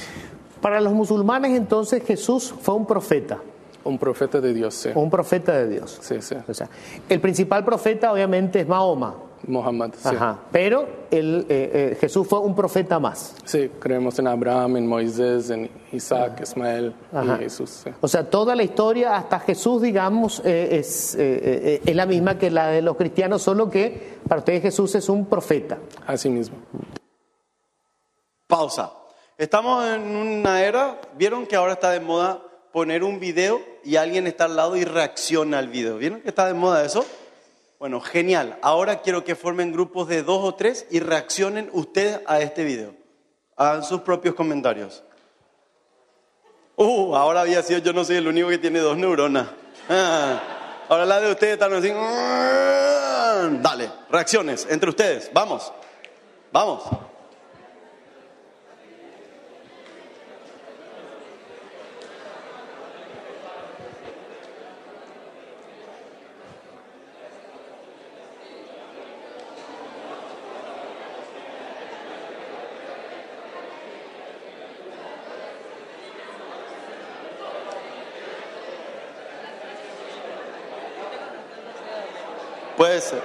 Para 0.62 0.80
los 0.80 0.94
musulmanes 0.94 1.52
entonces 1.52 2.04
Jesús 2.04 2.54
fue 2.62 2.76
un 2.76 2.86
profeta. 2.86 3.40
Un 3.84 3.98
profeta 4.00 4.42
de 4.42 4.54
Dios, 4.54 4.74
sí. 4.74 4.90
Un 4.96 5.10
profeta 5.10 5.54
de 5.54 5.68
Dios. 5.68 6.00
Sí, 6.02 6.22
sí. 6.22 6.36
O 6.48 6.54
sea, 6.54 6.70
el 7.08 7.20
principal 7.22 7.64
profeta 7.64 8.12
obviamente 8.12 8.62
es 8.62 8.68
Mahoma. 8.68 9.16
Muhammad. 9.48 9.92
Sí. 9.98 10.10
Ajá. 10.10 10.40
Pero 10.52 10.88
él, 11.12 11.46
eh, 11.50 11.72
eh, 11.74 11.98
Jesús 12.00 12.28
fue 12.28 12.40
un 12.40 12.56
profeta 12.56 13.00
más. 13.00 13.36
Sí, 13.46 13.70
creemos 13.80 14.18
en 14.20 14.28
Abraham, 14.28 14.78
en 14.78 14.88
Moisés, 14.88 15.50
en 15.50 15.70
Isaac, 15.92 16.42
Ismael 16.42 16.94
Ajá. 17.14 17.36
y 17.36 17.44
Jesús. 17.44 17.70
sí. 17.84 17.92
O 18.02 18.08
sea, 18.08 18.30
toda 18.30 18.56
la 18.56 18.64
historia 18.64 19.16
hasta 19.16 19.40
Jesús, 19.40 19.82
digamos, 19.82 20.42
eh, 20.46 20.80
es, 20.80 21.16
eh, 21.16 21.20
eh, 21.20 21.82
es 21.86 21.96
la 21.96 22.06
misma 22.06 22.38
que 22.38 22.52
la 22.52 22.68
de 22.68 22.82
los 22.82 22.98
cristianos, 22.98 23.42
solo 23.42 23.70
que 23.70 24.18
para 24.28 24.40
ustedes 24.40 24.62
Jesús 24.62 24.96
es 24.96 25.10
un 25.10 25.26
profeta. 25.26 25.78
Así 26.06 26.30
mismo. 26.30 26.58
Pausa. 28.48 28.92
Estamos 29.38 29.86
en 29.86 30.16
una 30.16 30.64
era, 30.64 31.00
vieron 31.18 31.46
que 31.46 31.56
ahora 31.56 31.74
está 31.74 31.92
de 31.92 32.00
moda 32.00 32.42
poner 32.72 33.04
un 33.04 33.20
video 33.20 33.62
y 33.84 33.98
alguien 33.98 34.28
está 34.28 34.46
al 34.46 34.56
lado 34.56 34.76
y 34.78 34.86
reacciona 34.86 35.60
al 35.60 35.68
video. 35.68 35.98
¿Vieron 35.98 36.22
que 36.22 36.30
está 36.30 36.46
de 36.48 36.54
moda 36.54 36.86
eso? 36.86 37.06
Bueno, 37.80 38.00
genial. 38.00 38.58
Ahora 38.62 39.02
quiero 39.02 39.24
que 39.24 39.36
formen 39.36 39.72
grupos 39.72 40.08
de 40.08 40.24
dos 40.24 40.44
o 40.44 40.56
tres 40.56 40.88
y 40.90 41.00
reaccionen 41.00 41.70
ustedes 41.74 42.22
a 42.26 42.40
este 42.40 42.64
video. 42.64 42.96
Hagan 43.58 43.84
sus 43.84 44.02
propios 44.02 44.36
comentarios. 44.36 45.04
Uh, 46.78 47.16
ahora 47.16 47.42
había 47.42 47.62
sido 47.64 47.80
yo 47.80 47.94
no 47.94 48.04
soy 48.04 48.18
el 48.18 48.28
único 48.28 48.50
que 48.50 48.58
tiene 48.58 48.80
dos 48.80 48.98
neuronas. 48.98 49.48
Ah, 49.90 50.42
ahora 50.90 51.06
la 51.06 51.22
de 51.22 51.32
ustedes 51.32 51.54
están 51.54 51.74
así. 51.74 51.90
Dale, 53.62 53.90
reacciones 54.10 54.68
entre 54.70 54.90
ustedes. 54.90 55.30
Vamos, 55.34 55.72
vamos. 56.52 56.84
Puede 82.96 83.08
ser. 83.08 83.24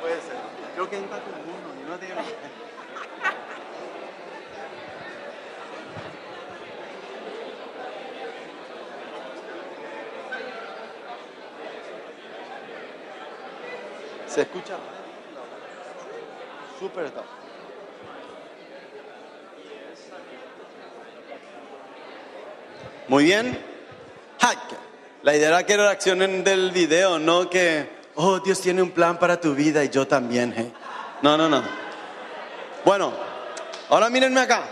Puede 0.00 0.14
ser. 0.20 0.36
Creo 0.74 0.88
que 0.88 0.96
entra 0.96 1.18
con 1.18 1.32
uno. 1.32 1.82
Yo 1.82 1.88
no 1.88 1.98
tengo... 1.98 2.20
Se 14.28 14.42
escucha. 14.42 14.76
Súper 16.78 17.06
está. 17.06 17.24
Muy 23.08 23.24
bien. 23.24 23.73
La 25.24 25.34
idea 25.34 25.48
era 25.48 25.64
que 25.64 25.74
reaccionen 25.78 26.44
del 26.44 26.70
video, 26.70 27.18
no 27.18 27.48
que, 27.48 27.88
oh, 28.16 28.40
Dios 28.40 28.60
tiene 28.60 28.82
un 28.82 28.90
plan 28.90 29.18
para 29.18 29.40
tu 29.40 29.54
vida 29.54 29.82
y 29.82 29.88
yo 29.88 30.06
también. 30.06 30.52
¿eh? 30.52 30.70
No, 31.22 31.38
no, 31.38 31.48
no. 31.48 31.62
Bueno, 32.84 33.10
ahora 33.88 34.10
mírenme 34.10 34.40
acá. 34.40 34.64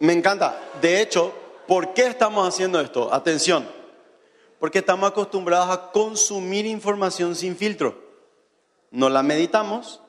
Me 0.00 0.14
encanta. 0.14 0.60
De 0.80 1.00
hecho, 1.00 1.32
¿por 1.68 1.94
qué 1.94 2.08
estamos 2.08 2.48
haciendo 2.48 2.80
esto? 2.80 3.14
Atención. 3.14 3.68
Porque 4.58 4.80
estamos 4.80 5.08
acostumbrados 5.08 5.70
a 5.70 5.92
consumir 5.92 6.66
información 6.66 7.36
sin 7.36 7.54
filtro. 7.54 8.02
No 8.90 9.10
la 9.10 9.22
meditamos, 9.22 10.02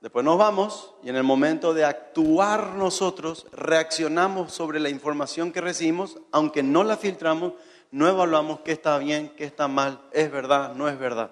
después 0.00 0.24
nos 0.24 0.38
vamos 0.38 0.94
y 1.02 1.10
en 1.10 1.16
el 1.16 1.22
momento 1.22 1.74
de 1.74 1.84
actuar 1.84 2.76
nosotros 2.76 3.46
reaccionamos 3.52 4.54
sobre 4.54 4.80
la 4.80 4.88
información 4.88 5.52
que 5.52 5.60
recibimos, 5.60 6.16
aunque 6.32 6.62
no 6.62 6.82
la 6.82 6.96
filtramos, 6.96 7.52
no 7.94 8.08
evaluamos 8.08 8.58
qué 8.64 8.72
está 8.72 8.98
bien, 8.98 9.28
qué 9.36 9.44
está 9.44 9.68
mal, 9.68 10.00
es 10.10 10.28
verdad, 10.28 10.74
no 10.74 10.88
es 10.88 10.98
verdad. 10.98 11.30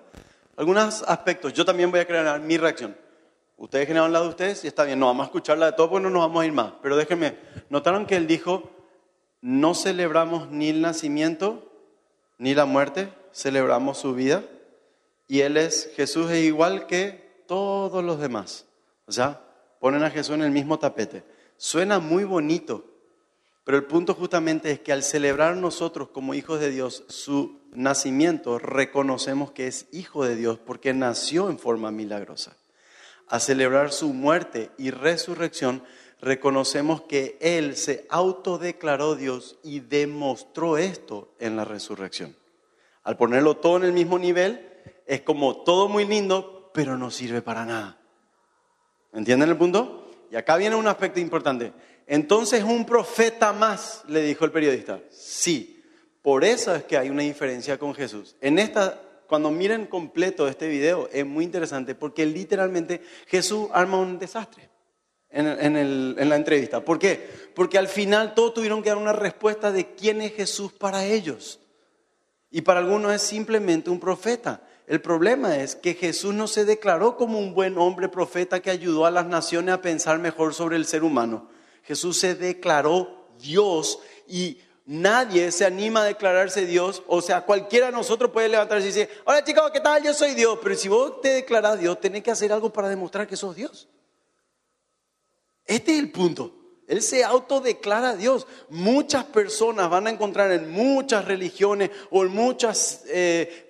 Algunos 0.57 1.03
aspectos, 1.09 1.53
yo 1.53 1.64
también 1.64 1.90
voy 1.90 1.98
a 1.98 2.07
crear 2.07 2.38
mi 2.38 2.57
reacción. 2.57 2.96
Ustedes 3.57 3.88
generaron 3.88 4.12
la 4.12 4.20
de 4.20 4.29
ustedes 4.29 4.62
y 4.62 4.68
está 4.68 4.85
bien, 4.85 5.01
no 5.01 5.07
vamos 5.07 5.25
a 5.25 5.27
escucharla 5.27 5.66
de 5.66 5.72
todo 5.72 5.90
porque 5.90 6.05
no 6.05 6.11
nos 6.11 6.22
vamos 6.22 6.40
a 6.40 6.46
ir 6.46 6.53
más. 6.53 6.75
Pero 6.81 6.96
déjenme, 6.96 7.37
¿notaron 7.68 8.07
que 8.07 8.14
él 8.14 8.29
dijo, 8.29 8.70
no 9.40 9.75
celebramos 9.75 10.51
ni 10.51 10.68
el 10.68 10.81
nacimiento 10.83 11.68
ni 12.38 12.55
la 12.55 12.64
muerte, 12.64 13.12
celebramos 13.33 13.98
su 13.98 14.14
vida? 14.14 14.44
Y 15.27 15.40
él 15.40 15.57
es, 15.57 15.90
Jesús 15.96 16.31
es 16.31 16.44
igual 16.44 16.87
que 16.87 17.42
todos 17.48 18.05
los 18.05 18.20
demás. 18.20 18.66
O 19.07 19.12
sea, 19.12 19.40
ponen 19.81 20.05
a 20.05 20.11
Jesús 20.11 20.37
en 20.37 20.42
el 20.42 20.53
mismo 20.53 20.79
tapete. 20.79 21.25
Suena 21.57 21.98
muy 21.98 22.22
bonito, 22.22 22.85
pero 23.64 23.79
el 23.79 23.85
punto 23.85 24.14
justamente 24.14 24.72
es 24.72 24.81
que 24.81 24.92
al 24.92 25.03
celebrar 25.03 25.57
nosotros 25.57 26.09
como 26.09 26.35
hijos 26.35 26.59
de 26.59 26.70
Dios 26.70 27.05
su 27.09 27.61
nacimiento, 27.72 28.59
reconocemos 28.59 29.53
que 29.53 29.68
es 29.68 29.87
hijo 29.92 30.25
de 30.25 30.35
Dios 30.35 30.59
porque 30.59 30.92
nació 30.92 31.48
en 31.48 31.59
forma 31.59 31.90
milagrosa. 31.90 32.57
A 33.29 33.38
celebrar 33.38 33.92
su 33.92 34.12
muerte 34.12 34.70
y 34.79 34.90
resurrección, 34.90 35.85
reconocemos 36.20 37.03
que 37.03 37.38
Él 37.40 37.77
se 37.77 38.07
autodeclaró 38.11 39.14
Dios 39.14 39.59
y 39.62 39.81
demostró 39.81 40.77
esto 40.77 41.33
en 41.38 41.57
la 41.57 41.64
resurrección. 41.64 42.37
Al 43.05 43.16
ponerlo 43.16 43.57
todo 43.57 43.77
en 43.77 43.85
el 43.85 43.92
mismo 43.92 44.18
nivel, 44.18 44.68
es 45.07 45.22
como 45.22 45.62
todo 45.62 45.88
muy 45.88 46.05
lindo, 46.05 46.70
pero 46.75 46.98
no 46.98 47.11
sirve 47.11 47.42
para 47.42 47.64
nada. 47.64 47.98
¿Entienden 49.12 49.51
el 49.51 49.57
punto? 49.57 50.11
Y 50.31 50.37
acá 50.37 50.57
viene 50.57 50.77
un 50.77 50.87
aspecto 50.87 51.20
importante. 51.20 51.72
Entonces 52.12 52.62
un 52.62 52.85
profeta 52.85 53.55
más, 53.55 54.03
le 54.07 54.20
dijo 54.20 54.44
el 54.44 54.53
periodista. 54.53 55.01
Sí, 55.09 55.83
por 56.20 56.44
eso 56.44 56.75
es 56.75 56.85
que 56.85 56.98
hay 56.98 57.09
una 57.09 57.22
diferencia 57.22 57.79
con 57.79 57.94
Jesús. 57.94 58.37
En 58.42 58.59
esta, 58.59 59.01
cuando 59.27 59.51
miren 59.51 59.87
completo 59.87 60.46
este 60.46 60.68
video, 60.68 61.09
es 61.11 61.25
muy 61.25 61.42
interesante 61.42 61.94
porque 61.94 62.27
literalmente 62.27 63.01
Jesús 63.29 63.66
arma 63.72 63.98
un 63.98 64.18
desastre 64.18 64.68
en, 65.31 65.46
en 65.48 66.29
la 66.29 66.37
entrevista. 66.37 66.85
¿Por 66.85 66.98
qué? 66.98 67.27
Porque 67.55 67.79
al 67.79 67.88
final 67.88 68.35
todos 68.35 68.53
tuvieron 68.53 68.83
que 68.83 68.90
dar 68.90 68.98
una 68.98 69.14
respuesta 69.14 69.72
de 69.72 69.94
quién 69.94 70.20
es 70.20 70.35
Jesús 70.35 70.70
para 70.70 71.07
ellos. 71.07 71.61
Y 72.51 72.61
para 72.61 72.81
algunos 72.81 73.14
es 73.14 73.22
simplemente 73.22 73.88
un 73.88 73.98
profeta. 73.98 74.61
El 74.87 75.01
problema 75.01 75.57
es 75.57 75.77
que 75.77 75.94
Jesús 75.94 76.35
no 76.35 76.46
se 76.46 76.66
declaró 76.66 77.16
como 77.16 77.38
un 77.38 77.55
buen 77.55 77.79
hombre 77.79 78.11
profeta 78.11 78.61
que 78.61 78.68
ayudó 78.68 79.07
a 79.07 79.11
las 79.11 79.25
naciones 79.25 79.72
a 79.72 79.81
pensar 79.81 80.18
mejor 80.18 80.53
sobre 80.53 80.77
el 80.77 80.85
ser 80.85 81.05
humano. 81.05 81.48
Jesús 81.92 82.18
se 82.18 82.35
declaró 82.35 83.26
Dios 83.38 83.98
y 84.26 84.59
nadie 84.87 85.52
se 85.52 85.66
anima 85.66 86.00
a 86.00 86.05
declararse 86.05 86.64
Dios. 86.64 87.02
O 87.07 87.20
sea, 87.20 87.42
cualquiera 87.42 87.87
de 87.87 87.92
nosotros 87.92 88.31
puede 88.31 88.48
levantarse 88.48 88.88
y 88.88 88.92
decir, 88.92 89.11
hola 89.26 89.44
chicos, 89.44 89.70
¿qué 89.70 89.81
tal? 89.81 90.02
Yo 90.02 90.14
soy 90.14 90.33
Dios. 90.33 90.59
Pero 90.62 90.74
si 90.74 90.88
vos 90.88 91.20
te 91.20 91.28
declarás 91.35 91.78
Dios, 91.78 92.00
tenés 92.00 92.22
que 92.22 92.31
hacer 92.31 92.50
algo 92.50 92.72
para 92.72 92.88
demostrar 92.88 93.26
que 93.26 93.37
sos 93.37 93.55
Dios. 93.55 93.90
Este 95.66 95.92
es 95.92 95.98
el 95.98 96.11
punto. 96.11 96.55
Él 96.88 97.02
se 97.02 97.24
autodeclara 97.24 98.16
Dios. 98.16 98.46
Muchas 98.70 99.24
personas 99.26 99.90
van 99.90 100.07
a 100.07 100.11
encontrar 100.11 100.50
en 100.50 100.70
muchas 100.70 101.26
religiones 101.26 101.90
o 102.11 102.22
en 102.22 102.31
muchos 102.31 103.00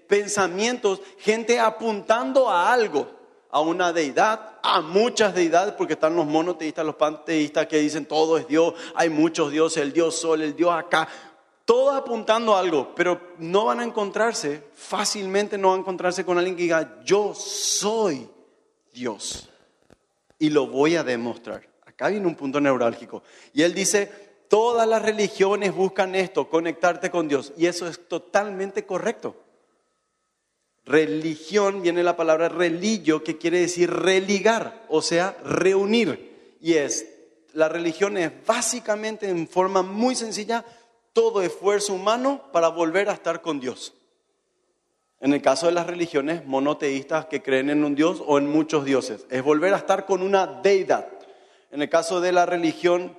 pensamientos 0.06 1.00
gente 1.18 1.58
apuntando 1.58 2.48
a 2.48 2.72
algo, 2.72 3.10
a 3.50 3.60
una 3.60 3.92
deidad, 3.92 4.51
a 4.62 4.80
muchas 4.80 5.34
deidades, 5.34 5.74
porque 5.74 5.94
están 5.94 6.14
los 6.14 6.26
monoteístas, 6.26 6.86
los 6.86 6.94
panteístas 6.94 7.66
que 7.66 7.78
dicen 7.78 8.06
todo 8.06 8.38
es 8.38 8.46
Dios, 8.46 8.74
hay 8.94 9.10
muchos 9.10 9.50
dioses, 9.50 9.82
el 9.82 9.92
Dios 9.92 10.16
Sol, 10.16 10.42
el 10.42 10.54
Dios 10.54 10.72
acá, 10.72 11.08
todos 11.64 11.94
apuntando 11.94 12.54
a 12.54 12.60
algo, 12.60 12.94
pero 12.94 13.20
no 13.38 13.66
van 13.66 13.80
a 13.80 13.84
encontrarse, 13.84 14.62
fácilmente 14.74 15.58
no 15.58 15.68
van 15.70 15.78
a 15.78 15.80
encontrarse 15.80 16.24
con 16.24 16.38
alguien 16.38 16.56
que 16.56 16.62
diga, 16.62 17.00
yo 17.04 17.34
soy 17.34 18.28
Dios 18.92 19.48
y 20.38 20.50
lo 20.50 20.66
voy 20.66 20.96
a 20.96 21.04
demostrar. 21.04 21.68
Acá 21.86 22.08
viene 22.08 22.26
un 22.26 22.34
punto 22.34 22.60
neurálgico. 22.60 23.22
Y 23.52 23.62
él 23.62 23.74
dice, 23.74 24.10
todas 24.48 24.88
las 24.88 25.02
religiones 25.02 25.74
buscan 25.74 26.14
esto, 26.14 26.48
conectarte 26.48 27.10
con 27.10 27.28
Dios. 27.28 27.52
Y 27.56 27.66
eso 27.66 27.86
es 27.86 28.08
totalmente 28.08 28.84
correcto. 28.84 29.36
Religión, 30.84 31.82
viene 31.82 32.02
la 32.02 32.16
palabra 32.16 32.48
religio, 32.48 33.22
que 33.22 33.38
quiere 33.38 33.60
decir 33.60 33.90
religar, 33.90 34.84
o 34.88 35.00
sea, 35.00 35.36
reunir. 35.44 36.56
Y 36.60 36.74
es, 36.74 37.06
la 37.52 37.68
religión 37.68 38.16
es 38.16 38.32
básicamente, 38.44 39.28
en 39.28 39.46
forma 39.46 39.82
muy 39.82 40.14
sencilla, 40.14 40.64
todo 41.12 41.42
esfuerzo 41.42 41.94
humano 41.94 42.42
para 42.52 42.68
volver 42.68 43.08
a 43.08 43.12
estar 43.12 43.42
con 43.42 43.60
Dios. 43.60 43.94
En 45.20 45.32
el 45.32 45.40
caso 45.40 45.66
de 45.66 45.72
las 45.72 45.86
religiones 45.86 46.44
monoteístas 46.46 47.26
que 47.26 47.42
creen 47.42 47.70
en 47.70 47.84
un 47.84 47.94
Dios 47.94 48.20
o 48.26 48.38
en 48.38 48.48
muchos 48.50 48.84
dioses, 48.84 49.24
es 49.30 49.42
volver 49.42 49.72
a 49.74 49.76
estar 49.76 50.04
con 50.04 50.20
una 50.20 50.46
deidad. 50.46 51.06
En 51.70 51.80
el 51.80 51.88
caso 51.88 52.20
de 52.20 52.32
la 52.32 52.44
religión 52.44 53.16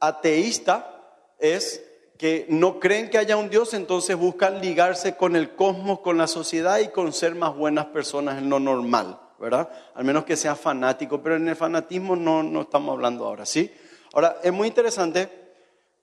ateísta, 0.00 1.00
es 1.38 1.82
que 2.20 2.44
no 2.50 2.78
creen 2.78 3.08
que 3.08 3.16
haya 3.16 3.38
un 3.38 3.48
Dios, 3.48 3.72
entonces 3.72 4.14
buscan 4.14 4.60
ligarse 4.60 5.16
con 5.16 5.36
el 5.36 5.54
cosmos, 5.54 6.00
con 6.00 6.18
la 6.18 6.26
sociedad 6.26 6.78
y 6.80 6.88
con 6.88 7.14
ser 7.14 7.34
más 7.34 7.56
buenas 7.56 7.86
personas 7.86 8.36
en 8.36 8.50
lo 8.50 8.60
normal, 8.60 9.18
¿verdad? 9.38 9.70
Al 9.94 10.04
menos 10.04 10.26
que 10.26 10.36
sea 10.36 10.54
fanático, 10.54 11.22
pero 11.22 11.36
en 11.36 11.48
el 11.48 11.56
fanatismo 11.56 12.16
no, 12.16 12.42
no 12.42 12.60
estamos 12.60 12.92
hablando 12.92 13.24
ahora, 13.24 13.46
¿sí? 13.46 13.72
Ahora, 14.12 14.36
es 14.42 14.52
muy 14.52 14.68
interesante 14.68 15.30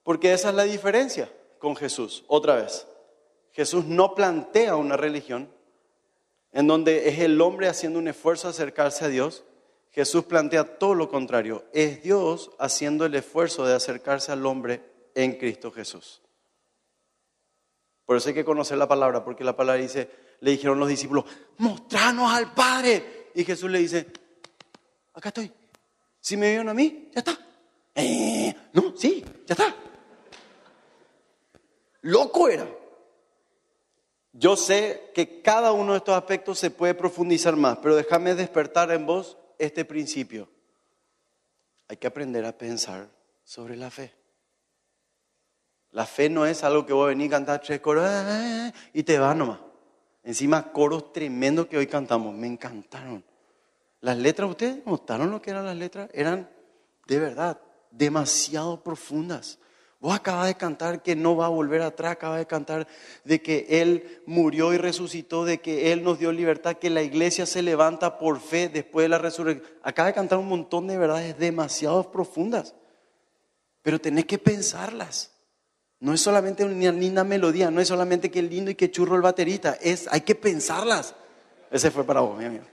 porque 0.01 0.33
esa 0.33 0.49
es 0.49 0.55
la 0.55 0.63
diferencia 0.63 1.29
con 1.59 1.75
Jesús, 1.75 2.23
otra 2.25 2.55
vez. 2.55 2.87
Jesús 3.51 3.85
no 3.85 4.15
plantea 4.15 4.75
una 4.75 4.97
religión 4.97 5.47
en 6.51 6.65
donde 6.65 7.09
es 7.09 7.19
el 7.19 7.39
hombre 7.41 7.67
haciendo 7.67 7.99
un 7.99 8.07
esfuerzo 8.07 8.47
a 8.47 8.51
acercarse 8.51 9.05
a 9.05 9.09
Dios. 9.09 9.43
Jesús 9.91 10.23
plantea 10.23 10.79
todo 10.79 10.95
lo 10.95 11.09
contrario, 11.09 11.63
es 11.73 12.01
Dios 12.01 12.49
haciendo 12.57 13.05
el 13.05 13.13
esfuerzo 13.13 13.67
de 13.67 13.75
acercarse 13.75 14.31
al 14.31 14.47
hombre 14.47 14.96
en 15.17 15.33
Cristo 15.33 15.71
Jesús. 15.71 16.21
Por 18.05 18.17
eso 18.17 18.29
hay 18.29 18.35
que 18.35 18.45
conocer 18.45 18.77
la 18.77 18.87
palabra, 18.87 19.25
porque 19.25 19.43
la 19.43 19.55
palabra 19.55 19.81
dice, 19.81 20.09
le 20.41 20.51
dijeron 20.51 20.79
los 20.79 20.87
discípulos, 20.87 21.25
mostranos 21.57 22.31
al 22.31 22.53
Padre. 22.53 23.31
Y 23.33 23.43
Jesús 23.43 23.69
le 23.69 23.79
dice, 23.79 24.07
acá 25.13 25.29
estoy. 25.29 25.51
Si 26.19 26.37
me 26.37 26.49
vieron 26.49 26.69
a 26.69 26.73
mí, 26.75 27.09
ya 27.13 27.19
está. 27.19 27.37
Eh, 27.95 28.55
no, 28.73 28.95
sí, 28.95 29.25
ya 29.45 29.53
está. 29.53 29.75
Loco 32.01 32.47
era. 32.47 32.69
Yo 34.33 34.55
sé 34.55 35.11
que 35.15 35.41
cada 35.41 35.71
uno 35.71 35.93
de 35.93 35.97
estos 35.97 36.15
aspectos 36.15 36.59
se 36.59 36.69
puede 36.69 36.93
profundizar 36.93 37.55
más, 37.55 37.79
pero 37.79 37.95
déjame 37.95 38.35
despertar 38.35 38.91
en 38.91 39.07
vos 39.07 39.35
este 39.57 39.83
principio. 39.83 40.47
Hay 41.87 41.97
que 41.97 42.05
aprender 42.05 42.45
a 42.45 42.55
pensar 42.55 43.09
sobre 43.43 43.75
la 43.75 43.89
fe. 43.89 44.16
La 45.91 46.05
fe 46.05 46.29
no 46.29 46.45
es 46.45 46.63
algo 46.63 46.85
que 46.85 46.93
vos 46.93 47.07
venís 47.07 47.27
a 47.27 47.31
cantar 47.31 47.61
tres 47.61 47.79
coros 47.79 48.05
ah", 48.05 48.71
y 48.93 49.03
te 49.03 49.17
nomás. 49.17 49.59
Encima 50.23 50.71
coros 50.71 51.13
tremendos 51.13 51.67
que 51.67 51.77
hoy 51.77 51.87
cantamos, 51.87 52.35
me 52.35 52.47
encantaron. 52.47 53.23
Las 54.01 54.17
letras, 54.17 54.49
¿ustedes 54.49 54.85
notaron 54.85 55.31
lo 55.31 55.41
que 55.41 55.51
eran 55.51 55.65
las 55.65 55.75
letras? 55.75 56.09
Eran 56.13 56.49
de 57.07 57.19
verdad 57.19 57.59
demasiado 57.91 58.83
profundas. 58.83 59.59
Vos 59.99 60.13
acabas 60.13 60.45
de 60.45 60.55
cantar 60.55 61.01
que 61.01 61.15
no 61.15 61.35
va 61.35 61.47
a 61.47 61.49
volver 61.49 61.81
atrás, 61.81 62.11
acabas 62.11 62.37
de 62.37 62.45
cantar 62.45 62.87
de 63.23 63.41
que 63.41 63.65
Él 63.69 64.21
murió 64.27 64.73
y 64.73 64.77
resucitó, 64.77 65.43
de 65.43 65.59
que 65.59 65.91
Él 65.91 66.03
nos 66.03 66.19
dio 66.19 66.31
libertad, 66.31 66.75
que 66.75 66.91
la 66.91 67.01
iglesia 67.01 67.47
se 67.47 67.63
levanta 67.63 68.19
por 68.19 68.39
fe 68.39 68.69
después 68.69 69.05
de 69.05 69.09
la 69.09 69.17
resurrección. 69.17 69.67
Acabas 69.81 70.11
de 70.11 70.15
cantar 70.15 70.37
un 70.37 70.49
montón 70.49 70.85
de 70.85 70.97
verdades 70.97 71.39
demasiado 71.39 72.11
profundas, 72.11 72.75
pero 73.81 73.99
tenés 73.99 74.25
que 74.25 74.37
pensarlas. 74.37 75.31
No 75.99 76.13
es 76.13 76.21
solamente 76.21 76.63
una 76.63 76.91
linda 76.91 77.23
melodía, 77.23 77.71
no 77.71 77.81
es 77.81 77.87
solamente 77.87 78.29
que 78.29 78.41
lindo 78.41 78.69
y 78.69 78.75
que 78.75 78.91
churro 78.91 79.15
el 79.15 79.21
baterista, 79.21 79.77
es, 79.81 80.07
hay 80.11 80.21
que 80.21 80.35
pensarlas. 80.35 81.15
Ese 81.71 81.89
fue 81.89 82.03
para 82.03 82.21
vos, 82.21 82.37
mi 82.37 82.45
amigo. 82.45 82.65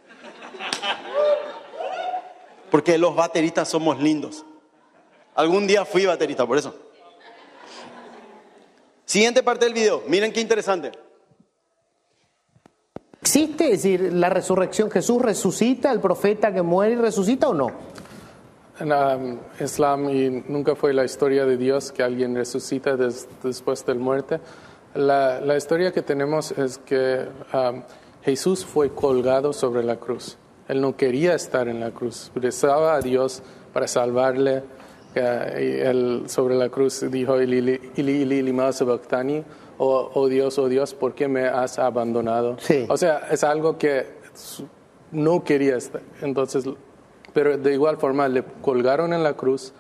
Porque 2.71 2.99
los 2.99 3.17
bateristas 3.17 3.69
somos 3.69 4.01
lindos. 4.01 4.45
Algún 5.35 5.67
día 5.67 5.85
fui 5.85 6.05
baterista, 6.05 6.47
por 6.47 6.59
eso. 6.59 6.75
Siguiente 9.05 9.43
parte 9.43 9.65
del 9.65 9.75
video, 9.75 10.03
miren 10.07 10.33
qué 10.33 10.41
interesante. 10.41 10.93
¿Existe, 13.21 13.65
es 13.73 13.83
decir, 13.83 14.13
la 14.13 14.29
resurrección? 14.29 14.91
¿Jesús 14.91 15.21
resucita, 15.21 15.91
el 15.91 16.01
profeta 16.01 16.53
que 16.53 16.63
muere 16.63 16.93
y 16.93 16.97
resucita 16.97 17.49
o 17.49 17.55
no? 17.55 17.71
En 18.81 18.93
um, 18.93 19.39
Islam 19.61 20.11
y 20.11 20.43
nunca 20.49 20.75
fue 20.75 20.93
la 20.93 21.05
historia 21.05 21.47
de 21.47 21.57
Dios 21.57 21.93
que 21.93 22.03
alguien 22.03 22.35
resucita 22.35 22.97
después 22.97 23.87
de 23.87 23.95
la 23.95 24.01
muerte. 24.01 24.41
La, 24.95 25.41
la, 25.41 25.57
historia 25.57 25.93
que 25.93 26.03
tenemos 26.03 26.51
es 26.53 26.79
que 26.79 27.27
um, 27.53 27.83
Jesús 28.23 28.65
fue 28.65 28.91
colgado 28.91 29.53
sobre 29.53 29.85
la 29.85 29.97
cruz. 29.97 30.37
Él 30.67 30.81
no 30.81 30.97
quería 30.97 31.35
estar 31.35 31.69
en 31.69 31.79
la 31.79 31.93
cruz. 31.93 32.33
Rezaba 32.35 32.97
a 32.97 33.01
Dios 33.01 33.43
para 33.73 33.87
salvarle. 33.87 34.65
Uh, 35.15 35.61
y 35.61 35.81
él 35.81 36.23
sobre 36.27 36.57
la 36.57 36.69
cruz 36.69 37.05
dijo, 37.09 37.41
Ili, 37.41 37.81
ili, 37.95 38.55
oh, 39.79 40.11
oh, 40.15 40.29
Dios, 40.29 40.59
oh 40.59 40.69
Dios, 40.69 40.95
¿por 40.95 41.15
qué 41.15 41.29
me 41.29 41.47
has 41.47 41.79
abandonado? 41.79 42.57
Sí. 42.59 42.87
O 42.89 42.97
sea, 42.97 43.29
es 43.31 43.45
algo 43.45 43.79
que 43.79 44.07
no 45.13 45.45
quería 45.45 45.77
estar. 45.77 46.03
Entonces 46.23 46.65
pero 47.35 47.59
de 47.59 47.75
igual 47.75 47.99
forma 47.99 48.29
le 48.29 48.45
colgaron 48.63 49.13
en 49.13 49.23
la 49.23 49.35
cruz, 49.35 49.75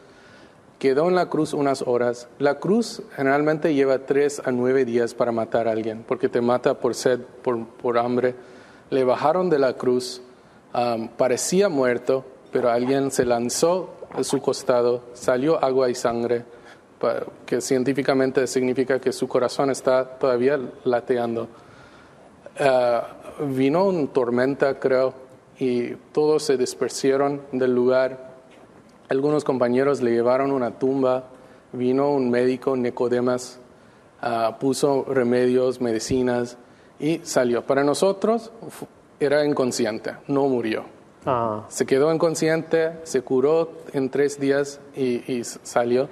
quedó 0.78 1.08
en 1.08 1.14
la 1.14 1.30
cruz 1.30 1.54
unas 1.54 1.82
horas. 1.82 2.28
La 2.38 2.58
cruz 2.58 3.02
generalmente 3.16 3.72
lleva 3.72 4.00
tres 4.00 4.42
a 4.44 4.50
nueve 4.50 4.84
días 4.84 5.14
para 5.14 5.32
matar 5.32 5.68
a 5.68 5.70
alguien, 5.70 6.04
porque 6.06 6.28
te 6.28 6.42
mata 6.42 6.74
por 6.74 6.94
sed, 6.94 7.20
por, 7.42 7.98
hambre. 7.98 8.34
Le 8.90 9.04
bajaron 9.04 9.48
de 9.48 9.58
la 9.58 9.74
cruz, 9.74 10.20
parecía 11.16 11.68
muerto, 11.68 12.24
pero 12.52 12.70
alguien 12.70 13.10
se 13.10 13.24
lanzó 13.24 13.94
a 14.12 14.22
su 14.24 14.42
costado, 14.42 15.04
salió 15.14 15.64
agua 15.64 15.88
y 15.88 15.94
sangre, 15.94 16.44
que 17.46 17.60
científicamente 17.60 18.46
significa 18.46 19.00
que 19.00 19.12
su 19.12 19.28
corazón 19.28 19.70
está 19.70 20.18
todavía 20.18 20.58
lateando. 20.84 21.48
Ah, 22.58 23.08
vino 23.40 23.86
una 23.86 24.06
tormenta, 24.08 24.78
creo, 24.78 25.23
y 25.58 25.94
todos 26.12 26.42
se 26.42 26.56
dispersaron 26.56 27.42
del 27.52 27.74
lugar. 27.74 28.34
Algunos 29.08 29.44
compañeros 29.44 30.00
le 30.00 30.12
llevaron 30.12 30.50
una 30.50 30.78
tumba, 30.78 31.24
vino 31.72 32.10
un 32.10 32.30
médico, 32.30 32.76
Nicodemas, 32.76 33.58
ah, 34.20 34.56
puso 34.58 35.04
remedios, 35.04 35.80
medicinas 35.80 36.56
y 36.98 37.20
salió. 37.22 37.64
Para 37.66 37.84
nosotros 37.84 38.50
era 39.20 39.44
inconsciente, 39.44 40.16
no 40.26 40.48
murió. 40.48 40.84
Ah. 41.26 41.64
Se 41.68 41.86
quedó 41.86 42.12
inconsciente, 42.12 42.92
se 43.04 43.22
curó 43.22 43.72
en 43.92 44.10
tres 44.10 44.38
días 44.38 44.80
y, 44.96 45.32
y 45.32 45.44
salió. 45.44 46.08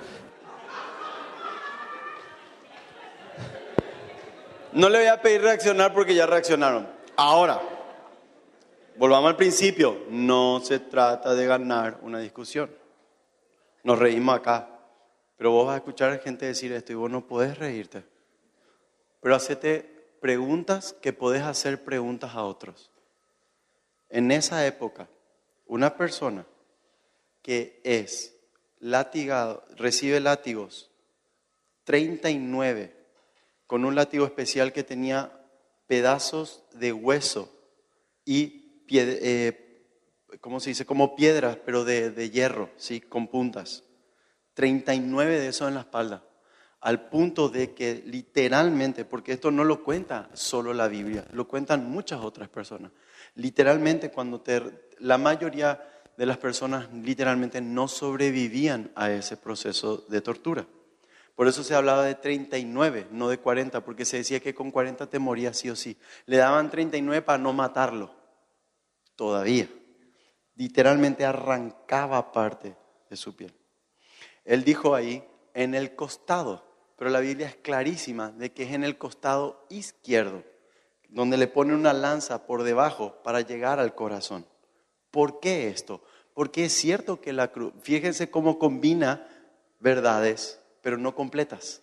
No 4.72 4.88
le 4.88 4.98
voy 4.98 5.08
a 5.08 5.20
pedir 5.20 5.42
reaccionar 5.42 5.92
porque 5.92 6.14
ya 6.14 6.26
reaccionaron. 6.26 6.86
Ahora, 7.16 7.60
Volvamos 8.96 9.30
al 9.30 9.36
principio, 9.36 10.04
no 10.10 10.60
se 10.62 10.78
trata 10.78 11.34
de 11.34 11.46
ganar 11.46 11.98
una 12.02 12.18
discusión. 12.18 12.70
Nos 13.84 13.98
reímos 13.98 14.36
acá, 14.36 14.68
pero 15.36 15.50
vos 15.50 15.66
vas 15.66 15.74
a 15.74 15.78
escuchar 15.78 16.12
a 16.12 16.18
gente 16.18 16.44
decir 16.44 16.72
esto 16.72 16.92
y 16.92 16.96
vos 16.96 17.10
no 17.10 17.26
podés 17.26 17.58
reírte. 17.58 18.04
Pero 19.20 19.34
hacete 19.34 20.16
preguntas 20.20 20.94
que 21.00 21.14
podés 21.14 21.42
hacer 21.42 21.84
preguntas 21.84 22.34
a 22.34 22.44
otros. 22.44 22.90
En 24.10 24.30
esa 24.30 24.66
época, 24.66 25.08
una 25.66 25.96
persona 25.96 26.44
que 27.40 27.80
es 27.84 28.36
latigado, 28.78 29.64
recibe 29.74 30.20
látigos, 30.20 30.90
39, 31.84 32.94
con 33.66 33.86
un 33.86 33.94
látigo 33.94 34.26
especial 34.26 34.72
que 34.72 34.84
tenía 34.84 35.32
pedazos 35.86 36.62
de 36.72 36.92
hueso 36.92 37.50
y 38.24 38.61
eh, 38.98 39.62
¿cómo 40.40 40.60
se 40.60 40.70
dice? 40.70 40.86
Como 40.86 41.14
piedras, 41.14 41.58
pero 41.64 41.84
de, 41.84 42.30
hierro, 42.30 42.70
¿sí? 42.76 43.00
Con 43.00 43.28
puntas. 43.28 43.84
39 44.54 45.40
de 45.40 45.48
eso 45.48 45.68
en 45.68 45.74
la 45.74 45.80
espalda. 45.80 46.24
Al 46.80 47.08
punto 47.08 47.48
de 47.48 47.74
que 47.74 48.02
literalmente, 48.04 49.04
porque 49.04 49.32
esto 49.32 49.50
no 49.50 49.64
lo 49.64 49.84
cuenta 49.84 50.28
solo 50.32 50.74
la 50.74 50.88
Biblia, 50.88 51.24
lo 51.32 51.46
cuentan 51.46 51.88
muchas 51.88 52.20
otras 52.20 52.48
personas. 52.48 52.90
Literalmente 53.36 54.10
cuando 54.10 54.40
te, 54.40 54.88
la 54.98 55.16
mayoría 55.16 55.80
de 56.16 56.26
las 56.26 56.38
personas 56.38 56.92
literalmente 56.92 57.60
no 57.60 57.86
sobrevivían 57.88 58.90
a 58.96 59.10
ese 59.12 59.36
proceso 59.36 60.04
de 60.08 60.20
tortura. 60.20 60.66
Por 61.36 61.46
eso 61.46 61.64
se 61.64 61.74
hablaba 61.74 62.04
de 62.04 62.16
39, 62.16 63.06
no 63.10 63.28
de 63.28 63.38
40, 63.38 63.84
porque 63.84 64.04
se 64.04 64.18
decía 64.18 64.40
que 64.40 64.54
con 64.54 64.70
40 64.70 65.08
te 65.08 65.18
morías 65.18 65.56
sí 65.56 65.70
o 65.70 65.76
sí. 65.76 65.96
Le 66.26 66.36
daban 66.36 66.68
39 66.68 67.22
para 67.22 67.38
no 67.38 67.52
matarlo 67.52 68.21
todavía. 69.16 69.68
Literalmente 70.54 71.24
arrancaba 71.24 72.32
parte 72.32 72.76
de 73.08 73.16
su 73.16 73.34
piel. 73.34 73.54
Él 74.44 74.64
dijo 74.64 74.94
ahí, 74.94 75.24
en 75.54 75.74
el 75.74 75.94
costado, 75.94 76.64
pero 76.96 77.10
la 77.10 77.20
Biblia 77.20 77.48
es 77.48 77.56
clarísima 77.56 78.30
de 78.30 78.52
que 78.52 78.64
es 78.64 78.72
en 78.72 78.84
el 78.84 78.98
costado 78.98 79.66
izquierdo, 79.68 80.44
donde 81.08 81.36
le 81.36 81.46
pone 81.46 81.74
una 81.74 81.92
lanza 81.92 82.46
por 82.46 82.62
debajo 82.62 83.22
para 83.22 83.40
llegar 83.40 83.78
al 83.78 83.94
corazón. 83.94 84.46
¿Por 85.10 85.40
qué 85.40 85.68
esto? 85.68 86.02
Porque 86.34 86.64
es 86.64 86.72
cierto 86.72 87.20
que 87.20 87.32
la 87.32 87.52
cruz, 87.52 87.72
fíjense 87.82 88.30
cómo 88.30 88.58
combina 88.58 89.28
verdades, 89.78 90.60
pero 90.80 90.96
no 90.96 91.14
completas. 91.14 91.82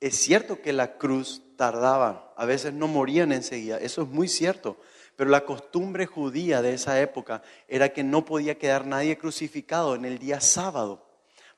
Es 0.00 0.16
cierto 0.16 0.60
que 0.60 0.72
la 0.72 0.98
cruz 0.98 1.42
tardaba, 1.56 2.34
a 2.36 2.44
veces 2.44 2.74
no 2.74 2.88
morían 2.88 3.32
enseguida, 3.32 3.78
eso 3.78 4.02
es 4.02 4.08
muy 4.08 4.28
cierto, 4.28 4.76
pero 5.16 5.30
la 5.30 5.44
costumbre 5.44 6.06
judía 6.06 6.62
de 6.62 6.74
esa 6.74 7.00
época 7.00 7.42
era 7.68 7.90
que 7.90 8.02
no 8.02 8.24
podía 8.24 8.58
quedar 8.58 8.86
nadie 8.86 9.18
crucificado 9.18 9.94
en 9.94 10.04
el 10.04 10.18
día 10.18 10.40
sábado, 10.40 11.06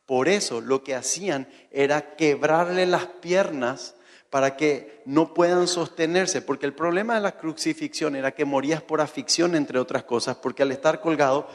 Por 0.05 0.29
eso 0.29 0.61
lo 0.61 0.85
que 0.85 0.95
hacían 0.95 1.49
era 1.73 2.15
quebrarle 2.15 2.87
las 2.87 3.07
piernas 3.07 3.97
para 4.31 4.57
que 4.57 5.03
no 5.05 5.35
puedan 5.35 5.67
sostenerse, 5.67 6.43
porque 6.43 6.67
el 6.67 6.75
problema 6.75 7.15
de 7.15 7.23
la 7.23 7.37
crucifixión 7.37 8.15
era 8.15 8.33
que 8.33 8.45
morías 8.45 8.83
por 8.83 9.01
afición, 9.01 9.57
entre 9.57 9.79
otras 9.79 10.05
cosas, 10.05 10.37
porque 10.37 10.63
al 10.63 10.73
estar 10.73 11.01
colgado 11.01 11.49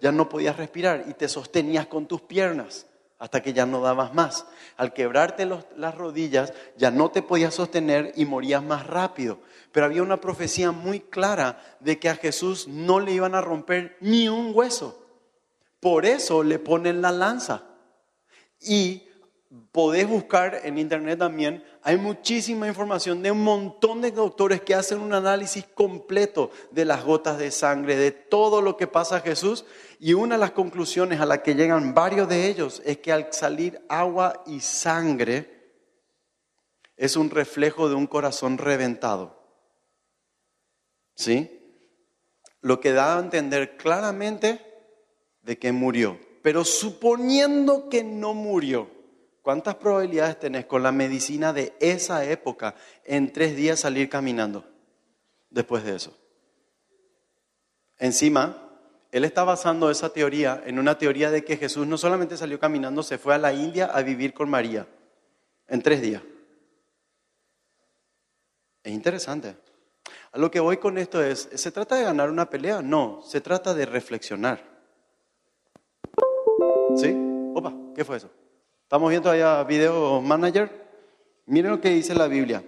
ya 0.00 0.12
no 0.12 0.28
podías 0.28 0.56
respirar 0.56 1.04
y 1.08 1.14
te 1.14 1.28
sostenías 1.28 1.86
con 1.86 2.06
tus 2.06 2.22
piernas 2.22 2.86
hasta 3.18 3.42
que 3.42 3.52
ya 3.52 3.66
no 3.66 3.80
dabas 3.80 4.14
más. 4.14 4.46
Al 4.76 4.92
quebrarte 4.92 5.46
las 5.46 5.94
rodillas 5.94 6.52
ya 6.76 6.90
no 6.90 7.10
te 7.10 7.22
podías 7.22 7.54
sostener 7.54 8.12
y 8.16 8.24
morías 8.24 8.62
más 8.62 8.86
rápido. 8.86 9.38
Pero 9.76 9.84
había 9.84 10.02
una 10.02 10.22
profecía 10.22 10.72
muy 10.72 11.00
clara 11.00 11.62
de 11.80 11.98
que 11.98 12.08
a 12.08 12.16
Jesús 12.16 12.66
no 12.66 12.98
le 12.98 13.12
iban 13.12 13.34
a 13.34 13.42
romper 13.42 13.98
ni 14.00 14.26
un 14.26 14.52
hueso. 14.54 15.04
Por 15.80 16.06
eso 16.06 16.42
le 16.42 16.58
ponen 16.58 17.02
la 17.02 17.12
lanza. 17.12 17.62
Y 18.58 19.06
podés 19.72 20.08
buscar 20.08 20.62
en 20.64 20.78
internet 20.78 21.18
también, 21.18 21.62
hay 21.82 21.98
muchísima 21.98 22.66
información 22.66 23.22
de 23.22 23.32
un 23.32 23.44
montón 23.44 24.00
de 24.00 24.12
doctores 24.12 24.62
que 24.62 24.74
hacen 24.74 24.98
un 24.98 25.12
análisis 25.12 25.66
completo 25.74 26.50
de 26.70 26.86
las 26.86 27.04
gotas 27.04 27.36
de 27.36 27.50
sangre, 27.50 27.96
de 27.96 28.12
todo 28.12 28.62
lo 28.62 28.78
que 28.78 28.86
pasa 28.86 29.16
a 29.16 29.20
Jesús. 29.20 29.66
Y 30.00 30.14
una 30.14 30.36
de 30.36 30.40
las 30.40 30.52
conclusiones 30.52 31.20
a 31.20 31.26
la 31.26 31.42
que 31.42 31.54
llegan 31.54 31.92
varios 31.92 32.30
de 32.30 32.46
ellos 32.48 32.80
es 32.86 32.96
que 32.96 33.12
al 33.12 33.30
salir 33.30 33.84
agua 33.90 34.42
y 34.46 34.60
sangre 34.60 35.74
es 36.96 37.14
un 37.16 37.28
reflejo 37.28 37.90
de 37.90 37.94
un 37.94 38.06
corazón 38.06 38.56
reventado. 38.56 39.44
¿Sí? 41.16 41.50
Lo 42.60 42.78
que 42.78 42.92
da 42.92 43.16
a 43.16 43.20
entender 43.20 43.76
claramente 43.76 44.60
de 45.42 45.58
que 45.58 45.72
murió. 45.72 46.20
Pero 46.42 46.64
suponiendo 46.64 47.88
que 47.88 48.04
no 48.04 48.34
murió, 48.34 48.88
¿Cuántas 49.46 49.76
probabilidades 49.76 50.40
tenés 50.40 50.66
con 50.66 50.82
la 50.82 50.90
medicina 50.90 51.52
de 51.52 51.72
esa 51.78 52.24
época 52.24 52.74
en 53.04 53.32
tres 53.32 53.54
días 53.54 53.78
salir 53.78 54.08
caminando 54.08 54.64
después 55.50 55.84
de 55.84 55.94
eso? 55.94 56.18
Encima, 57.96 58.76
él 59.12 59.24
está 59.24 59.44
basando 59.44 59.88
esa 59.88 60.12
teoría 60.12 60.60
en 60.66 60.80
una 60.80 60.98
teoría 60.98 61.30
de 61.30 61.44
que 61.44 61.58
Jesús 61.58 61.86
no 61.86 61.96
solamente 61.96 62.36
salió 62.36 62.58
caminando, 62.58 63.04
se 63.04 63.18
fue 63.18 63.36
a 63.36 63.38
la 63.38 63.52
India 63.52 63.86
a 63.86 64.02
vivir 64.02 64.34
con 64.34 64.50
María 64.50 64.88
en 65.68 65.80
tres 65.80 66.02
días. 66.02 66.22
Es 68.82 68.92
interesante. 68.92 69.54
A 70.36 70.38
lo 70.38 70.50
que 70.50 70.60
voy 70.60 70.76
con 70.76 70.98
esto 70.98 71.24
es, 71.24 71.48
¿se 71.54 71.72
trata 71.72 71.96
de 71.96 72.02
ganar 72.02 72.28
una 72.28 72.50
pelea? 72.50 72.82
No, 72.82 73.22
se 73.24 73.40
trata 73.40 73.72
de 73.72 73.86
reflexionar. 73.86 74.62
¿Sí? 76.94 77.16
Opa, 77.54 77.72
¿qué 77.94 78.04
fue 78.04 78.18
eso? 78.18 78.28
Estamos 78.82 79.08
viendo 79.08 79.30
allá 79.30 79.64
Video 79.64 80.20
Manager. 80.20 80.70
Miren 81.46 81.70
lo 81.70 81.80
que 81.80 81.88
dice 81.88 82.14
la 82.14 82.26
Biblia. 82.26 82.62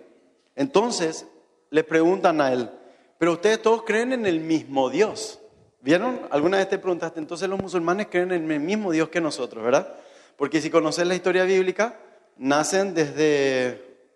Entonces 0.57 1.27
le 1.69 1.85
preguntan 1.85 2.41
a 2.41 2.55
él, 2.55 2.71
pero 3.19 3.33
ustedes 3.33 3.61
todos 3.61 3.83
creen 3.83 4.15
en 4.15 4.25
el 4.25 4.41
mismo 4.41 4.89
Dios. 4.89 5.39
¿Vieron? 5.83 6.23
Alguna 6.31 6.57
vez 6.57 6.71
te 6.71 6.79
preguntaste, 6.79 7.21
entonces 7.21 7.51
los 7.51 7.61
musulmanes 7.61 8.07
creen 8.07 8.33
en 8.33 8.51
el 8.51 8.61
mismo 8.61 8.93
Dios 8.93 9.11
que 9.11 9.21
nosotros, 9.21 9.63
¿verdad? 9.63 9.95
Porque 10.39 10.63
si 10.63 10.71
conoces 10.71 11.07
la 11.07 11.17
historia 11.17 11.45
bíblica, 11.45 12.01
nacen 12.39 12.95
desde 12.95 14.09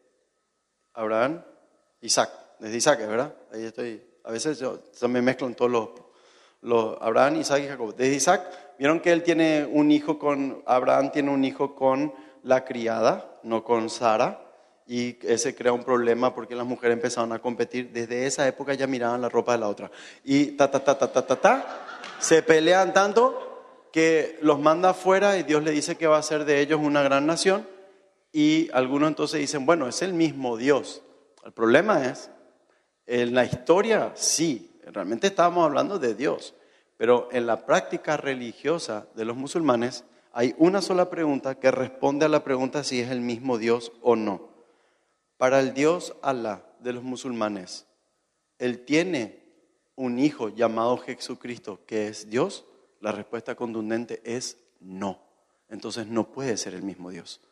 Abraham, 0.94 1.44
Isaac, 2.00 2.41
desde 2.62 2.76
Isaac, 2.76 3.00
¿verdad? 3.00 3.34
Ahí 3.52 3.64
estoy. 3.64 4.02
A 4.24 4.30
veces 4.30 4.58
yo, 4.58 4.78
me 5.08 5.20
mezclan 5.20 5.54
todos 5.54 5.70
los, 5.70 5.88
los 6.62 6.96
Abraham, 7.00 7.36
Isaac 7.36 7.62
y 7.64 7.68
Jacob. 7.68 7.94
Desde 7.94 8.14
Isaac 8.14 8.72
Vieron 8.82 8.98
que 8.98 9.12
él 9.12 9.22
tiene 9.22 9.64
un 9.70 9.92
hijo 9.92 10.18
con, 10.18 10.60
Abraham 10.66 11.12
tiene 11.12 11.30
un 11.30 11.44
hijo 11.44 11.76
con 11.76 12.12
la 12.42 12.64
criada, 12.64 13.38
no 13.44 13.62
con 13.62 13.88
Sara, 13.88 14.42
y 14.88 15.16
ese 15.22 15.54
crea 15.54 15.72
un 15.72 15.84
problema 15.84 16.34
porque 16.34 16.56
las 16.56 16.66
mujeres 16.66 16.96
empezaron 16.96 17.30
a 17.32 17.38
competir. 17.38 17.92
Desde 17.92 18.26
esa 18.26 18.44
época 18.48 18.74
ya 18.74 18.88
miraban 18.88 19.20
la 19.20 19.28
ropa 19.28 19.52
de 19.52 19.58
la 19.58 19.68
otra. 19.68 19.88
Y 20.24 20.56
ta, 20.56 20.68
ta, 20.68 20.82
ta, 20.82 20.98
ta, 20.98 21.12
ta, 21.12 21.24
ta, 21.24 21.40
ta, 21.40 21.86
se 22.18 22.42
pelean 22.42 22.92
tanto 22.92 23.86
que 23.92 24.36
los 24.42 24.58
manda 24.58 24.90
afuera 24.90 25.36
y 25.36 25.44
Dios 25.44 25.62
le 25.62 25.70
dice 25.70 25.96
que 25.96 26.08
va 26.08 26.18
a 26.18 26.22
ser 26.24 26.44
de 26.44 26.58
ellos 26.58 26.80
una 26.82 27.04
gran 27.04 27.24
nación. 27.24 27.64
Y 28.32 28.68
algunos 28.72 29.10
entonces 29.10 29.38
dicen, 29.38 29.64
bueno, 29.64 29.86
es 29.86 30.02
el 30.02 30.12
mismo 30.12 30.56
Dios. 30.56 31.02
El 31.44 31.52
problema 31.52 32.04
es, 32.04 32.31
en 33.12 33.34
la 33.34 33.44
historia 33.44 34.12
sí, 34.14 34.70
realmente 34.86 35.26
estábamos 35.26 35.66
hablando 35.66 35.98
de 35.98 36.14
Dios. 36.14 36.54
Pero 36.96 37.28
en 37.30 37.46
la 37.46 37.66
práctica 37.66 38.16
religiosa 38.16 39.06
de 39.14 39.26
los 39.26 39.36
musulmanes 39.36 40.04
hay 40.32 40.54
una 40.56 40.80
sola 40.80 41.10
pregunta 41.10 41.56
que 41.56 41.70
responde 41.70 42.24
a 42.24 42.30
la 42.30 42.42
pregunta 42.42 42.82
si 42.82 43.00
es 43.00 43.10
el 43.10 43.20
mismo 43.20 43.58
Dios 43.58 43.92
o 44.00 44.16
no. 44.16 44.48
Para 45.36 45.60
el 45.60 45.74
Dios 45.74 46.14
Alá 46.22 46.64
de 46.80 46.94
los 46.94 47.02
musulmanes, 47.02 47.86
Él 48.58 48.82
tiene 48.86 49.42
un 49.94 50.18
hijo 50.18 50.48
llamado 50.48 50.96
Jesucristo 50.96 51.80
que 51.84 52.08
es 52.08 52.30
Dios. 52.30 52.64
La 53.00 53.12
respuesta 53.12 53.54
contundente 53.54 54.22
es 54.24 54.56
no. 54.80 55.20
Entonces 55.68 56.06
no 56.06 56.32
puede 56.32 56.56
ser 56.56 56.72
el 56.72 56.82
mismo 56.82 57.10
Dios. 57.10 57.42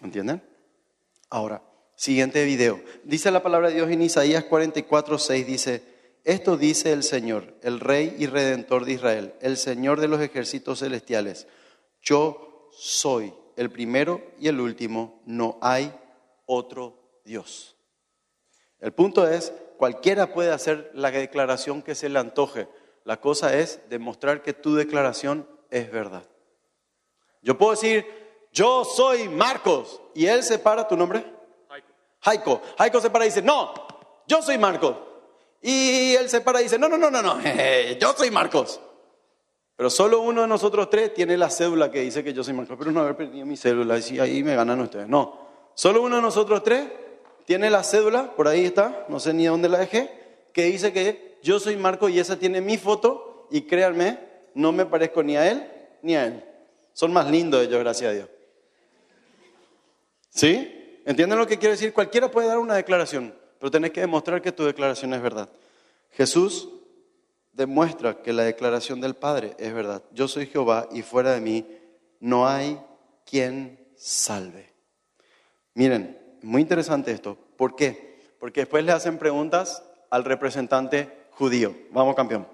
¿Entienden? 0.00 0.42
Ahora, 1.28 1.60
siguiente 2.00 2.46
video. 2.46 2.80
Dice 3.04 3.30
la 3.30 3.42
palabra 3.42 3.68
de 3.68 3.74
Dios 3.74 3.90
en 3.90 4.00
Isaías 4.00 4.44
44, 4.44 5.18
6, 5.18 5.46
dice, 5.46 5.82
esto 6.24 6.56
dice 6.56 6.92
el 6.92 7.02
Señor, 7.02 7.52
el 7.60 7.78
Rey 7.78 8.16
y 8.18 8.24
Redentor 8.26 8.86
de 8.86 8.92
Israel, 8.92 9.34
el 9.42 9.58
Señor 9.58 10.00
de 10.00 10.08
los 10.08 10.18
ejércitos 10.22 10.78
celestiales. 10.78 11.46
Yo 12.00 12.70
soy 12.72 13.34
el 13.54 13.70
primero 13.70 14.22
y 14.38 14.48
el 14.48 14.60
último, 14.60 15.20
no 15.26 15.58
hay 15.60 15.92
otro 16.46 17.20
Dios. 17.26 17.76
El 18.78 18.92
punto 18.92 19.28
es, 19.28 19.52
cualquiera 19.76 20.32
puede 20.32 20.52
hacer 20.52 20.90
la 20.94 21.10
declaración 21.10 21.82
que 21.82 21.94
se 21.94 22.08
le 22.08 22.18
antoje. 22.18 22.66
La 23.04 23.20
cosa 23.20 23.54
es 23.58 23.78
demostrar 23.90 24.42
que 24.42 24.54
tu 24.54 24.74
declaración 24.74 25.46
es 25.68 25.92
verdad. 25.92 26.24
Yo 27.42 27.58
puedo 27.58 27.72
decir, 27.72 28.06
yo 28.54 28.86
soy 28.86 29.28
Marcos, 29.28 30.00
y 30.14 30.24
él 30.24 30.42
se 30.42 30.58
para, 30.58 30.88
¿tu 30.88 30.96
nombre? 30.96 31.39
Jaico. 32.20 32.60
Jaico 32.78 33.00
se 33.00 33.10
para 33.10 33.24
y 33.24 33.28
dice, 33.28 33.42
no, 33.42 33.72
yo 34.26 34.42
soy 34.42 34.58
Marcos. 34.58 34.96
Y 35.62 36.14
él 36.14 36.28
se 36.28 36.40
para 36.40 36.60
y 36.60 36.64
dice, 36.64 36.78
no, 36.78 36.88
no, 36.88 36.96
no, 36.96 37.10
no, 37.10 37.22
no, 37.22 37.38
yo 38.00 38.12
soy 38.16 38.30
Marcos. 38.30 38.80
Pero 39.76 39.88
solo 39.88 40.20
uno 40.20 40.42
de 40.42 40.48
nosotros 40.48 40.90
tres 40.90 41.14
tiene 41.14 41.36
la 41.36 41.48
cédula 41.48 41.90
que 41.90 42.00
dice 42.00 42.22
que 42.22 42.32
yo 42.32 42.44
soy 42.44 42.52
Marcos. 42.52 42.76
Pero 42.78 42.92
no 42.92 43.00
haber 43.00 43.16
perdido 43.16 43.46
mi 43.46 43.56
cédula, 43.56 43.98
y 43.98 44.18
ahí 44.18 44.42
me 44.42 44.54
ganan 44.54 44.80
ustedes. 44.80 45.08
No, 45.08 45.48
solo 45.74 46.02
uno 46.02 46.16
de 46.16 46.22
nosotros 46.22 46.62
tres 46.62 46.86
tiene 47.46 47.70
la 47.70 47.82
cédula, 47.82 48.36
por 48.36 48.46
ahí 48.46 48.66
está, 48.66 49.06
no 49.08 49.18
sé 49.18 49.32
ni 49.32 49.46
dónde 49.46 49.68
la 49.68 49.78
dejé, 49.78 50.10
que 50.52 50.64
dice 50.64 50.92
que 50.92 51.38
yo 51.42 51.58
soy 51.58 51.76
Marcos 51.76 52.10
y 52.10 52.18
esa 52.18 52.38
tiene 52.38 52.60
mi 52.60 52.76
foto 52.76 53.48
y 53.50 53.62
créanme, 53.62 54.18
no 54.54 54.72
me 54.72 54.86
parezco 54.86 55.22
ni 55.22 55.36
a 55.36 55.50
él 55.50 55.66
ni 56.02 56.14
a 56.14 56.26
él. 56.26 56.44
Son 56.92 57.12
más 57.12 57.30
lindos 57.30 57.62
ellos, 57.62 57.80
gracias 57.80 58.10
a 58.10 58.14
Dios. 58.14 58.28
¿Sí? 60.28 60.79
¿Entienden 61.10 61.38
lo 61.38 61.46
que 61.46 61.58
quiero 61.58 61.72
decir? 61.72 61.92
Cualquiera 61.92 62.30
puede 62.30 62.48
dar 62.48 62.58
una 62.58 62.74
declaración 62.74 63.34
pero 63.60 63.70
tenés 63.70 63.90
que 63.90 64.00
demostrar 64.00 64.40
que 64.40 64.52
tu 64.52 64.64
declaración 64.64 65.12
es 65.12 65.20
verdad. 65.20 65.50
Jesús 66.12 66.70
demuestra 67.52 68.22
que 68.22 68.32
la 68.32 68.42
declaración 68.42 69.02
del 69.02 69.14
Padre 69.14 69.54
es 69.58 69.74
verdad. 69.74 70.02
Yo 70.12 70.28
soy 70.28 70.46
Jehová 70.46 70.88
y 70.90 71.02
fuera 71.02 71.32
de 71.32 71.42
mí 71.42 71.66
no 72.20 72.48
hay 72.48 72.80
quien 73.26 73.86
salve. 73.96 74.72
Miren, 75.74 76.18
muy 76.42 76.62
interesante 76.62 77.12
esto. 77.12 77.36
¿Por 77.58 77.76
qué? 77.76 78.18
Porque 78.38 78.60
después 78.62 78.82
le 78.82 78.92
hacen 78.92 79.18
preguntas 79.18 79.82
al 80.08 80.24
representante 80.24 81.26
judío. 81.32 81.76
Vamos, 81.90 82.16
campeón. 82.16 82.48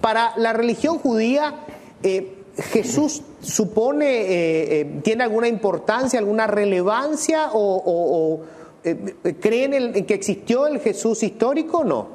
Para 0.00 0.32
la 0.36 0.52
religión 0.52 0.98
judía, 0.98 1.66
eh, 2.04 2.44
Jesús 2.56 3.22
supone, 3.42 4.06
eh, 4.06 4.80
eh, 4.80 5.00
tiene 5.02 5.24
alguna 5.24 5.48
importancia, 5.48 6.18
alguna 6.18 6.46
relevancia 6.46 7.50
o 7.52 8.42
eh, 8.86 9.34
¿creen 9.40 9.74
en 9.74 10.06
que 10.06 10.14
existió 10.14 10.68
el 10.68 10.78
Jesús 10.78 11.24
histórico 11.24 11.78
o 11.78 11.84
no? 11.84 12.08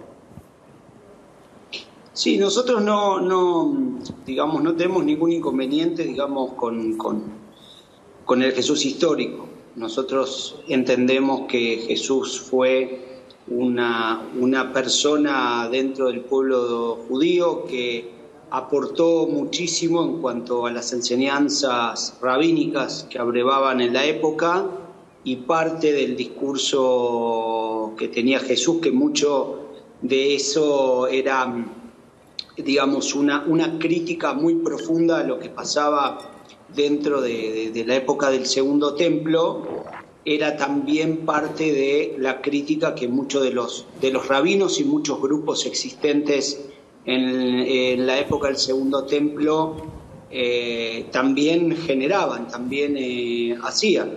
Sí, 2.13 2.38
nosotros 2.38 2.82
no, 2.82 3.19
no, 3.19 3.99
digamos, 4.25 4.63
no 4.63 4.74
tenemos 4.74 5.03
ningún 5.03 5.34
inconveniente, 5.34 6.05
digamos, 6.05 6.53
con, 6.53 6.95
con, 6.95 8.41
el 8.41 8.53
Jesús 8.53 8.86
histórico. 8.86 9.49
Nosotros 9.76 10.61
entendemos 10.70 11.41
que 11.49 11.84
Jesús 11.88 12.39
fue 12.39 13.24
una, 13.47 14.30
una 14.39 14.72
persona 14.72 15.68
dentro 15.70 16.07
del 16.07 16.22
pueblo 16.22 16.99
judío 17.09 17.66
que 17.66 18.11
aportó 18.52 19.28
muchísimo 19.28 20.04
en 20.04 20.22
cuanto 20.22 20.66
a 20.66 20.72
las 20.72 20.93
enseñanzas 20.93 22.18
rabínicas 22.22 23.08
que 23.10 23.18
abrevaban 23.18 23.82
en 23.82 23.93
la 23.93 24.06
época 24.06 24.66
y 25.24 25.38
parte 25.38 25.93
del 25.93 26.16
discurso 26.16 27.93
que 27.97 28.10
tenía 28.10 28.39
Jesús, 28.39 28.80
que 28.82 28.91
mucho 28.91 29.70
de 30.02 30.36
eso 30.36 31.08
era 31.08 31.66
digamos, 32.58 33.16
una, 33.16 33.43
una 33.47 33.80
crítica 33.80 34.34
muy 34.34 34.56
profunda 34.56 35.20
a 35.20 35.24
lo 35.24 35.39
que 35.39 35.49
pasaba 35.49 36.20
dentro 36.76 37.22
de, 37.22 37.84
la 37.86 37.95
época 37.95 38.30
del 38.30 38.45
Segundo 38.45 38.93
Templo, 38.95 39.86
era 40.24 40.56
también 40.56 41.26
parte 41.26 41.72
de 41.72 42.16
la 42.20 42.41
crítica 42.41 42.93
que 42.93 43.08
muchos 43.08 43.43
de 43.43 43.52
los, 43.52 43.88
de 43.99 44.12
los 44.12 44.28
rabinos 44.28 44.80
y 44.80 44.84
muchos 44.84 45.20
grupos 45.20 45.66
existentes 45.66 46.70
en, 47.06 48.06
la 48.06 48.20
época 48.20 48.47
del 48.47 48.58
Segundo 48.58 49.06
Templo 49.06 49.76
eh, 50.30 51.08
también 51.12 51.76
generaban, 51.76 52.47
también 52.47 52.95
eh, 52.97 53.58
hacían. 53.64 54.12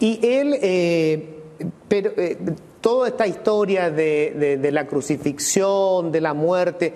Y 0.00 0.18
él, 0.26 0.56
eh, 0.60 1.28
pero 1.88 2.12
toda 2.80 3.08
esta 3.08 3.26
historia 3.26 3.90
de, 3.90 4.70
la 4.72 4.86
crucifixión, 4.86 6.12
de 6.12 6.20
la 6.20 6.34
muerte, 6.34 6.92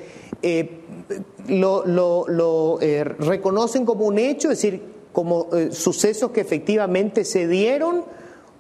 lo, 1.48 1.86
lo, 1.86 2.26
lo 2.28 2.78
reconocen 3.18 3.86
como 3.86 4.06
un 4.06 4.18
hecho, 4.18 4.50
es 4.50 4.60
decir, 4.60 4.82
como 5.18 5.48
eh, 5.52 5.72
sucesos 5.72 6.30
que 6.30 6.40
efectivamente 6.40 7.24
se 7.24 7.48
dieron 7.48 8.04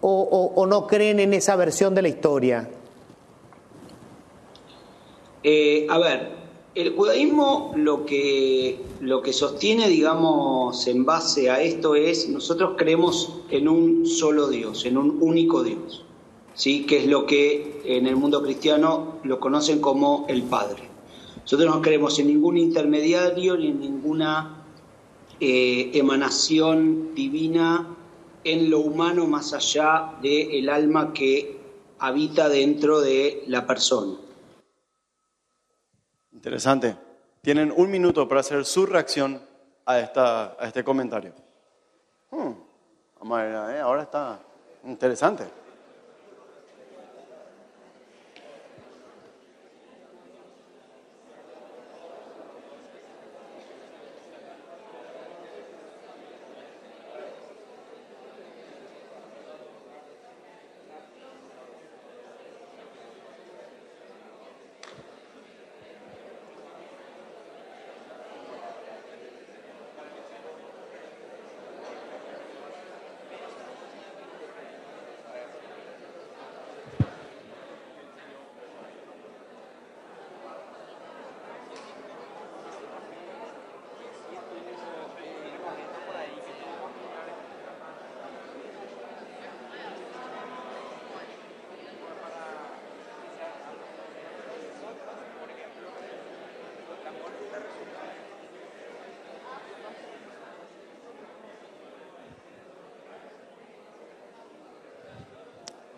o, 0.00 0.66
no 0.68 0.88
creen 0.88 1.20
en 1.20 1.32
esa 1.34 1.54
versión 1.54 1.94
de 1.94 2.02
la 2.02 2.08
historia? 2.08 2.68
Eh, 5.42 5.86
a 5.88 5.98
ver, 5.98 6.38
el 6.74 6.94
judaísmo 6.94 7.72
lo 7.76 8.04
que, 8.04 8.80
lo 9.00 9.22
que 9.22 9.32
sostiene, 9.32 9.88
digamos, 9.88 10.86
en 10.86 11.04
base 11.04 11.50
a 11.50 11.60
esto 11.62 11.94
es, 11.94 12.28
nosotros 12.28 12.74
creemos 12.76 13.40
en 13.50 13.68
un 13.68 14.06
solo 14.06 14.48
Dios, 14.48 14.84
en 14.84 14.96
un 14.96 15.18
único 15.20 15.62
Dios, 15.62 16.04
¿sí? 16.54 16.84
que 16.86 16.98
es 16.98 17.06
lo 17.06 17.26
que 17.26 17.82
en 17.84 18.06
el 18.06 18.16
mundo 18.16 18.42
cristiano 18.42 19.18
lo 19.24 19.40
conocen 19.40 19.80
como 19.80 20.26
el 20.28 20.42
Padre. 20.42 20.82
Nosotros 21.42 21.74
no 21.74 21.82
creemos 21.82 22.18
en 22.18 22.28
ningún 22.28 22.58
intermediario 22.58 23.56
ni 23.56 23.68
en 23.68 23.80
ninguna 23.80 24.66
eh, 25.40 25.90
emanación 25.94 27.14
divina 27.14 27.96
en 28.44 28.70
lo 28.70 28.80
humano 28.80 29.26
más 29.26 29.52
allá 29.52 30.18
del 30.22 30.68
alma 30.68 31.12
que 31.12 31.58
habita 31.98 32.48
dentro 32.48 33.00
de 33.00 33.44
la 33.46 33.66
persona. 33.66 34.27
Interesante. 36.38 36.96
Tienen 37.42 37.74
un 37.76 37.90
minuto 37.90 38.28
para 38.28 38.42
hacer 38.42 38.64
su 38.64 38.86
reacción 38.86 39.42
a, 39.84 39.98
esta, 39.98 40.52
a 40.52 40.68
este 40.68 40.84
comentario. 40.84 41.32
Hmm. 42.30 42.52
Eh, 43.20 43.80
ahora 43.82 44.02
está 44.02 44.38
interesante. 44.84 45.42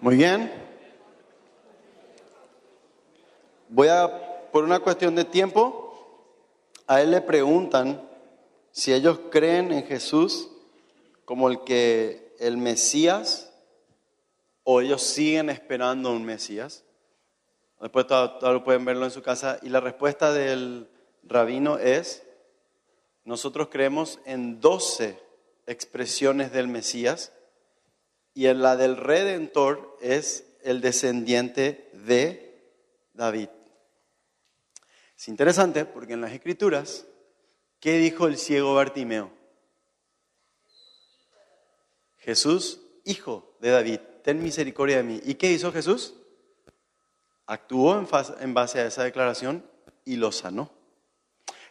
Muy 0.03 0.17
bien. 0.17 0.51
Voy 3.69 3.89
a, 3.89 4.49
por 4.51 4.65
una 4.65 4.81
cuestión 4.81 5.15
de 5.15 5.27
tiempo, 5.27 6.33
a 6.87 7.03
él 7.03 7.11
le 7.11 7.21
preguntan 7.21 8.01
si 8.71 8.95
ellos 8.95 9.21
creen 9.31 9.73
en 9.73 9.85
Jesús 9.85 10.49
como 11.27 11.51
el 11.51 11.65
que 11.65 12.35
el 12.39 12.57
Mesías 12.57 13.53
o 14.65 14.81
ellos 14.81 15.03
siguen 15.03 15.51
esperando 15.51 16.13
un 16.13 16.25
Mesías. 16.25 16.83
Después 17.79 18.07
todo, 18.07 18.65
pueden 18.65 18.87
verlo 18.87 19.05
en 19.05 19.11
su 19.11 19.21
casa. 19.21 19.59
Y 19.61 19.69
la 19.69 19.81
respuesta 19.81 20.33
del 20.33 20.89
rabino 21.25 21.77
es, 21.77 22.23
nosotros 23.25 23.69
creemos 23.71 24.19
en 24.25 24.63
doce 24.63 25.23
expresiones 25.67 26.53
del 26.53 26.69
Mesías 26.69 27.33
y 28.35 28.47
en 28.47 28.63
la 28.63 28.77
del 28.77 28.97
Redentor 28.97 29.99
es 30.01 30.45
el 30.63 30.81
descendiente 30.81 31.91
de 31.93 32.75
David. 33.15 33.49
Es 35.17 35.29
interesante 35.29 35.85
porque 35.85 36.15
en 36.15 36.23
las 36.23 36.33
Escrituras, 36.33 37.07
¿qué 37.81 37.99
dijo 37.99 38.27
el 38.27 38.39
ciego 38.39 38.75
Bartimeo? 38.75 39.31
Jesús, 42.19 42.81
hijo 43.05 43.57
de 43.61 43.71
David, 43.71 44.01
ten 44.23 44.43
misericordia 44.43 44.99
de 44.99 45.03
mí. 45.03 45.21
¿Y 45.25 45.35
qué 45.35 45.51
hizo 45.51 45.73
Jesús? 45.73 46.15
Actuó 47.47 48.07
en 48.41 48.55
base 48.55 48.81
a 48.81 48.87
esa 48.87 49.03
declaración 49.05 49.69
y 50.05 50.17
lo 50.17 50.31
sanó. 50.31 50.71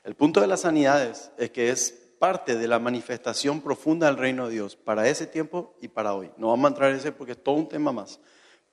El 0.04 0.16
punto 0.16 0.42
de 0.42 0.48
las 0.48 0.62
sanidades 0.62 1.32
es 1.38 1.52
que 1.52 1.70
es 1.70 2.09
parte 2.20 2.58
de 2.58 2.68
la 2.68 2.78
manifestación 2.78 3.62
profunda 3.62 4.08
del 4.08 4.18
reino 4.18 4.48
de 4.48 4.54
Dios 4.54 4.76
para 4.76 5.08
ese 5.08 5.26
tiempo 5.26 5.76
y 5.82 5.88
para 5.88 6.14
hoy. 6.14 6.30
No 6.38 6.50
vamos 6.50 6.66
a 6.66 6.68
entrar 6.70 6.92
en 6.92 6.98
ese 6.98 7.12
porque 7.12 7.32
es 7.32 7.44
todo 7.44 7.56
un 7.56 7.70
tema 7.70 7.92
más. 7.92 8.20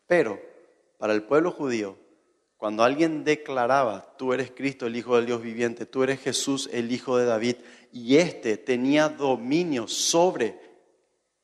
Pero 0.06 0.38
para 0.98 1.14
el 1.14 1.22
pueblo 1.22 1.52
judío, 1.52 1.96
cuando 2.56 2.82
alguien 2.82 3.22
declaraba, 3.22 4.14
tú 4.16 4.32
eres 4.32 4.50
Cristo, 4.50 4.86
el 4.86 4.96
Hijo 4.96 5.16
del 5.16 5.26
Dios 5.26 5.42
viviente, 5.42 5.86
tú 5.86 6.02
eres 6.02 6.20
Jesús, 6.20 6.68
el 6.72 6.90
Hijo 6.90 7.16
de 7.16 7.26
David, 7.26 7.56
y 7.92 8.16
éste 8.16 8.56
tenía 8.56 9.08
dominio 9.08 9.86
sobre 9.88 10.58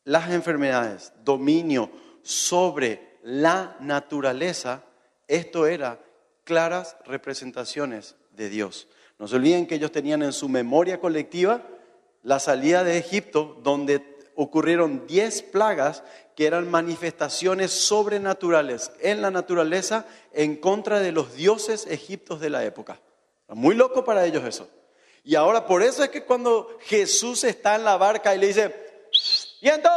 las 0.04 0.30
enfermedades, 0.30 1.12
dominio 1.22 1.90
sobre 2.22 3.18
la 3.22 3.76
naturaleza, 3.80 4.84
esto 5.28 5.66
era 5.66 6.00
claras 6.44 6.96
representaciones 7.04 8.16
de 8.32 8.48
Dios. 8.48 8.88
No 9.18 9.28
se 9.28 9.36
olviden 9.36 9.66
que 9.66 9.76
ellos 9.76 9.92
tenían 9.92 10.22
en 10.22 10.32
su 10.32 10.48
memoria 10.48 10.98
colectiva 10.98 11.62
la 12.22 12.38
salida 12.38 12.84
de 12.84 12.98
Egipto, 12.98 13.58
donde 13.62 14.12
ocurrieron 14.34 15.06
diez 15.06 15.42
plagas 15.42 16.02
que 16.36 16.46
eran 16.46 16.70
manifestaciones 16.70 17.70
sobrenaturales 17.70 18.92
en 19.00 19.20
la 19.20 19.30
naturaleza 19.30 20.06
en 20.32 20.56
contra 20.56 21.00
de 21.00 21.12
los 21.12 21.34
dioses 21.34 21.86
egiptos 21.86 22.40
de 22.40 22.50
la 22.50 22.64
época. 22.64 23.00
Muy 23.48 23.74
loco 23.74 24.04
para 24.04 24.24
ellos 24.24 24.44
eso. 24.44 24.68
Y 25.24 25.34
ahora 25.34 25.66
por 25.66 25.82
eso 25.82 26.02
es 26.02 26.10
que 26.10 26.24
cuando 26.24 26.78
Jesús 26.80 27.44
está 27.44 27.76
en 27.76 27.84
la 27.84 27.96
barca 27.96 28.34
y 28.34 28.38
le 28.38 28.46
dice, 28.48 28.74
viento, 29.60 29.90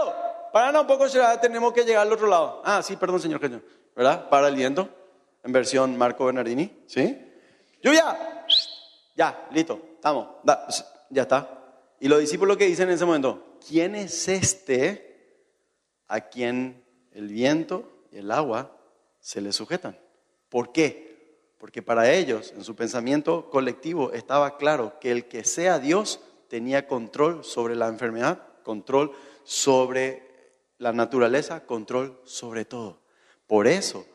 para 0.52 0.80
un 0.80 0.88
poco, 0.88 1.08
tenemos 1.42 1.74
que 1.74 1.84
llegar 1.84 2.06
al 2.06 2.14
otro 2.14 2.28
lado. 2.28 2.62
Ah, 2.64 2.84
sí, 2.84 2.96
perdón, 2.96 3.22
señor, 3.22 3.40
¿verdad? 3.96 4.30
Para 4.30 4.50
el 4.50 4.56
viento, 4.56 4.90
en 5.44 5.52
versión 5.52 5.98
Marco 5.98 6.26
Bernardini, 6.26 6.84
¿sí? 6.86 7.22
Lluvia, 7.82 8.46
ya, 9.16 9.48
listo, 9.52 9.80
estamos, 9.96 10.28
ya 11.10 11.22
está. 11.24 11.65
Y 12.00 12.08
los 12.08 12.20
discípulos 12.20 12.58
que 12.58 12.66
dicen 12.66 12.90
en 12.90 12.96
ese 12.96 13.06
momento, 13.06 13.58
¿quién 13.68 13.96
es 13.96 14.28
este 14.28 15.42
a 16.08 16.22
quien 16.22 16.84
el 17.12 17.28
viento 17.30 18.06
y 18.12 18.18
el 18.18 18.32
agua 18.32 18.78
se 19.20 19.42
le 19.42 19.52
sujetan? 19.52 19.98
¿Por 20.50 20.72
qué? 20.72 21.06
Porque 21.58 21.82
para 21.82 22.12
ellos, 22.12 22.54
en 22.56 22.64
su 22.64 22.76
pensamiento 22.76 23.50
colectivo, 23.50 24.12
estaba 24.12 24.58
claro 24.58 25.00
que 25.00 25.12
el 25.12 25.28
que 25.28 25.44
sea 25.44 25.80
Dios 25.80 26.20
tenía 26.48 26.88
control 26.88 27.44
sobre 27.44 27.76
la 27.76 27.88
enfermedad, 27.88 28.42
control 28.64 29.14
sobre 29.44 30.24
la 30.78 30.92
naturaleza, 30.92 31.66
control 31.66 32.20
sobre 32.26 32.66
todo. 32.66 33.00
Por 33.48 33.68
eso, 33.68 34.06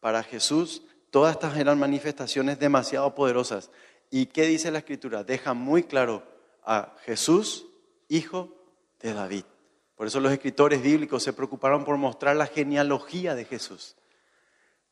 para 0.00 0.22
Jesús, 0.22 0.82
todas 1.10 1.34
estas 1.34 1.56
eran 1.56 1.78
manifestaciones 1.78 2.58
demasiado 2.58 3.14
poderosas. 3.14 3.70
¿Y 4.10 4.26
qué 4.26 4.46
dice 4.46 4.70
la 4.70 4.78
Escritura? 4.78 5.24
Deja 5.24 5.54
muy 5.54 5.82
claro 5.82 6.33
a 6.64 6.94
Jesús, 7.04 7.66
hijo 8.08 8.54
de 9.00 9.12
David. 9.14 9.44
Por 9.96 10.06
eso 10.06 10.20
los 10.20 10.32
escritores 10.32 10.82
bíblicos 10.82 11.22
se 11.22 11.32
preocuparon 11.32 11.84
por 11.84 11.96
mostrar 11.96 12.36
la 12.36 12.46
genealogía 12.46 13.34
de 13.34 13.44
Jesús. 13.44 13.96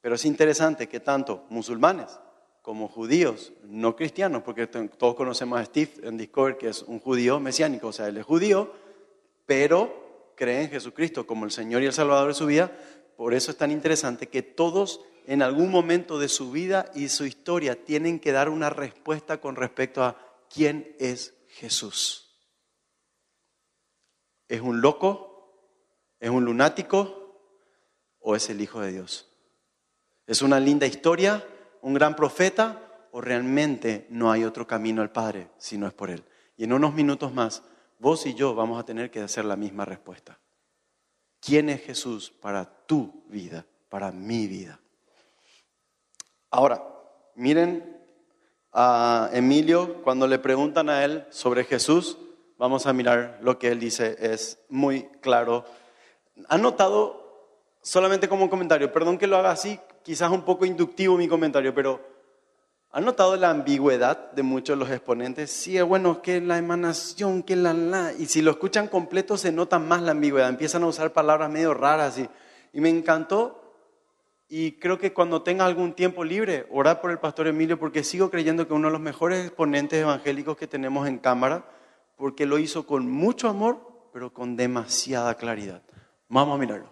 Pero 0.01 0.15
es 0.15 0.25
interesante 0.25 0.89
que 0.89 1.01
tanto 1.01 1.45
musulmanes 1.49 2.19
como 2.63 2.89
judíos, 2.89 3.53
no 3.65 3.97
cristianos, 3.97 4.43
porque 4.43 4.69
todos 4.69 5.17
conocemos 5.17 5.59
a 5.59 5.65
Steve 5.65 5.93
en 6.05 6.17
Discover, 6.17 6.57
que 6.57 6.69
es 6.69 6.83
un 6.83 7.01
judío 7.01 7.41
mesiánico, 7.41 7.89
o 7.89 7.93
sea, 7.93 8.07
él 8.07 8.17
es 8.17 8.25
judío, 8.25 8.73
pero 9.47 10.33
cree 10.37 10.63
en 10.63 10.71
Jesucristo 10.71 11.27
como 11.27 11.45
el 11.45 11.51
Señor 11.51 11.83
y 11.83 11.87
el 11.87 11.93
Salvador 11.93 12.29
de 12.29 12.35
su 12.35 12.47
vida. 12.47 12.71
Por 13.17 13.35
eso 13.35 13.51
es 13.51 13.57
tan 13.57 13.73
interesante 13.73 14.29
que 14.29 14.43
todos 14.43 15.01
en 15.27 15.43
algún 15.43 15.71
momento 15.71 16.19
de 16.19 16.29
su 16.29 16.51
vida 16.51 16.91
y 16.95 17.09
su 17.09 17.27
historia 17.27 17.85
tienen 17.85 18.21
que 18.21 18.33
dar 18.33 18.49
una 18.49 18.71
respuesta 18.71 19.41
con 19.41 19.57
respecto 19.57 20.05
a 20.05 20.17
quién 20.49 20.95
es 20.99 21.35
Jesús. 21.53 22.31
¿Es 24.49 24.61
un 24.61 24.81
loco? 24.81 25.33
¿Es 26.21 26.31
un 26.31 26.45
lunático? 26.45 27.39
¿O 28.21 28.37
es 28.37 28.49
el 28.51 28.61
Hijo 28.61 28.81
de 28.81 28.93
Dios? 28.93 29.29
¿Es 30.27 30.43
una 30.43 30.61
linda 30.61 30.87
historia? 30.87 31.47
¿Un 31.83 31.95
gran 31.95 32.17
profeta? 32.17 33.09
¿O 33.13 33.21
realmente 33.21 34.07
no 34.11 34.31
hay 34.31 34.45
otro 34.45 34.67
camino 34.67 35.03
al 35.03 35.13
Padre 35.13 35.51
si 35.59 35.77
no 35.77 35.87
es 35.87 35.93
por 35.93 36.11
Él? 36.11 36.25
Y 36.57 36.65
en 36.65 36.73
unos 36.73 36.95
minutos 36.95 37.33
más, 37.33 37.63
vos 37.99 38.27
y 38.27 38.35
yo 38.35 38.55
vamos 38.55 38.81
a 38.81 38.85
tener 38.85 39.11
que 39.11 39.21
hacer 39.21 39.45
la 39.45 39.57
misma 39.57 39.85
respuesta. 39.85 40.39
¿Quién 41.41 41.69
es 41.69 41.83
Jesús 41.83 42.31
para 42.31 42.87
tu 42.87 43.25
vida, 43.29 43.67
para 43.89 44.13
mi 44.13 44.47
vida? 44.47 44.79
Ahora, 46.51 46.83
miren 47.35 48.02
a 48.73 49.29
Emilio 49.33 50.03
cuando 50.03 50.27
le 50.27 50.39
preguntan 50.39 50.89
a 50.89 51.05
él 51.05 51.27
sobre 51.31 51.65
Jesús, 51.65 52.17
vamos 52.59 52.87
a 52.87 52.93
mirar 52.93 53.39
lo 53.43 53.59
que 53.59 53.69
él 53.69 53.81
dice, 53.81 54.17
es 54.21 54.59
muy 54.69 55.09
claro. 55.21 55.65
¿Han 56.49 56.63
notado, 56.63 57.51
solamente 57.83 58.29
como 58.29 58.45
un 58.45 58.49
comentario, 58.49 58.93
perdón 58.93 59.19
que 59.19 59.27
lo 59.27 59.37
haga 59.37 59.51
así, 59.51 59.79
quizás 60.03 60.31
un 60.31 60.43
poco 60.43 60.65
inductivo 60.65 61.17
mi 61.17 61.29
comentario, 61.29 61.75
pero 61.75 62.01
¿han 62.91 63.05
notado 63.05 63.37
la 63.37 63.51
ambigüedad 63.51 64.33
de 64.33 64.43
muchos 64.43 64.79
de 64.79 64.85
los 64.85 64.91
exponentes? 64.91 65.51
Sí, 65.51 65.77
es 65.77 65.85
bueno, 65.85 66.23
que 66.23 66.41
la 66.41 66.57
emanación, 66.57 67.43
que 67.43 67.57
la 67.57 67.75
la, 67.75 68.13
y 68.19 68.27
si 68.27 68.41
lo 68.41 68.53
escuchan 68.53 68.89
completo 68.89 69.37
se 69.37 69.53
nota 69.53 69.79
más 69.79 70.01
la 70.01 70.13
ambigüedad, 70.13 70.49
empiezan 70.49 70.83
a 70.85 70.87
usar 70.87 71.13
palabras 71.13 71.51
medio 71.51 71.75
raras 71.75 72.19
y, 72.19 72.29
y 72.73 72.81
me 72.81 72.89
encantó 72.89 73.62
y 74.55 74.73
creo 74.73 74.99
que 74.99 75.15
cuando 75.15 75.41
tenga 75.41 75.65
algún 75.65 75.95
tiempo 75.95 76.25
libre, 76.25 76.67
orar 76.71 77.01
por 77.01 77.11
el 77.11 77.19
pastor 77.19 77.47
Emilio, 77.47 77.79
porque 77.79 78.05
sigo 78.05 78.29
creyendo 78.29 78.69
que 78.69 78.75
uno 78.75 78.89
de 78.89 78.93
los 78.93 79.01
mejores 79.01 79.47
exponentes 79.47 79.99
evangélicos 79.99 80.59
que 80.59 80.67
tenemos 80.67 81.09
en 81.09 81.17
cámara, 81.17 81.65
porque 82.19 82.45
lo 82.45 82.59
hizo 82.59 82.85
con 82.85 83.11
mucho 83.11 83.49
amor, 83.49 84.11
pero 84.13 84.35
con 84.35 84.55
demasiada 84.55 85.37
claridad. 85.37 85.81
Vamos 86.29 86.55
a 86.55 86.61
mirarlo. 86.61 86.92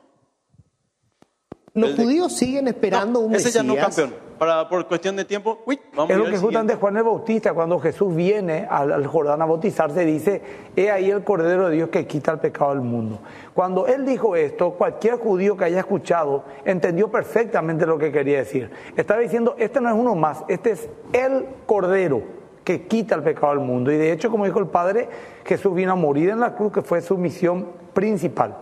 Los 1.75 1.91
El 1.91 1.97
de- 1.97 2.03
judíos 2.05 2.33
siguen 2.37 2.69
esperando 2.69 3.21
No, 3.21 3.27
un 3.27 3.35
ese 3.35 3.47
Mesías. 3.47 3.55
ya 3.55 3.63
no 3.63 3.77
campeón. 3.77 4.15
Para, 4.39 4.69
por 4.71 4.87
cuestión 4.89 5.17
de 5.17 5.27
tiempo, 5.27 5.59
uy, 5.67 5.79
vamos 5.95 6.11
Es 6.11 6.17
lo 6.17 6.25
que 6.25 6.31
justamente 6.31 6.73
siguiente. 6.73 6.75
Juan 6.77 6.97
el 6.97 7.03
Bautista, 7.03 7.53
cuando 7.53 7.79
Jesús 7.79 8.17
viene 8.17 8.67
al, 8.71 8.91
al 8.91 9.07
Jordán 9.07 9.43
a 9.43 9.45
bautizarse, 9.45 10.05
dice, 10.07 10.41
he 10.75 10.91
ahí 10.91 11.11
el 11.11 11.23
Cordero 11.23 11.69
de 11.69 11.77
Dios 11.77 11.91
que 11.91 12.07
quita 12.07 12.33
el 12.33 12.39
pecado 12.39 12.71
del 12.71 12.81
mundo. 12.81 13.19
Cuando 13.53 13.87
él 13.87 14.07
dijo 14.07 14.35
esto, 14.37 14.71
cualquier 14.73 15.17
judío 15.19 15.59
que 15.59 15.65
haya 15.67 15.81
escuchado 15.81 16.45
entendió 16.65 17.11
perfectamente 17.11 17.85
lo 17.85 17.99
que 17.99 18.11
quería 18.11 18.39
decir. 18.39 18.71
Estaba 18.97 19.21
diciendo, 19.21 19.57
este 19.59 19.79
no 19.81 19.91
es 19.91 19.95
uno 19.95 20.15
más, 20.15 20.43
este 20.49 20.71
es 20.71 20.89
el 21.13 21.45
Cordero 21.67 22.23
que 22.65 22.87
quita 22.87 23.15
el 23.17 23.23
pecado 23.23 23.49
del 23.55 23.61
mundo. 23.61 23.93
Y 23.93 23.99
de 23.99 24.11
hecho, 24.11 24.31
como 24.31 24.47
dijo 24.47 24.59
el 24.59 24.69
Padre, 24.69 25.07
Jesús 25.45 25.75
vino 25.75 25.93
a 25.93 25.97
morir 25.97 26.31
en 26.31 26.41
la 26.41 26.55
cruz, 26.55 26.73
que 26.73 26.81
fue 26.81 27.03
su 27.03 27.19
misión 27.19 27.69
principal. 27.93 28.57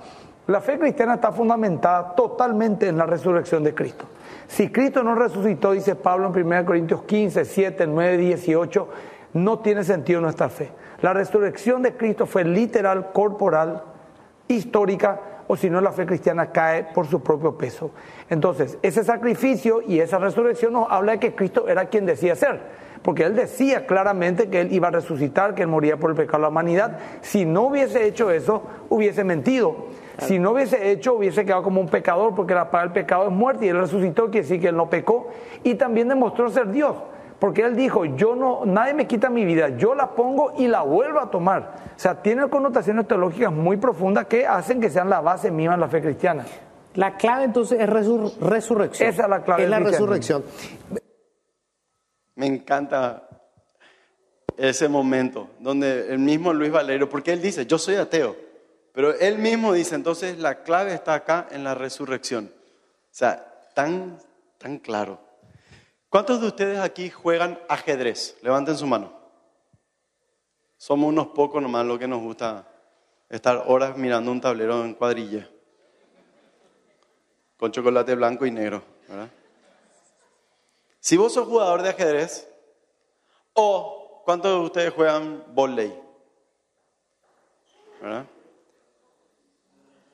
La 0.49 0.63
fe 0.63 0.79
cristiana 0.79 1.17
está 1.17 1.31
fundamentada 1.31 2.15
totalmente 2.15 2.89
en 2.89 2.97
la 2.97 3.05
resurrección 3.05 3.63
de 3.63 3.75
Cristo. 3.75 4.07
Si 4.47 4.71
Cristo 4.71 5.03
no 5.03 5.15
resucitó, 5.15 5.73
dice 5.73 5.95
Pablo 5.95 6.33
en 6.35 6.47
1 6.47 6.65
Corintios 6.65 7.03
15, 7.03 7.45
7, 7.45 7.87
9, 7.87 8.17
18, 8.17 8.89
no 9.35 9.59
tiene 9.59 9.85
sentido 9.85 10.23
nuestra 10.23 10.49
fe. 10.49 10.71
La 11.03 11.13
resurrección 11.13 11.83
de 11.83 11.99
Cristo 11.99 12.25
fue 12.25 12.45
literal, 12.45 13.13
corporal, 13.13 13.83
histórica, 14.49 15.21
o 15.49 15.55
si 15.55 15.69
no 15.69 15.83
la 15.83 15.93
fe 15.93 16.07
cristiana 16.07 16.51
cae 16.51 16.85
por 16.95 17.07
su 17.07 17.23
propio 17.23 17.59
peso. 17.59 17.91
Entonces, 18.31 18.79
ese 18.81 19.05
sacrificio 19.05 19.83
y 19.87 20.01
esa 20.01 20.17
resurrección 20.17 20.73
nos 20.73 20.91
habla 20.91 21.13
de 21.13 21.19
que 21.19 21.35
Cristo 21.35 21.69
era 21.69 21.91
quien 21.91 22.07
decía 22.07 22.35
ser, 22.35 22.88
porque 23.03 23.25
él 23.25 23.35
decía 23.37 23.87
claramente 23.87 24.49
que 24.49 24.61
él 24.61 24.73
iba 24.73 24.89
a 24.89 24.91
resucitar, 24.91 25.55
que 25.55 25.63
él 25.63 25.69
moría 25.69 25.97
por 25.97 26.11
el 26.11 26.17
pecado 26.17 26.39
de 26.39 26.43
la 26.43 26.49
humanidad. 26.49 26.99
Si 27.21 27.45
no 27.45 27.63
hubiese 27.63 28.07
hecho 28.07 28.31
eso, 28.31 28.63
hubiese 28.91 29.25
mentido. 29.25 29.87
Si 30.19 30.39
no 30.39 30.51
hubiese 30.51 30.91
hecho, 30.91 31.15
hubiese 31.15 31.45
quedado 31.45 31.63
como 31.63 31.81
un 31.81 31.89
pecador, 31.89 32.35
porque 32.35 32.53
la 32.55 32.71
paga 32.71 32.85
del 32.85 32.93
pecado 32.93 33.27
es 33.27 33.33
muerte, 33.33 33.67
y 33.67 33.69
él 33.69 33.79
resucitó, 33.79 34.25
quiere 34.25 34.41
decir 34.41 34.61
que 34.61 34.69
él 34.69 34.77
no 34.77 34.91
pecó, 34.91 35.29
y 35.63 35.77
también 35.77 36.09
demostró 36.09 36.49
ser 36.51 36.71
Dios. 36.73 36.97
Porque 37.39 37.63
él 37.63 37.77
dijo, 37.77 38.05
yo 38.05 38.35
no, 38.35 38.63
nadie 38.65 38.95
me 38.95 39.07
quita 39.07 39.31
mi 39.31 39.45
vida, 39.45 39.69
yo 39.77 39.95
la 39.95 40.09
pongo 40.09 40.55
y 40.59 40.67
la 40.67 40.83
vuelvo 40.83 41.21
a 41.21 41.31
tomar. 41.31 41.77
O 41.97 41.99
sea, 42.01 42.21
tiene 42.21 42.49
connotaciones 42.49 43.07
teológicas 43.07 43.53
muy 43.53 43.77
profundas 43.77 44.27
que 44.27 44.45
hacen 44.45 44.81
que 44.81 44.91
sean 44.91 45.09
la 45.09 45.21
base 45.21 45.53
misma 45.53 45.75
de 45.75 45.81
la 45.83 45.89
fe 45.89 46.03
cristiana. 46.03 46.45
La 46.95 47.17
clave 47.17 47.45
entonces 47.45 47.79
es 47.79 47.89
resur- 47.89 48.37
resurrección. 48.41 49.09
Esa 49.09 49.23
es 49.23 49.29
la 49.29 49.43
clave 49.45 49.63
Es 49.63 49.71
la 49.71 49.79
resurrección. 49.79 50.43
Me 52.39 52.47
encanta 52.47 53.29
ese 54.57 54.89
momento 54.89 55.51
donde 55.59 56.13
el 56.13 56.21
mismo 56.21 56.53
Luis 56.53 56.71
Valero, 56.71 57.09
porque 57.09 57.33
él 57.33 57.43
dice, 57.43 57.67
yo 57.67 57.79
soy 57.79 57.97
ateo, 57.97 58.37
pero 58.93 59.13
él 59.19 59.39
mismo 59.39 59.73
dice, 59.73 59.97
entonces 59.97 60.39
la 60.39 60.63
clave 60.63 60.95
está 60.95 61.15
acá 61.15 61.49
en 61.51 61.65
la 61.65 61.75
resurrección. 61.75 62.53
O 62.55 63.09
sea, 63.11 63.45
tan, 63.75 64.21
tan 64.57 64.79
claro. 64.79 65.19
¿Cuántos 66.09 66.41
de 66.41 66.47
ustedes 66.47 66.79
aquí 66.79 67.11
juegan 67.11 67.59
ajedrez? 67.69 68.37
Levanten 68.43 68.77
su 68.77 68.87
mano. 68.87 69.13
Somos 70.77 71.09
unos 71.09 71.27
pocos 71.29 71.61
nomás 71.61 71.87
lo 71.87 71.99
que 71.99 72.07
nos 72.07 72.23
gusta 72.23 72.69
estar 73.29 73.65
horas 73.67 73.97
mirando 73.97 74.31
un 74.31 74.41
tablero 74.41 74.85
en 74.85 74.95
cuadrilla, 74.95 75.51
con 77.57 77.73
chocolate 77.73 78.15
blanco 78.15 78.47
y 78.47 78.53
negro, 78.53 78.81
¿verdad? 79.09 79.29
Si 81.01 81.17
vos 81.17 81.33
sos 81.33 81.47
jugador 81.47 81.83
de 81.83 81.91
ajedrez, 81.91 82.49
o 83.53 84.23
¿cuántos 84.25 84.61
de 84.61 84.67
ustedes 84.67 84.93
juegan 84.93 85.45
volei? 85.55 85.95
¿Verdad? 88.01 88.27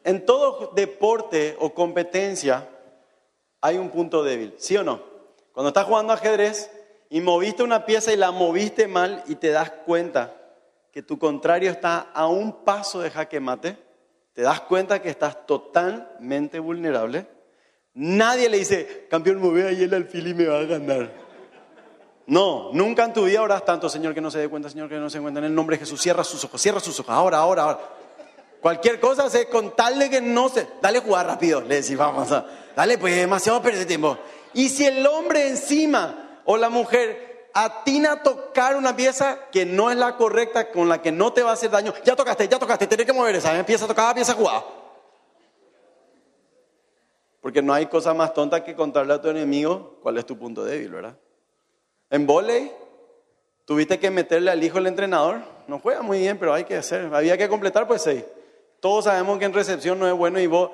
En 0.05 0.25
todo 0.27 0.73
deporte 0.75 1.57
o 1.59 1.73
competencia 1.73 2.69
hay 3.61 3.79
un 3.79 3.91
punto 3.91 4.23
débil, 4.23 4.55
¿sí 4.59 4.77
o 4.77 4.85
no? 4.85 5.03
Cuando 5.53 5.69
estás 5.69 5.87
jugando 5.87 6.13
ajedrez 6.13 6.71
y 7.09 7.21
moviste 7.21 7.63
una 7.63 7.87
pieza 7.87 8.13
y 8.13 8.17
la 8.17 8.31
moviste 8.31 8.87
mal 8.87 9.23
y 9.27 9.37
te 9.37 9.49
das 9.51 9.71
cuenta 9.71 10.35
que 10.93 11.03
tu 11.03 11.19
contrario 11.19 11.71
está 11.71 12.11
a 12.13 12.27
un 12.27 12.65
paso 12.65 13.01
de 13.01 13.11
jaque 13.11 13.41
mate, 13.41 13.79
te 14.35 14.43
das 14.43 14.61
cuenta 14.61 15.01
que 15.01 15.09
estás 15.09 15.47
totalmente 15.47 16.59
vulnerable. 16.59 17.27
Nadie 17.95 18.49
le 18.49 18.59
dice, 18.59 19.07
campeón, 19.09 19.41
me 19.41 19.49
voy 19.49 19.63
a 19.63 19.71
ir 19.71 19.85
al 19.85 20.03
alfil 20.03 20.27
y 20.27 20.35
me 20.35 20.47
va 20.47 20.59
a 20.59 20.65
ganar. 20.65 21.13
No, 22.27 22.71
nunca 22.73 23.05
en 23.05 23.13
tu 23.13 23.25
vida 23.25 23.43
orás 23.43 23.65
tanto, 23.65 23.89
Señor, 23.89 24.15
que 24.15 24.21
no 24.21 24.31
se 24.31 24.39
dé 24.39 24.49
cuenta, 24.49 24.69
Señor, 24.69 24.89
que 24.89 24.97
no 24.97 25.09
se 25.11 25.19
dé 25.19 25.23
cuenta. 25.23 25.39
En 25.39 25.47
el 25.47 25.55
nombre 25.55 25.77
de 25.77 25.81
Jesús, 25.81 26.01
cierra 26.01 26.25
sus 26.25 26.43
ojos, 26.45 26.61
cierra 26.61 26.81
sus 26.81 26.99
ojos, 26.99 27.15
ahora, 27.15 27.39
ahora, 27.39 27.63
ahora. 27.63 27.81
Cualquier 28.61 28.99
cosa, 28.99 29.29
se, 29.29 29.49
con 29.49 29.77
tal 29.77 29.99
de 29.99 30.09
que 30.09 30.21
no 30.23 30.49
se... 30.49 30.67
Dale 30.81 31.01
jugar 31.01 31.27
rápido, 31.27 31.61
le 31.61 31.83
decís, 31.83 31.97
vamos 31.97 32.33
a... 32.33 32.47
Dale, 32.75 32.99
pues 32.99 33.15
demasiado 33.15 33.61
perder 33.61 33.87
tiempo. 33.87 34.17
Y 34.55 34.71
si 34.71 34.87
el 34.87 35.07
hombre 35.07 35.49
encima 35.49 36.41
o 36.47 36.57
la 36.57 36.71
mujer 36.71 37.49
atina 37.53 38.13
a 38.13 38.23
tocar 38.23 38.75
una 38.75 38.97
pieza 38.97 39.39
que 39.53 39.67
no 39.67 39.91
es 39.91 39.97
la 39.97 40.17
correcta, 40.17 40.73
con 40.73 40.89
la 40.89 41.03
que 41.03 41.13
no 41.13 41.33
te 41.33 41.43
va 41.43 41.51
a 41.51 41.53
hacer 41.53 41.71
daño, 41.71 41.93
ya 42.05 42.17
tocaste, 42.17 42.49
ya 42.49 42.59
tocaste, 42.59 42.87
tenés 42.87 43.07
que 43.07 43.13
mover 43.13 43.37
esa, 43.37 43.57
empieza 43.57 43.85
a 43.85 43.89
tocar, 43.89 44.09
empieza 44.09 44.33
a 44.33 44.37
jugar. 44.37 44.84
Porque 47.45 47.61
no 47.61 47.75
hay 47.75 47.85
cosa 47.85 48.15
más 48.15 48.33
tonta 48.33 48.65
que 48.65 48.75
contarle 48.75 49.13
a 49.13 49.21
tu 49.21 49.29
enemigo 49.29 49.99
cuál 50.01 50.17
es 50.17 50.25
tu 50.25 50.39
punto 50.39 50.65
débil, 50.65 50.93
¿verdad? 50.93 51.15
En 52.09 52.27
volei, 52.27 52.73
tuviste 53.67 53.99
que 53.99 54.11
meterle 54.11 54.51
al 54.51 54.65
hijo 54.65 54.77
del 54.77 54.87
entrenador. 54.87 55.43
No 55.69 55.79
juega 55.79 56.01
muy 56.01 56.21
bien, 56.21 56.39
pero 56.39 56.55
hay 56.55 56.65
que 56.65 56.75
hacer. 56.75 57.15
Había 57.15 57.37
que 57.37 57.47
completar, 57.47 57.87
pues 57.87 58.01
seis. 58.01 58.25
Todos 58.81 59.05
sabemos 59.05 59.39
que 59.39 59.45
en 59.45 59.53
recepción 59.53 59.99
no 59.99 60.09
es 60.09 60.15
bueno 60.15 60.41
y 60.41 60.47
vos, 60.47 60.71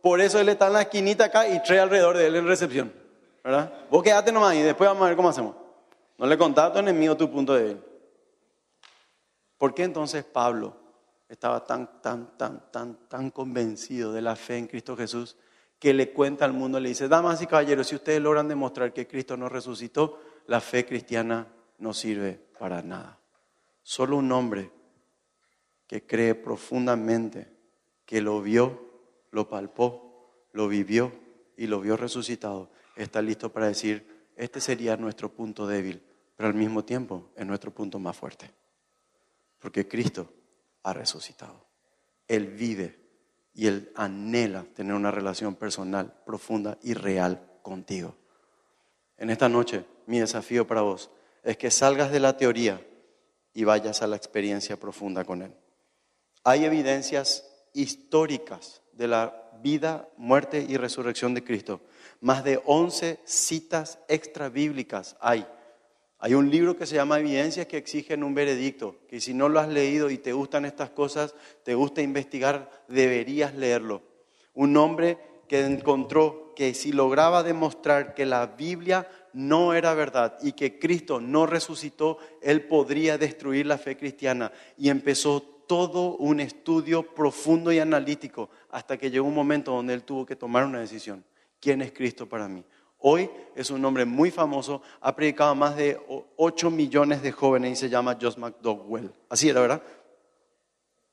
por 0.00 0.20
eso 0.20 0.38
él 0.38 0.48
está 0.48 0.68
en 0.68 0.74
la 0.74 0.82
esquinita 0.82 1.24
acá 1.24 1.48
y 1.48 1.60
tres 1.60 1.80
alrededor 1.80 2.16
de 2.16 2.28
él 2.28 2.36
en 2.36 2.46
recepción. 2.46 2.92
¿Verdad? 3.42 3.72
Vos 3.90 4.04
quedate 4.04 4.30
nomás 4.30 4.54
y 4.54 4.62
después 4.62 4.88
vamos 4.88 5.02
a 5.02 5.06
ver 5.08 5.16
cómo 5.16 5.28
hacemos. 5.28 5.56
No 6.18 6.26
le 6.26 6.38
contás 6.38 6.66
a 6.66 6.72
tu 6.72 6.78
enemigo 6.78 7.16
tu 7.16 7.28
punto 7.32 7.52
débil. 7.54 7.82
¿Por 9.58 9.74
qué 9.74 9.82
entonces 9.82 10.22
Pablo 10.22 10.76
estaba 11.28 11.66
tan, 11.66 12.00
tan, 12.00 12.38
tan, 12.38 12.70
tan, 12.70 13.08
tan 13.08 13.30
convencido 13.32 14.12
de 14.12 14.22
la 14.22 14.36
fe 14.36 14.58
en 14.58 14.68
Cristo 14.68 14.96
Jesús 14.96 15.36
que 15.82 15.92
le 15.92 16.12
cuenta 16.12 16.44
al 16.44 16.52
mundo, 16.52 16.78
le 16.78 16.90
dice, 16.90 17.08
damas 17.08 17.42
y 17.42 17.48
caballeros, 17.48 17.88
si 17.88 17.96
ustedes 17.96 18.22
logran 18.22 18.46
demostrar 18.46 18.92
que 18.92 19.08
Cristo 19.08 19.36
no 19.36 19.48
resucitó, 19.48 20.22
la 20.46 20.60
fe 20.60 20.86
cristiana 20.86 21.48
no 21.78 21.92
sirve 21.92 22.40
para 22.56 22.82
nada. 22.82 23.18
Solo 23.82 24.16
un 24.16 24.30
hombre 24.30 24.70
que 25.88 26.06
cree 26.06 26.36
profundamente 26.36 27.52
que 28.04 28.20
lo 28.20 28.40
vio, 28.40 28.92
lo 29.32 29.48
palpó, 29.48 30.46
lo 30.52 30.68
vivió 30.68 31.10
y 31.56 31.66
lo 31.66 31.80
vio 31.80 31.96
resucitado, 31.96 32.70
está 32.94 33.20
listo 33.20 33.52
para 33.52 33.66
decir, 33.66 34.30
este 34.36 34.60
sería 34.60 34.96
nuestro 34.96 35.32
punto 35.32 35.66
débil, 35.66 36.00
pero 36.36 36.48
al 36.48 36.54
mismo 36.54 36.84
tiempo 36.84 37.32
es 37.34 37.44
nuestro 37.44 37.72
punto 37.72 37.98
más 37.98 38.16
fuerte. 38.16 38.48
Porque 39.58 39.88
Cristo 39.88 40.32
ha 40.84 40.92
resucitado. 40.92 41.66
Él 42.28 42.46
vive 42.46 43.01
y 43.54 43.66
Él 43.66 43.92
anhela 43.94 44.64
tener 44.74 44.94
una 44.94 45.10
relación 45.10 45.54
personal, 45.54 46.14
profunda 46.24 46.78
y 46.82 46.94
real 46.94 47.40
contigo. 47.62 48.14
En 49.18 49.30
esta 49.30 49.48
noche, 49.48 49.84
mi 50.06 50.18
desafío 50.18 50.66
para 50.66 50.82
vos 50.82 51.10
es 51.42 51.56
que 51.56 51.70
salgas 51.70 52.10
de 52.10 52.20
la 52.20 52.36
teoría 52.36 52.80
y 53.54 53.64
vayas 53.64 54.02
a 54.02 54.06
la 54.06 54.16
experiencia 54.16 54.78
profunda 54.78 55.24
con 55.24 55.42
Él. 55.42 55.52
Hay 56.44 56.64
evidencias 56.64 57.48
históricas 57.72 58.82
de 58.92 59.08
la 59.08 59.50
vida, 59.62 60.08
muerte 60.16 60.64
y 60.68 60.76
resurrección 60.76 61.34
de 61.34 61.44
Cristo. 61.44 61.80
Más 62.20 62.44
de 62.44 62.60
11 62.64 63.20
citas 63.24 63.98
extra 64.08 64.48
bíblicas 64.48 65.16
hay. 65.20 65.46
Hay 66.24 66.34
un 66.34 66.52
libro 66.52 66.76
que 66.76 66.86
se 66.86 66.94
llama 66.94 67.18
Evidencias 67.18 67.66
que 67.66 67.76
exigen 67.76 68.22
un 68.22 68.32
veredicto, 68.32 68.94
que 69.08 69.20
si 69.20 69.34
no 69.34 69.48
lo 69.48 69.58
has 69.58 69.66
leído 69.66 70.08
y 70.08 70.18
te 70.18 70.32
gustan 70.32 70.64
estas 70.64 70.90
cosas, 70.90 71.34
te 71.64 71.74
gusta 71.74 72.00
investigar, 72.00 72.70
deberías 72.86 73.56
leerlo. 73.56 74.02
Un 74.54 74.76
hombre 74.76 75.18
que 75.48 75.66
encontró 75.66 76.52
que 76.54 76.74
si 76.74 76.92
lograba 76.92 77.42
demostrar 77.42 78.14
que 78.14 78.24
la 78.24 78.46
Biblia 78.46 79.08
no 79.32 79.74
era 79.74 79.94
verdad 79.94 80.38
y 80.40 80.52
que 80.52 80.78
Cristo 80.78 81.20
no 81.20 81.44
resucitó, 81.44 82.18
él 82.40 82.66
podría 82.66 83.18
destruir 83.18 83.66
la 83.66 83.76
fe 83.76 83.96
cristiana. 83.96 84.52
Y 84.78 84.90
empezó 84.90 85.40
todo 85.66 86.14
un 86.18 86.38
estudio 86.38 87.02
profundo 87.02 87.72
y 87.72 87.80
analítico 87.80 88.48
hasta 88.70 88.96
que 88.96 89.10
llegó 89.10 89.26
un 89.26 89.34
momento 89.34 89.72
donde 89.72 89.94
él 89.94 90.04
tuvo 90.04 90.24
que 90.24 90.36
tomar 90.36 90.66
una 90.66 90.78
decisión. 90.78 91.24
¿Quién 91.58 91.82
es 91.82 91.90
Cristo 91.90 92.28
para 92.28 92.46
mí? 92.46 92.62
Hoy 93.02 93.28
es 93.54 93.70
un 93.70 93.84
hombre 93.84 94.04
muy 94.04 94.30
famoso, 94.30 94.80
ha 95.00 95.14
predicado 95.14 95.50
a 95.50 95.54
más 95.54 95.76
de 95.76 96.00
8 96.36 96.70
millones 96.70 97.20
de 97.20 97.32
jóvenes 97.32 97.72
y 97.72 97.76
se 97.76 97.88
llama 97.90 98.16
Josh 98.20 98.36
McDowell. 98.36 99.12
Así 99.28 99.48
era, 99.48 99.60
¿verdad? 99.60 99.82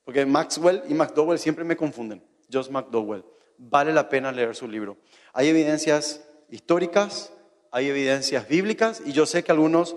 Porque 0.06 0.26
Maxwell 0.26 0.84
y 0.88 0.94
McDowell 0.94 1.40
siempre 1.40 1.64
me 1.64 1.76
confunden. 1.76 2.24
Josh 2.52 2.70
McDowell. 2.70 3.26
Vale 3.58 3.92
la 3.92 4.08
pena 4.08 4.32
leer 4.32 4.56
su 4.56 4.68
libro. 4.68 4.98
Hay 5.34 5.48
evidencias 5.48 6.24
históricas, 6.50 7.34
hay 7.72 7.88
evidencias 7.88 8.48
bíblicas 8.48 9.02
y 9.06 9.12
yo 9.12 9.26
sé 9.26 9.44
que 9.44 9.52
algunos, 9.52 9.96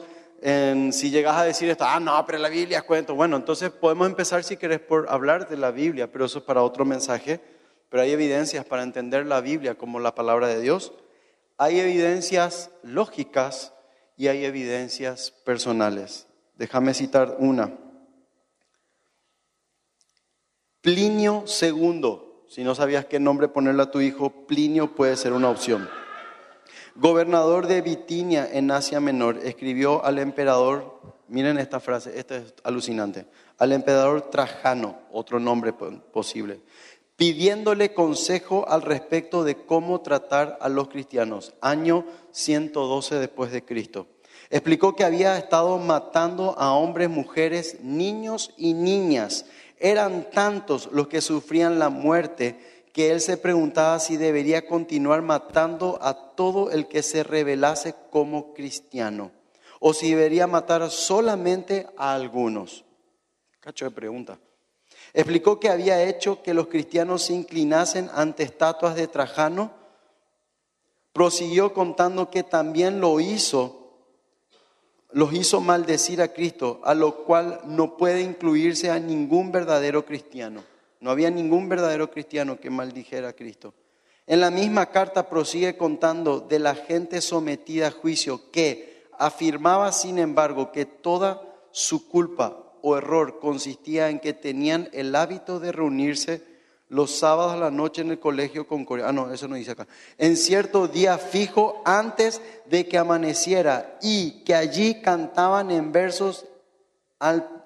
si 0.90 1.10
llegas 1.10 1.36
a 1.36 1.44
decir 1.44 1.70
esto, 1.70 1.84
ah, 1.86 2.00
no, 2.00 2.24
pero 2.26 2.38
la 2.38 2.48
Biblia 2.48 2.78
es 2.78 2.84
cuento, 2.84 3.14
bueno, 3.14 3.36
entonces 3.36 3.70
podemos 3.70 4.06
empezar 4.06 4.44
si 4.44 4.56
querés 4.56 4.80
por 4.80 5.08
hablar 5.08 5.48
de 5.48 5.56
la 5.56 5.70
Biblia, 5.70 6.10
pero 6.10 6.24
eso 6.24 6.40
es 6.40 6.44
para 6.44 6.62
otro 6.62 6.84
mensaje, 6.84 7.40
pero 7.88 8.02
hay 8.02 8.10
evidencias 8.10 8.64
para 8.64 8.82
entender 8.82 9.26
la 9.26 9.40
Biblia 9.40 9.76
como 9.76 10.00
la 10.00 10.14
palabra 10.14 10.48
de 10.48 10.60
Dios, 10.60 10.92
hay 11.62 11.78
evidencias 11.78 12.70
lógicas 12.82 13.72
y 14.16 14.26
hay 14.26 14.44
evidencias 14.44 15.30
personales. 15.30 16.26
Déjame 16.56 16.92
citar 16.92 17.36
una. 17.38 17.78
Plinio 20.80 21.44
II, 21.62 22.18
si 22.48 22.64
no 22.64 22.74
sabías 22.74 23.06
qué 23.06 23.20
nombre 23.20 23.46
ponerle 23.46 23.84
a 23.84 23.90
tu 23.92 24.00
hijo, 24.00 24.46
Plinio 24.46 24.96
puede 24.96 25.16
ser 25.16 25.32
una 25.32 25.50
opción 25.50 25.88
gobernador 26.94 27.66
de 27.66 27.80
Bitinia 27.80 28.48
en 28.50 28.70
Asia 28.70 29.00
Menor, 29.00 29.38
escribió 29.42 30.04
al 30.04 30.18
emperador, 30.18 31.00
miren 31.28 31.58
esta 31.58 31.80
frase, 31.80 32.18
esta 32.18 32.36
es 32.36 32.54
alucinante, 32.64 33.26
al 33.58 33.72
emperador 33.72 34.30
Trajano, 34.30 35.00
otro 35.10 35.40
nombre 35.40 35.72
posible, 35.72 36.60
pidiéndole 37.22 37.94
consejo 37.94 38.68
al 38.68 38.82
respecto 38.82 39.44
de 39.44 39.54
cómo 39.64 40.00
tratar 40.00 40.58
a 40.60 40.68
los 40.68 40.88
cristianos, 40.88 41.54
año 41.60 42.04
112 42.32 43.14
después 43.20 43.52
de 43.52 43.64
Cristo. 43.64 44.08
Explicó 44.50 44.96
que 44.96 45.04
había 45.04 45.38
estado 45.38 45.78
matando 45.78 46.58
a 46.58 46.72
hombres, 46.72 47.08
mujeres, 47.08 47.78
niños 47.80 48.52
y 48.56 48.74
niñas. 48.74 49.46
Eran 49.78 50.32
tantos 50.32 50.88
los 50.90 51.06
que 51.06 51.20
sufrían 51.20 51.78
la 51.78 51.90
muerte 51.90 52.58
que 52.92 53.12
él 53.12 53.20
se 53.20 53.36
preguntaba 53.36 54.00
si 54.00 54.16
debería 54.16 54.66
continuar 54.66 55.22
matando 55.22 56.00
a 56.02 56.34
todo 56.34 56.72
el 56.72 56.88
que 56.88 57.04
se 57.04 57.22
revelase 57.22 57.94
como 58.10 58.52
cristiano 58.52 59.30
o 59.78 59.94
si 59.94 60.10
debería 60.10 60.48
matar 60.48 60.90
solamente 60.90 61.86
a 61.96 62.14
algunos. 62.14 62.84
Cacho 63.60 63.84
de 63.84 63.92
pregunta. 63.92 64.40
Explicó 65.14 65.60
que 65.60 65.68
había 65.68 66.02
hecho 66.02 66.42
que 66.42 66.54
los 66.54 66.68
cristianos 66.68 67.22
se 67.24 67.34
inclinasen 67.34 68.10
ante 68.14 68.44
estatuas 68.44 68.94
de 68.94 69.08
Trajano. 69.08 69.70
Prosiguió 71.12 71.74
contando 71.74 72.30
que 72.30 72.42
también 72.42 73.00
lo 73.00 73.20
hizo, 73.20 73.90
los 75.10 75.34
hizo 75.34 75.60
maldecir 75.60 76.22
a 76.22 76.28
Cristo, 76.28 76.80
a 76.84 76.94
lo 76.94 77.24
cual 77.24 77.60
no 77.66 77.98
puede 77.98 78.22
incluirse 78.22 78.90
a 78.90 78.98
ningún 78.98 79.52
verdadero 79.52 80.06
cristiano. 80.06 80.64
No 81.00 81.10
había 81.10 81.30
ningún 81.30 81.68
verdadero 81.68 82.10
cristiano 82.10 82.58
que 82.58 82.70
maldijera 82.70 83.28
a 83.28 83.32
Cristo. 83.34 83.74
En 84.26 84.40
la 84.40 84.50
misma 84.50 84.86
carta 84.86 85.28
prosigue 85.28 85.76
contando 85.76 86.40
de 86.40 86.58
la 86.58 86.74
gente 86.74 87.20
sometida 87.20 87.88
a 87.88 87.90
juicio 87.90 88.50
que 88.50 89.08
afirmaba, 89.18 89.92
sin 89.92 90.18
embargo, 90.18 90.72
que 90.72 90.86
toda 90.86 91.42
su 91.70 92.08
culpa 92.08 92.71
o 92.82 92.96
error 92.96 93.38
consistía 93.40 94.10
en 94.10 94.20
que 94.20 94.32
tenían 94.32 94.88
el 94.92 95.14
hábito 95.14 95.60
de 95.60 95.72
reunirse 95.72 96.42
los 96.88 97.10
sábados 97.12 97.54
a 97.54 97.56
la 97.56 97.70
noche 97.70 98.02
en 98.02 98.10
el 98.10 98.20
colegio 98.20 98.66
con 98.66 98.86
Ah, 99.02 99.12
no, 99.12 99.32
eso 99.32 99.48
no 99.48 99.56
dice 99.56 99.70
acá. 99.70 99.86
En 100.18 100.36
cierto 100.36 100.88
día 100.88 101.16
fijo 101.16 101.80
antes 101.86 102.42
de 102.66 102.86
que 102.86 102.98
amaneciera 102.98 103.96
y 104.02 104.42
que 104.44 104.54
allí 104.54 105.00
cantaban 105.00 105.70
en 105.70 105.90
versos 105.90 106.44
al 107.18 107.62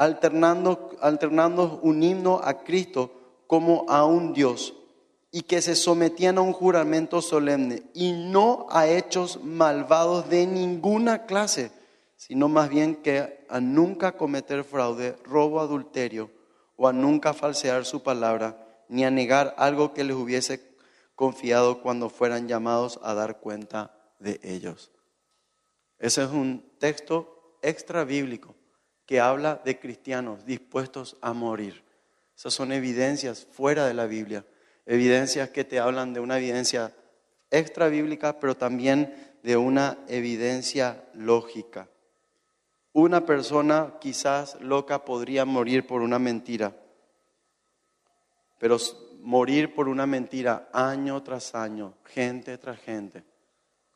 alternando, 0.00 0.96
alternando 1.02 1.78
un 1.82 2.02
himno 2.02 2.40
a 2.42 2.64
Cristo 2.64 3.12
como 3.46 3.84
a 3.90 4.06
un 4.06 4.32
Dios 4.32 4.72
y 5.30 5.42
que 5.42 5.60
se 5.60 5.76
sometían 5.76 6.38
a 6.38 6.40
un 6.40 6.54
juramento 6.54 7.20
solemne 7.20 7.82
y 7.92 8.12
no 8.12 8.66
a 8.70 8.88
hechos 8.88 9.40
malvados 9.44 10.30
de 10.30 10.46
ninguna 10.46 11.26
clase, 11.26 11.70
sino 12.20 12.50
más 12.50 12.68
bien 12.68 12.96
que 12.96 13.46
a 13.48 13.60
nunca 13.60 14.18
cometer 14.18 14.62
fraude, 14.62 15.16
robo, 15.24 15.58
adulterio 15.58 16.30
o 16.76 16.86
a 16.86 16.92
nunca 16.92 17.32
falsear 17.32 17.86
su 17.86 18.02
palabra, 18.02 18.84
ni 18.90 19.06
a 19.06 19.10
negar 19.10 19.54
algo 19.56 19.94
que 19.94 20.04
les 20.04 20.14
hubiese 20.14 20.60
confiado 21.14 21.80
cuando 21.80 22.10
fueran 22.10 22.46
llamados 22.46 23.00
a 23.02 23.14
dar 23.14 23.40
cuenta 23.40 23.96
de 24.18 24.38
ellos. 24.42 24.90
Ese 25.98 26.24
es 26.24 26.28
un 26.28 26.62
texto 26.78 27.56
extra 27.62 28.04
bíblico 28.04 28.54
que 29.06 29.18
habla 29.18 29.62
de 29.64 29.80
cristianos 29.80 30.44
dispuestos 30.44 31.16
a 31.22 31.32
morir. 31.32 31.82
Esas 32.36 32.52
son 32.52 32.72
evidencias 32.72 33.46
fuera 33.50 33.86
de 33.86 33.94
la 33.94 34.04
Biblia, 34.04 34.44
evidencias 34.84 35.48
que 35.48 35.64
te 35.64 35.80
hablan 35.80 36.12
de 36.12 36.20
una 36.20 36.36
evidencia 36.36 36.94
extra 37.50 37.88
bíblica, 37.88 38.38
pero 38.38 38.58
también 38.58 39.38
de 39.42 39.56
una 39.56 39.96
evidencia 40.06 41.02
lógica. 41.14 41.88
Una 42.92 43.24
persona 43.24 43.98
quizás 44.00 44.60
loca 44.60 45.04
podría 45.04 45.44
morir 45.44 45.86
por 45.86 46.02
una 46.02 46.18
mentira, 46.18 46.76
pero 48.58 48.76
morir 49.20 49.74
por 49.74 49.88
una 49.88 50.06
mentira 50.06 50.68
año 50.72 51.22
tras 51.22 51.54
año, 51.54 51.94
gente 52.04 52.58
tras 52.58 52.80
gente, 52.80 53.24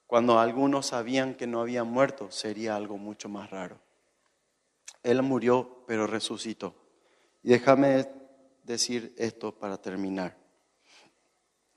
cuando 0.06 0.38
algunos 0.38 0.86
sabían 0.86 1.34
que 1.34 1.46
no 1.46 1.60
había 1.60 1.82
muerto, 1.82 2.30
sería 2.30 2.76
algo 2.76 2.96
mucho 2.96 3.28
más 3.28 3.50
raro. 3.50 3.80
Él 5.02 5.22
murió, 5.22 5.84
pero 5.86 6.06
resucitó. 6.06 6.74
Y 7.42 7.48
déjame 7.48 8.08
decir 8.62 9.14
esto 9.18 9.58
para 9.58 9.76
terminar. 9.76 10.36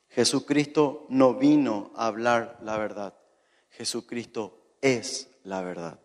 Jesucristo 0.09 1.05
no 1.09 1.33
vino 1.33 1.91
a 1.95 2.07
hablar 2.07 2.57
la 2.61 2.77
verdad. 2.77 3.13
Jesucristo 3.69 4.75
es 4.81 5.29
la 5.43 5.61
verdad. 5.61 5.99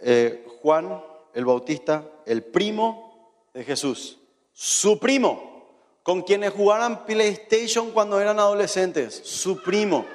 Eh, 0.00 0.46
Juan 0.62 1.02
el 1.34 1.44
Bautista, 1.44 2.04
el 2.24 2.42
primo 2.42 3.44
de 3.52 3.64
Jesús, 3.64 4.18
su 4.52 4.98
primo, 4.98 5.68
con 6.02 6.22
quienes 6.22 6.52
jugaran 6.52 7.04
PlayStation 7.04 7.90
cuando 7.90 8.20
eran 8.20 8.38
adolescentes, 8.38 9.14
su 9.24 9.62
primo, 9.62 10.06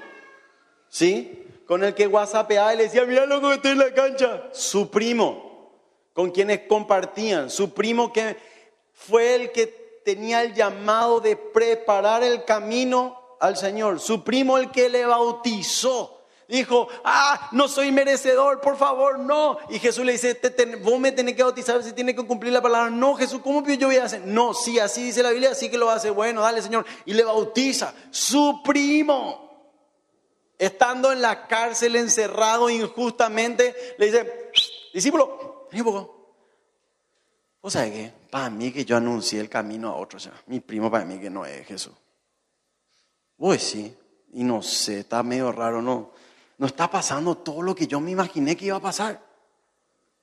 ¿sí? 0.89 1.41
con 1.71 1.85
el 1.85 1.93
que 1.93 2.05
whatsappeaba 2.05 2.73
y 2.73 2.77
le 2.77 2.83
decía, 2.83 3.05
mira 3.05 3.25
loco 3.25 3.47
que 3.47 3.55
estoy 3.55 3.71
en 3.71 3.77
la 3.77 3.93
cancha. 3.93 4.49
Su 4.51 4.89
primo, 4.89 5.71
con 6.11 6.29
quienes 6.31 6.67
compartían. 6.67 7.49
Su 7.49 7.73
primo 7.73 8.11
que 8.11 8.35
fue 8.93 9.35
el 9.35 9.51
que 9.53 9.67
tenía 10.03 10.43
el 10.43 10.53
llamado 10.53 11.21
de 11.21 11.37
preparar 11.37 12.23
el 12.23 12.43
camino 12.43 13.37
al 13.39 13.55
Señor. 13.55 14.01
Su 14.01 14.21
primo 14.21 14.57
el 14.57 14.69
que 14.69 14.89
le 14.89 15.05
bautizó. 15.05 16.20
Dijo, 16.51 16.89
ah, 17.05 17.47
no 17.53 17.69
soy 17.69 17.93
merecedor, 17.93 18.59
por 18.59 18.75
favor, 18.75 19.17
no. 19.17 19.57
Y 19.69 19.79
Jesús 19.79 20.03
le 20.03 20.11
dice, 20.11 20.37
vos 20.83 20.99
me 20.99 21.13
tenés 21.13 21.35
que 21.35 21.43
bautizar 21.43 21.81
si 21.81 21.93
tiene 21.93 22.13
que 22.13 22.25
cumplir 22.27 22.51
la 22.51 22.61
palabra. 22.61 22.89
No, 22.89 23.15
Jesús, 23.15 23.39
¿cómo 23.41 23.65
yo 23.65 23.87
voy 23.87 23.95
a 23.95 24.03
hacer? 24.03 24.25
No, 24.25 24.53
sí, 24.53 24.77
así 24.77 25.01
dice 25.01 25.23
la 25.23 25.31
Biblia, 25.31 25.51
así 25.51 25.71
que 25.71 25.77
lo 25.77 25.89
hace. 25.89 26.09
Bueno, 26.09 26.41
dale, 26.41 26.61
Señor. 26.61 26.85
Y 27.05 27.13
le 27.13 27.23
bautiza. 27.23 27.93
Su 28.09 28.61
primo 28.65 29.49
estando 30.57 31.13
en 31.13 31.21
la 31.21 31.47
cárcel, 31.47 31.95
encerrado 31.95 32.69
injustamente, 32.69 33.73
le 33.97 34.05
dice, 34.07 34.51
discípulo, 34.93 35.67
vení 35.71 35.81
un 35.81 35.85
poco. 35.85 36.35
¿Vos 37.61 37.71
sabés 37.71 37.91
qué? 37.91 38.13
Para 38.29 38.49
mí 38.49 38.73
que 38.73 38.83
yo 38.83 38.97
anuncié 38.97 39.39
el 39.39 39.47
camino 39.47 39.87
a 39.87 39.95
otro, 39.95 40.19
ya. 40.19 40.33
mi 40.47 40.59
primo 40.59 40.91
para 40.91 41.05
mí 41.05 41.17
que 41.17 41.29
no 41.29 41.45
es 41.45 41.65
Jesús. 41.65 41.93
Vos 43.37 43.57
sí, 43.63 43.95
y 44.33 44.43
no 44.43 44.61
sé, 44.61 44.99
está 44.99 45.23
medio 45.23 45.51
raro, 45.53 45.81
no, 45.81 46.11
no 46.61 46.67
está 46.67 46.91
pasando 46.91 47.35
todo 47.35 47.63
lo 47.63 47.73
que 47.73 47.87
yo 47.87 47.99
me 47.99 48.11
imaginé 48.11 48.55
que 48.55 48.67
iba 48.67 48.77
a 48.77 48.79
pasar. 48.79 49.19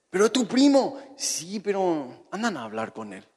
Pero 0.09 0.27
es 0.27 0.31
tu 0.31 0.47
primo. 0.47 0.97
Sí, 1.17 1.59
pero 1.59 2.27
andan 2.31 2.55
a 2.55 2.63
hablar 2.63 2.93
con 2.93 3.11
él. 3.11 3.27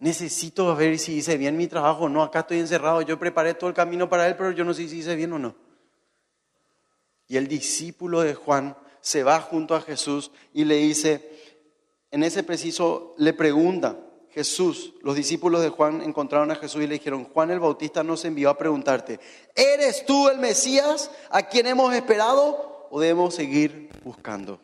Necesito 0.00 0.74
ver 0.74 0.98
si 0.98 1.18
hice 1.18 1.36
bien 1.36 1.56
mi 1.56 1.68
trabajo. 1.68 2.08
No, 2.08 2.20
acá 2.20 2.40
estoy 2.40 2.58
encerrado. 2.58 3.00
Yo 3.02 3.16
preparé 3.16 3.54
todo 3.54 3.70
el 3.70 3.76
camino 3.76 4.08
para 4.08 4.26
él, 4.26 4.34
pero 4.34 4.50
yo 4.50 4.64
no 4.64 4.74
sé 4.74 4.88
si 4.88 4.98
hice 4.98 5.14
bien 5.14 5.32
o 5.34 5.38
no. 5.38 5.54
Y 7.28 7.36
el 7.36 7.46
discípulo 7.46 8.22
de 8.22 8.34
Juan 8.34 8.76
se 9.00 9.22
va 9.22 9.40
junto 9.40 9.76
a 9.76 9.80
Jesús 9.80 10.32
y 10.52 10.64
le 10.64 10.78
dice, 10.78 11.60
en 12.10 12.24
ese 12.24 12.42
preciso 12.42 13.14
le 13.18 13.34
pregunta, 13.34 14.00
Jesús, 14.34 14.94
los 15.02 15.14
discípulos 15.14 15.62
de 15.62 15.68
Juan 15.68 16.00
encontraron 16.02 16.50
a 16.50 16.56
Jesús 16.56 16.82
y 16.82 16.86
le 16.86 16.94
dijeron, 16.94 17.24
Juan 17.24 17.50
el 17.50 17.60
Bautista 17.60 18.02
nos 18.02 18.24
envió 18.24 18.48
a 18.48 18.56
preguntarte, 18.56 19.20
¿eres 19.54 20.06
tú 20.06 20.28
el 20.28 20.38
Mesías 20.38 21.10
a 21.30 21.42
quien 21.42 21.66
hemos 21.66 21.94
esperado 21.94 22.88
o 22.90 23.00
debemos 23.00 23.34
seguir 23.34 23.90
buscando? 24.04 24.58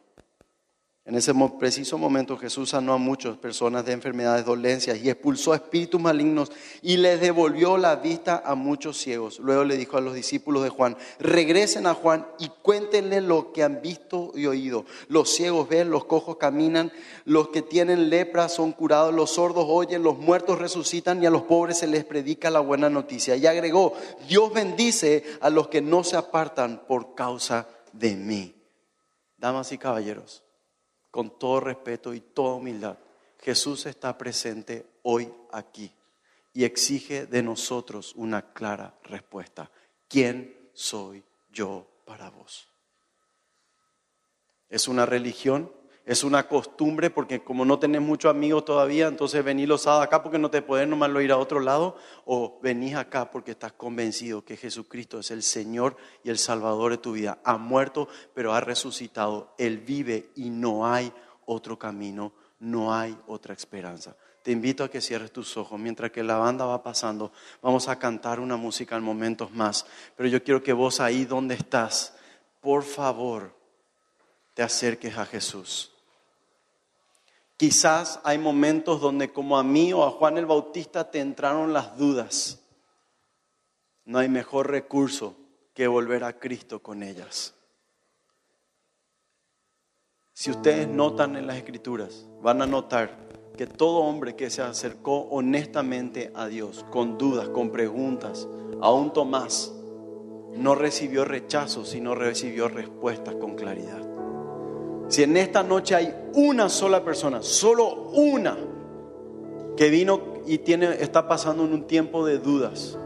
En 1.08 1.14
ese 1.14 1.32
preciso 1.58 1.96
momento 1.96 2.36
Jesús 2.36 2.68
sanó 2.68 2.92
a 2.92 2.98
muchas 2.98 3.38
personas 3.38 3.86
de 3.86 3.92
enfermedades, 3.92 4.44
dolencias 4.44 4.98
y 4.98 5.08
expulsó 5.08 5.54
espíritus 5.54 5.98
malignos 5.98 6.52
y 6.82 6.98
les 6.98 7.18
devolvió 7.18 7.78
la 7.78 7.96
vista 7.96 8.42
a 8.44 8.54
muchos 8.54 8.98
ciegos. 8.98 9.38
Luego 9.38 9.64
le 9.64 9.78
dijo 9.78 9.96
a 9.96 10.02
los 10.02 10.12
discípulos 10.12 10.62
de 10.64 10.68
Juan, 10.68 10.98
regresen 11.18 11.86
a 11.86 11.94
Juan 11.94 12.26
y 12.38 12.50
cuéntenle 12.60 13.22
lo 13.22 13.54
que 13.54 13.62
han 13.62 13.80
visto 13.80 14.32
y 14.34 14.44
oído. 14.44 14.84
Los 15.08 15.34
ciegos 15.34 15.66
ven, 15.66 15.88
los 15.88 16.04
cojos 16.04 16.36
caminan, 16.36 16.92
los 17.24 17.48
que 17.48 17.62
tienen 17.62 18.10
lepra 18.10 18.50
son 18.50 18.72
curados, 18.72 19.14
los 19.14 19.30
sordos 19.30 19.64
oyen, 19.66 20.02
los 20.02 20.18
muertos 20.18 20.58
resucitan 20.58 21.22
y 21.22 21.26
a 21.26 21.30
los 21.30 21.44
pobres 21.44 21.78
se 21.78 21.86
les 21.86 22.04
predica 22.04 22.50
la 22.50 22.60
buena 22.60 22.90
noticia. 22.90 23.34
Y 23.34 23.46
agregó, 23.46 23.94
Dios 24.28 24.52
bendice 24.52 25.24
a 25.40 25.48
los 25.48 25.68
que 25.68 25.80
no 25.80 26.04
se 26.04 26.18
apartan 26.18 26.82
por 26.86 27.14
causa 27.14 27.66
de 27.94 28.14
mí. 28.14 28.54
Damas 29.38 29.72
y 29.72 29.78
caballeros 29.78 30.44
con 31.10 31.38
todo 31.38 31.60
respeto 31.60 32.14
y 32.14 32.20
toda 32.20 32.54
humildad, 32.54 32.98
Jesús 33.40 33.86
está 33.86 34.18
presente 34.18 34.86
hoy 35.02 35.32
aquí 35.52 35.92
y 36.52 36.64
exige 36.64 37.26
de 37.26 37.42
nosotros 37.42 38.12
una 38.16 38.52
clara 38.52 38.98
respuesta. 39.04 39.70
¿Quién 40.08 40.70
soy 40.72 41.22
yo 41.50 41.86
para 42.04 42.30
vos? 42.30 42.68
¿Es 44.68 44.88
una 44.88 45.06
religión? 45.06 45.72
¿Es 46.08 46.24
una 46.24 46.48
costumbre? 46.48 47.10
Porque 47.10 47.44
como 47.44 47.66
no 47.66 47.78
tenés 47.78 48.00
muchos 48.00 48.30
amigos 48.30 48.64
todavía, 48.64 49.08
entonces 49.08 49.44
venís 49.44 49.68
los 49.68 49.82
sábados 49.82 50.06
acá 50.06 50.22
porque 50.22 50.38
no 50.38 50.50
te 50.50 50.62
podés 50.62 50.88
nomás 50.88 51.10
ir 51.22 51.30
a 51.30 51.36
otro 51.36 51.60
lado. 51.60 51.98
O 52.24 52.58
venís 52.62 52.94
acá 52.94 53.30
porque 53.30 53.50
estás 53.50 53.72
convencido 53.72 54.42
que 54.42 54.56
Jesucristo 54.56 55.18
es 55.18 55.30
el 55.30 55.42
Señor 55.42 55.98
y 56.24 56.30
el 56.30 56.38
Salvador 56.38 56.92
de 56.92 56.96
tu 56.96 57.12
vida. 57.12 57.40
Ha 57.44 57.58
muerto, 57.58 58.08
pero 58.32 58.54
ha 58.54 58.60
resucitado. 58.62 59.52
Él 59.58 59.76
vive 59.76 60.30
y 60.34 60.48
no 60.48 60.90
hay 60.90 61.12
otro 61.44 61.78
camino, 61.78 62.32
no 62.58 62.94
hay 62.94 63.14
otra 63.26 63.52
esperanza. 63.52 64.16
Te 64.42 64.50
invito 64.50 64.84
a 64.84 64.90
que 64.90 65.02
cierres 65.02 65.30
tus 65.30 65.58
ojos 65.58 65.78
mientras 65.78 66.10
que 66.10 66.22
la 66.22 66.38
banda 66.38 66.64
va 66.64 66.82
pasando. 66.82 67.32
Vamos 67.60 67.86
a 67.86 67.98
cantar 67.98 68.40
una 68.40 68.56
música 68.56 68.96
en 68.96 69.02
momentos 69.02 69.50
más. 69.52 69.84
Pero 70.16 70.30
yo 70.30 70.42
quiero 70.42 70.62
que 70.62 70.72
vos 70.72 71.00
ahí 71.00 71.26
donde 71.26 71.54
estás, 71.54 72.14
por 72.62 72.82
favor, 72.82 73.54
te 74.54 74.62
acerques 74.62 75.18
a 75.18 75.26
Jesús. 75.26 75.92
Quizás 77.58 78.20
hay 78.22 78.38
momentos 78.38 79.00
donde 79.00 79.32
como 79.32 79.58
a 79.58 79.64
mí 79.64 79.92
o 79.92 80.04
a 80.04 80.12
Juan 80.12 80.38
el 80.38 80.46
Bautista 80.46 81.10
te 81.10 81.18
entraron 81.18 81.72
las 81.72 81.98
dudas. 81.98 82.62
No 84.04 84.20
hay 84.20 84.28
mejor 84.28 84.70
recurso 84.70 85.34
que 85.74 85.88
volver 85.88 86.22
a 86.22 86.38
Cristo 86.38 86.80
con 86.80 87.02
ellas. 87.02 87.54
Si 90.32 90.52
ustedes 90.52 90.86
notan 90.86 91.34
en 91.34 91.48
las 91.48 91.56
escrituras, 91.56 92.26
van 92.40 92.62
a 92.62 92.66
notar 92.66 93.18
que 93.56 93.66
todo 93.66 94.04
hombre 94.04 94.36
que 94.36 94.50
se 94.50 94.62
acercó 94.62 95.22
honestamente 95.22 96.30
a 96.36 96.46
Dios, 96.46 96.86
con 96.92 97.18
dudas, 97.18 97.48
con 97.48 97.72
preguntas, 97.72 98.46
aún 98.80 99.12
Tomás, 99.12 99.72
no 100.54 100.76
recibió 100.76 101.24
rechazo, 101.24 101.84
sino 101.84 102.14
recibió 102.14 102.68
respuestas 102.68 103.34
con 103.34 103.56
claridad. 103.56 104.07
Si 105.08 105.22
en 105.22 105.36
esta 105.36 105.62
noche 105.62 105.94
hay 105.94 106.14
una 106.34 106.68
sola 106.68 107.02
persona, 107.02 107.42
solo 107.42 108.10
una, 108.12 108.56
que 109.76 109.90
vino 109.90 110.20
y 110.46 110.58
tiene, 110.58 111.00
está 111.00 111.26
pasando 111.26 111.64
en 111.64 111.72
un 111.72 111.86
tiempo 111.86 112.26
de 112.26 112.38
dudas, 112.38 112.98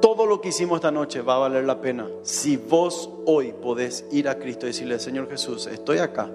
todo 0.00 0.24
lo 0.24 0.40
que 0.40 0.48
hicimos 0.48 0.76
esta 0.76 0.90
noche 0.90 1.20
va 1.20 1.36
a 1.36 1.38
valer 1.40 1.64
la 1.64 1.80
pena 1.80 2.08
si 2.22 2.56
vos 2.56 3.10
hoy 3.26 3.52
podés 3.52 4.06
ir 4.10 4.28
a 4.28 4.38
Cristo 4.38 4.66
y 4.66 4.70
decirle, 4.70 4.98
Señor 4.98 5.28
Jesús, 5.28 5.66
estoy 5.66 5.98
acá, 5.98 6.30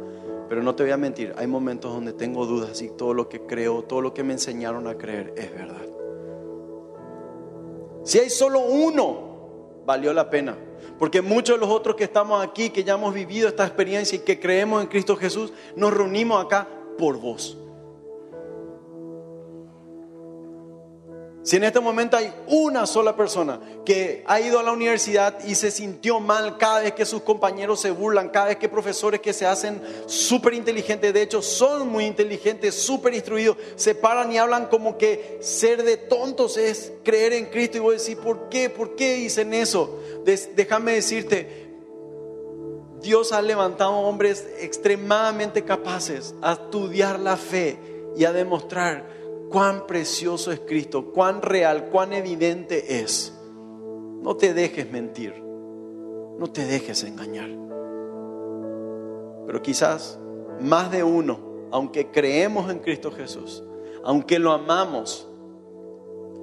pero 0.47 0.61
no 0.61 0.75
te 0.75 0.83
voy 0.83 0.91
a 0.91 0.97
mentir, 0.97 1.33
hay 1.37 1.47
momentos 1.47 1.91
donde 1.91 2.13
tengo 2.13 2.45
dudas 2.45 2.81
y 2.83 2.89
todo 2.89 3.13
lo 3.15 3.27
que 3.27 3.41
creo, 3.41 3.83
todo 3.83 4.01
lo 4.01 4.13
que 4.13 4.23
me 4.23 4.33
enseñaron 4.33 4.87
a 4.87 4.95
creer 4.95 5.33
es 5.35 5.51
verdad. 5.51 5.81
Si 8.03 8.19
hay 8.19 8.29
solo 8.29 8.59
uno, 8.59 9.34
valió 9.85 10.13
la 10.13 10.29
pena. 10.29 10.57
Porque 10.97 11.21
muchos 11.21 11.55
de 11.55 11.65
los 11.65 11.73
otros 11.73 11.95
que 11.95 12.05
estamos 12.05 12.45
aquí, 12.45 12.69
que 12.69 12.83
ya 12.83 12.93
hemos 12.93 13.13
vivido 13.13 13.47
esta 13.47 13.65
experiencia 13.65 14.15
y 14.15 14.19
que 14.19 14.39
creemos 14.39 14.81
en 14.81 14.87
Cristo 14.87 15.15
Jesús, 15.15 15.51
nos 15.75 15.93
reunimos 15.93 16.43
acá 16.43 16.67
por 16.97 17.19
vos. 17.19 17.57
Si 21.45 21.57
en 21.57 21.63
este 21.63 21.79
momento 21.79 22.17
hay 22.17 22.33
una 22.47 22.87
sola 22.87 23.15
persona 23.15 23.59
que 23.85 24.23
ha 24.25 24.41
ido 24.41 24.57
a 24.57 24.63
la 24.63 24.71
universidad 24.71 25.45
y 25.45 25.53
se 25.53 25.69
sintió 25.69 26.19
mal 26.19 26.57
cada 26.57 26.79
vez 26.79 26.93
que 26.93 27.05
sus 27.05 27.21
compañeros 27.21 27.79
se 27.81 27.91
burlan, 27.91 28.29
cada 28.29 28.47
vez 28.47 28.55
que 28.55 28.67
profesores 28.67 29.21
que 29.21 29.31
se 29.31 29.45
hacen 29.45 29.79
súper 30.07 30.55
inteligentes, 30.55 31.13
de 31.13 31.21
hecho 31.21 31.43
son 31.43 31.87
muy 31.87 32.05
inteligentes, 32.05 32.73
súper 32.73 33.13
instruidos, 33.13 33.57
se 33.75 33.93
paran 33.93 34.31
y 34.31 34.39
hablan 34.39 34.65
como 34.65 34.97
que 34.97 35.37
ser 35.39 35.83
de 35.83 35.97
tontos 35.97 36.57
es 36.57 36.91
creer 37.03 37.33
en 37.33 37.45
Cristo. 37.45 37.77
Y 37.77 37.81
voy 37.81 37.93
a 37.93 37.99
decir, 37.99 38.17
¿por 38.17 38.49
qué? 38.49 38.71
¿Por 38.71 38.95
qué 38.95 39.13
dicen 39.13 39.53
eso? 39.53 39.99
Déjame 40.25 40.93
decirte, 40.93 41.67
Dios 43.03 43.31
ha 43.31 43.43
levantado 43.43 43.91
hombres 43.91 44.47
extremadamente 44.61 45.63
capaces 45.63 46.33
a 46.41 46.53
estudiar 46.53 47.19
la 47.19 47.37
fe 47.37 47.77
y 48.17 48.25
a 48.25 48.33
demostrar 48.33 49.13
cuán 49.49 49.87
precioso 49.87 50.51
es 50.51 50.59
Cristo, 50.61 51.11
cuán 51.11 51.41
real, 51.41 51.89
cuán 51.91 52.13
evidente 52.13 53.01
es. 53.01 53.33
No 54.21 54.35
te 54.35 54.53
dejes 54.53 54.91
mentir, 54.91 55.33
no 56.37 56.47
te 56.51 56.65
dejes 56.65 57.03
engañar. 57.03 57.49
Pero 59.45 59.61
quizás 59.61 60.19
más 60.59 60.91
de 60.91 61.03
uno, 61.03 61.39
aunque 61.71 62.11
creemos 62.11 62.71
en 62.71 62.79
Cristo 62.79 63.11
Jesús, 63.11 63.63
aunque 64.03 64.39
lo 64.39 64.51
amamos, 64.51 65.27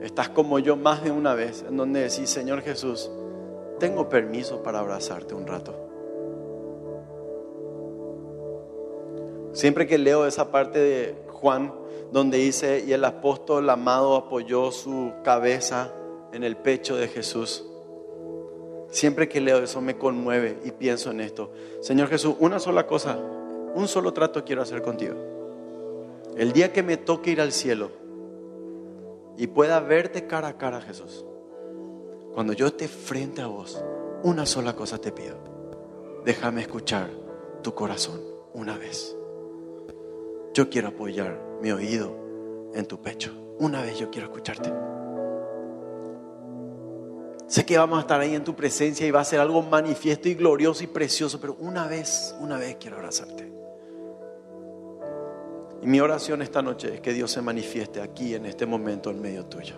estás 0.00 0.28
como 0.28 0.58
yo 0.58 0.76
más 0.76 1.02
de 1.02 1.10
una 1.10 1.34
vez 1.34 1.64
en 1.68 1.76
donde 1.76 2.00
decís, 2.00 2.28
Señor 2.28 2.62
Jesús, 2.62 3.10
tengo 3.78 4.08
permiso 4.08 4.62
para 4.62 4.78
abrazarte 4.78 5.34
un 5.34 5.46
rato. 5.46 5.74
Siempre 9.52 9.86
que 9.86 9.98
leo 9.98 10.26
esa 10.26 10.50
parte 10.50 10.78
de 10.78 11.14
Juan, 11.42 11.74
donde 12.12 12.38
dice, 12.38 12.84
y 12.86 12.92
el 12.92 13.04
apóstol 13.04 13.68
amado 13.68 14.14
apoyó 14.14 14.70
su 14.70 15.12
cabeza 15.24 15.92
en 16.32 16.44
el 16.44 16.56
pecho 16.56 16.94
de 16.94 17.08
Jesús. 17.08 17.64
Siempre 18.90 19.28
que 19.28 19.40
leo 19.40 19.58
eso 19.58 19.80
me 19.80 19.98
conmueve 19.98 20.60
y 20.64 20.70
pienso 20.70 21.10
en 21.10 21.20
esto. 21.20 21.50
Señor 21.80 22.08
Jesús, 22.08 22.36
una 22.38 22.60
sola 22.60 22.86
cosa, 22.86 23.18
un 23.74 23.88
solo 23.88 24.12
trato 24.12 24.44
quiero 24.44 24.62
hacer 24.62 24.82
contigo. 24.82 25.16
El 26.36 26.52
día 26.52 26.72
que 26.72 26.84
me 26.84 26.96
toque 26.96 27.32
ir 27.32 27.40
al 27.40 27.50
cielo 27.50 27.90
y 29.36 29.48
pueda 29.48 29.80
verte 29.80 30.28
cara 30.28 30.46
a 30.46 30.58
cara, 30.58 30.80
Jesús, 30.80 31.24
cuando 32.34 32.52
yo 32.52 32.68
esté 32.68 32.86
frente 32.86 33.42
a 33.42 33.48
vos, 33.48 33.82
una 34.22 34.46
sola 34.46 34.76
cosa 34.76 34.98
te 34.98 35.10
pido. 35.10 35.36
Déjame 36.24 36.60
escuchar 36.60 37.10
tu 37.62 37.74
corazón 37.74 38.20
una 38.54 38.78
vez. 38.78 39.16
Yo 40.54 40.68
quiero 40.68 40.88
apoyar 40.88 41.40
mi 41.62 41.72
oído 41.72 42.70
en 42.74 42.86
tu 42.86 43.00
pecho. 43.00 43.32
Una 43.58 43.80
vez 43.82 43.98
yo 43.98 44.10
quiero 44.10 44.28
escucharte. 44.28 44.72
Sé 47.46 47.64
que 47.64 47.78
vamos 47.78 47.98
a 47.98 48.00
estar 48.02 48.20
ahí 48.20 48.34
en 48.34 48.44
tu 48.44 48.54
presencia 48.54 49.06
y 49.06 49.10
va 49.10 49.20
a 49.20 49.24
ser 49.24 49.40
algo 49.40 49.62
manifiesto 49.62 50.28
y 50.28 50.34
glorioso 50.34 50.84
y 50.84 50.86
precioso, 50.86 51.40
pero 51.40 51.54
una 51.60 51.86
vez, 51.86 52.34
una 52.40 52.58
vez 52.58 52.76
quiero 52.80 52.96
abrazarte. 52.96 53.50
Y 55.82 55.86
mi 55.86 56.00
oración 56.00 56.42
esta 56.42 56.62
noche 56.62 56.94
es 56.94 57.00
que 57.00 57.12
Dios 57.12 57.30
se 57.30 57.42
manifieste 57.42 58.00
aquí 58.00 58.34
en 58.34 58.46
este 58.46 58.66
momento 58.66 59.10
en 59.10 59.20
medio 59.20 59.46
tuyo. 59.46 59.74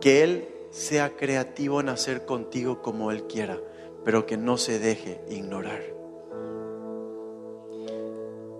Que 0.00 0.22
Él 0.22 0.48
sea 0.70 1.16
creativo 1.16 1.80
en 1.80 1.88
hacer 1.88 2.24
contigo 2.24 2.80
como 2.80 3.10
Él 3.10 3.24
quiera, 3.26 3.58
pero 4.04 4.24
que 4.24 4.36
no 4.36 4.56
se 4.56 4.78
deje 4.78 5.20
ignorar. 5.28 5.97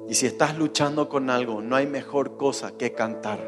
Y 0.09 0.15
si 0.15 0.27
estás 0.27 0.57
luchando 0.57 1.09
con 1.09 1.29
algo, 1.29 1.61
no 1.61 1.77
hay 1.77 1.87
mejor 1.87 2.39
cosa 2.39 2.73
que 2.73 2.95
cantar. 2.95 3.39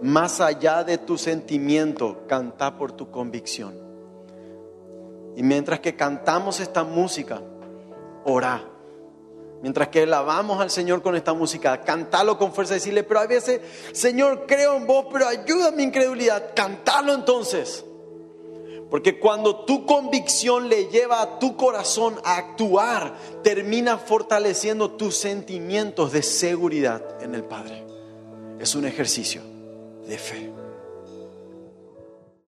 Más 0.00 0.40
allá 0.40 0.82
de 0.82 0.96
tu 0.96 1.18
sentimiento, 1.18 2.26
canta 2.26 2.78
por 2.78 2.92
tu 2.92 3.10
convicción. 3.10 3.74
Y 5.36 5.42
mientras 5.42 5.80
que 5.80 5.94
cantamos 5.94 6.60
esta 6.60 6.84
música, 6.84 7.42
ora. 8.24 8.64
Mientras 9.60 9.88
que 9.88 10.02
alabamos 10.02 10.60
al 10.60 10.70
Señor 10.70 11.02
con 11.02 11.16
esta 11.16 11.34
música, 11.34 11.80
cantalo 11.82 12.38
con 12.38 12.52
fuerza, 12.52 12.74
decirle, 12.74 13.02
pero 13.02 13.20
a 13.20 13.26
veces, 13.26 13.60
Señor, 13.92 14.44
creo 14.46 14.76
en 14.76 14.86
vos, 14.86 15.06
pero 15.12 15.26
ayuda 15.26 15.68
a 15.68 15.72
mi 15.72 15.82
incredulidad, 15.82 16.50
cantalo 16.54 17.14
entonces. 17.14 17.84
Porque 18.94 19.18
cuando 19.18 19.64
tu 19.64 19.86
convicción 19.86 20.68
le 20.68 20.84
lleva 20.84 21.20
a 21.20 21.40
tu 21.40 21.56
corazón 21.56 22.14
a 22.22 22.36
actuar, 22.36 23.18
termina 23.42 23.98
fortaleciendo 23.98 24.92
tus 24.92 25.16
sentimientos 25.16 26.12
de 26.12 26.22
seguridad 26.22 27.20
en 27.20 27.34
el 27.34 27.42
Padre. 27.42 27.84
Es 28.60 28.76
un 28.76 28.86
ejercicio 28.86 29.42
de 30.06 30.16
fe. 30.16 30.63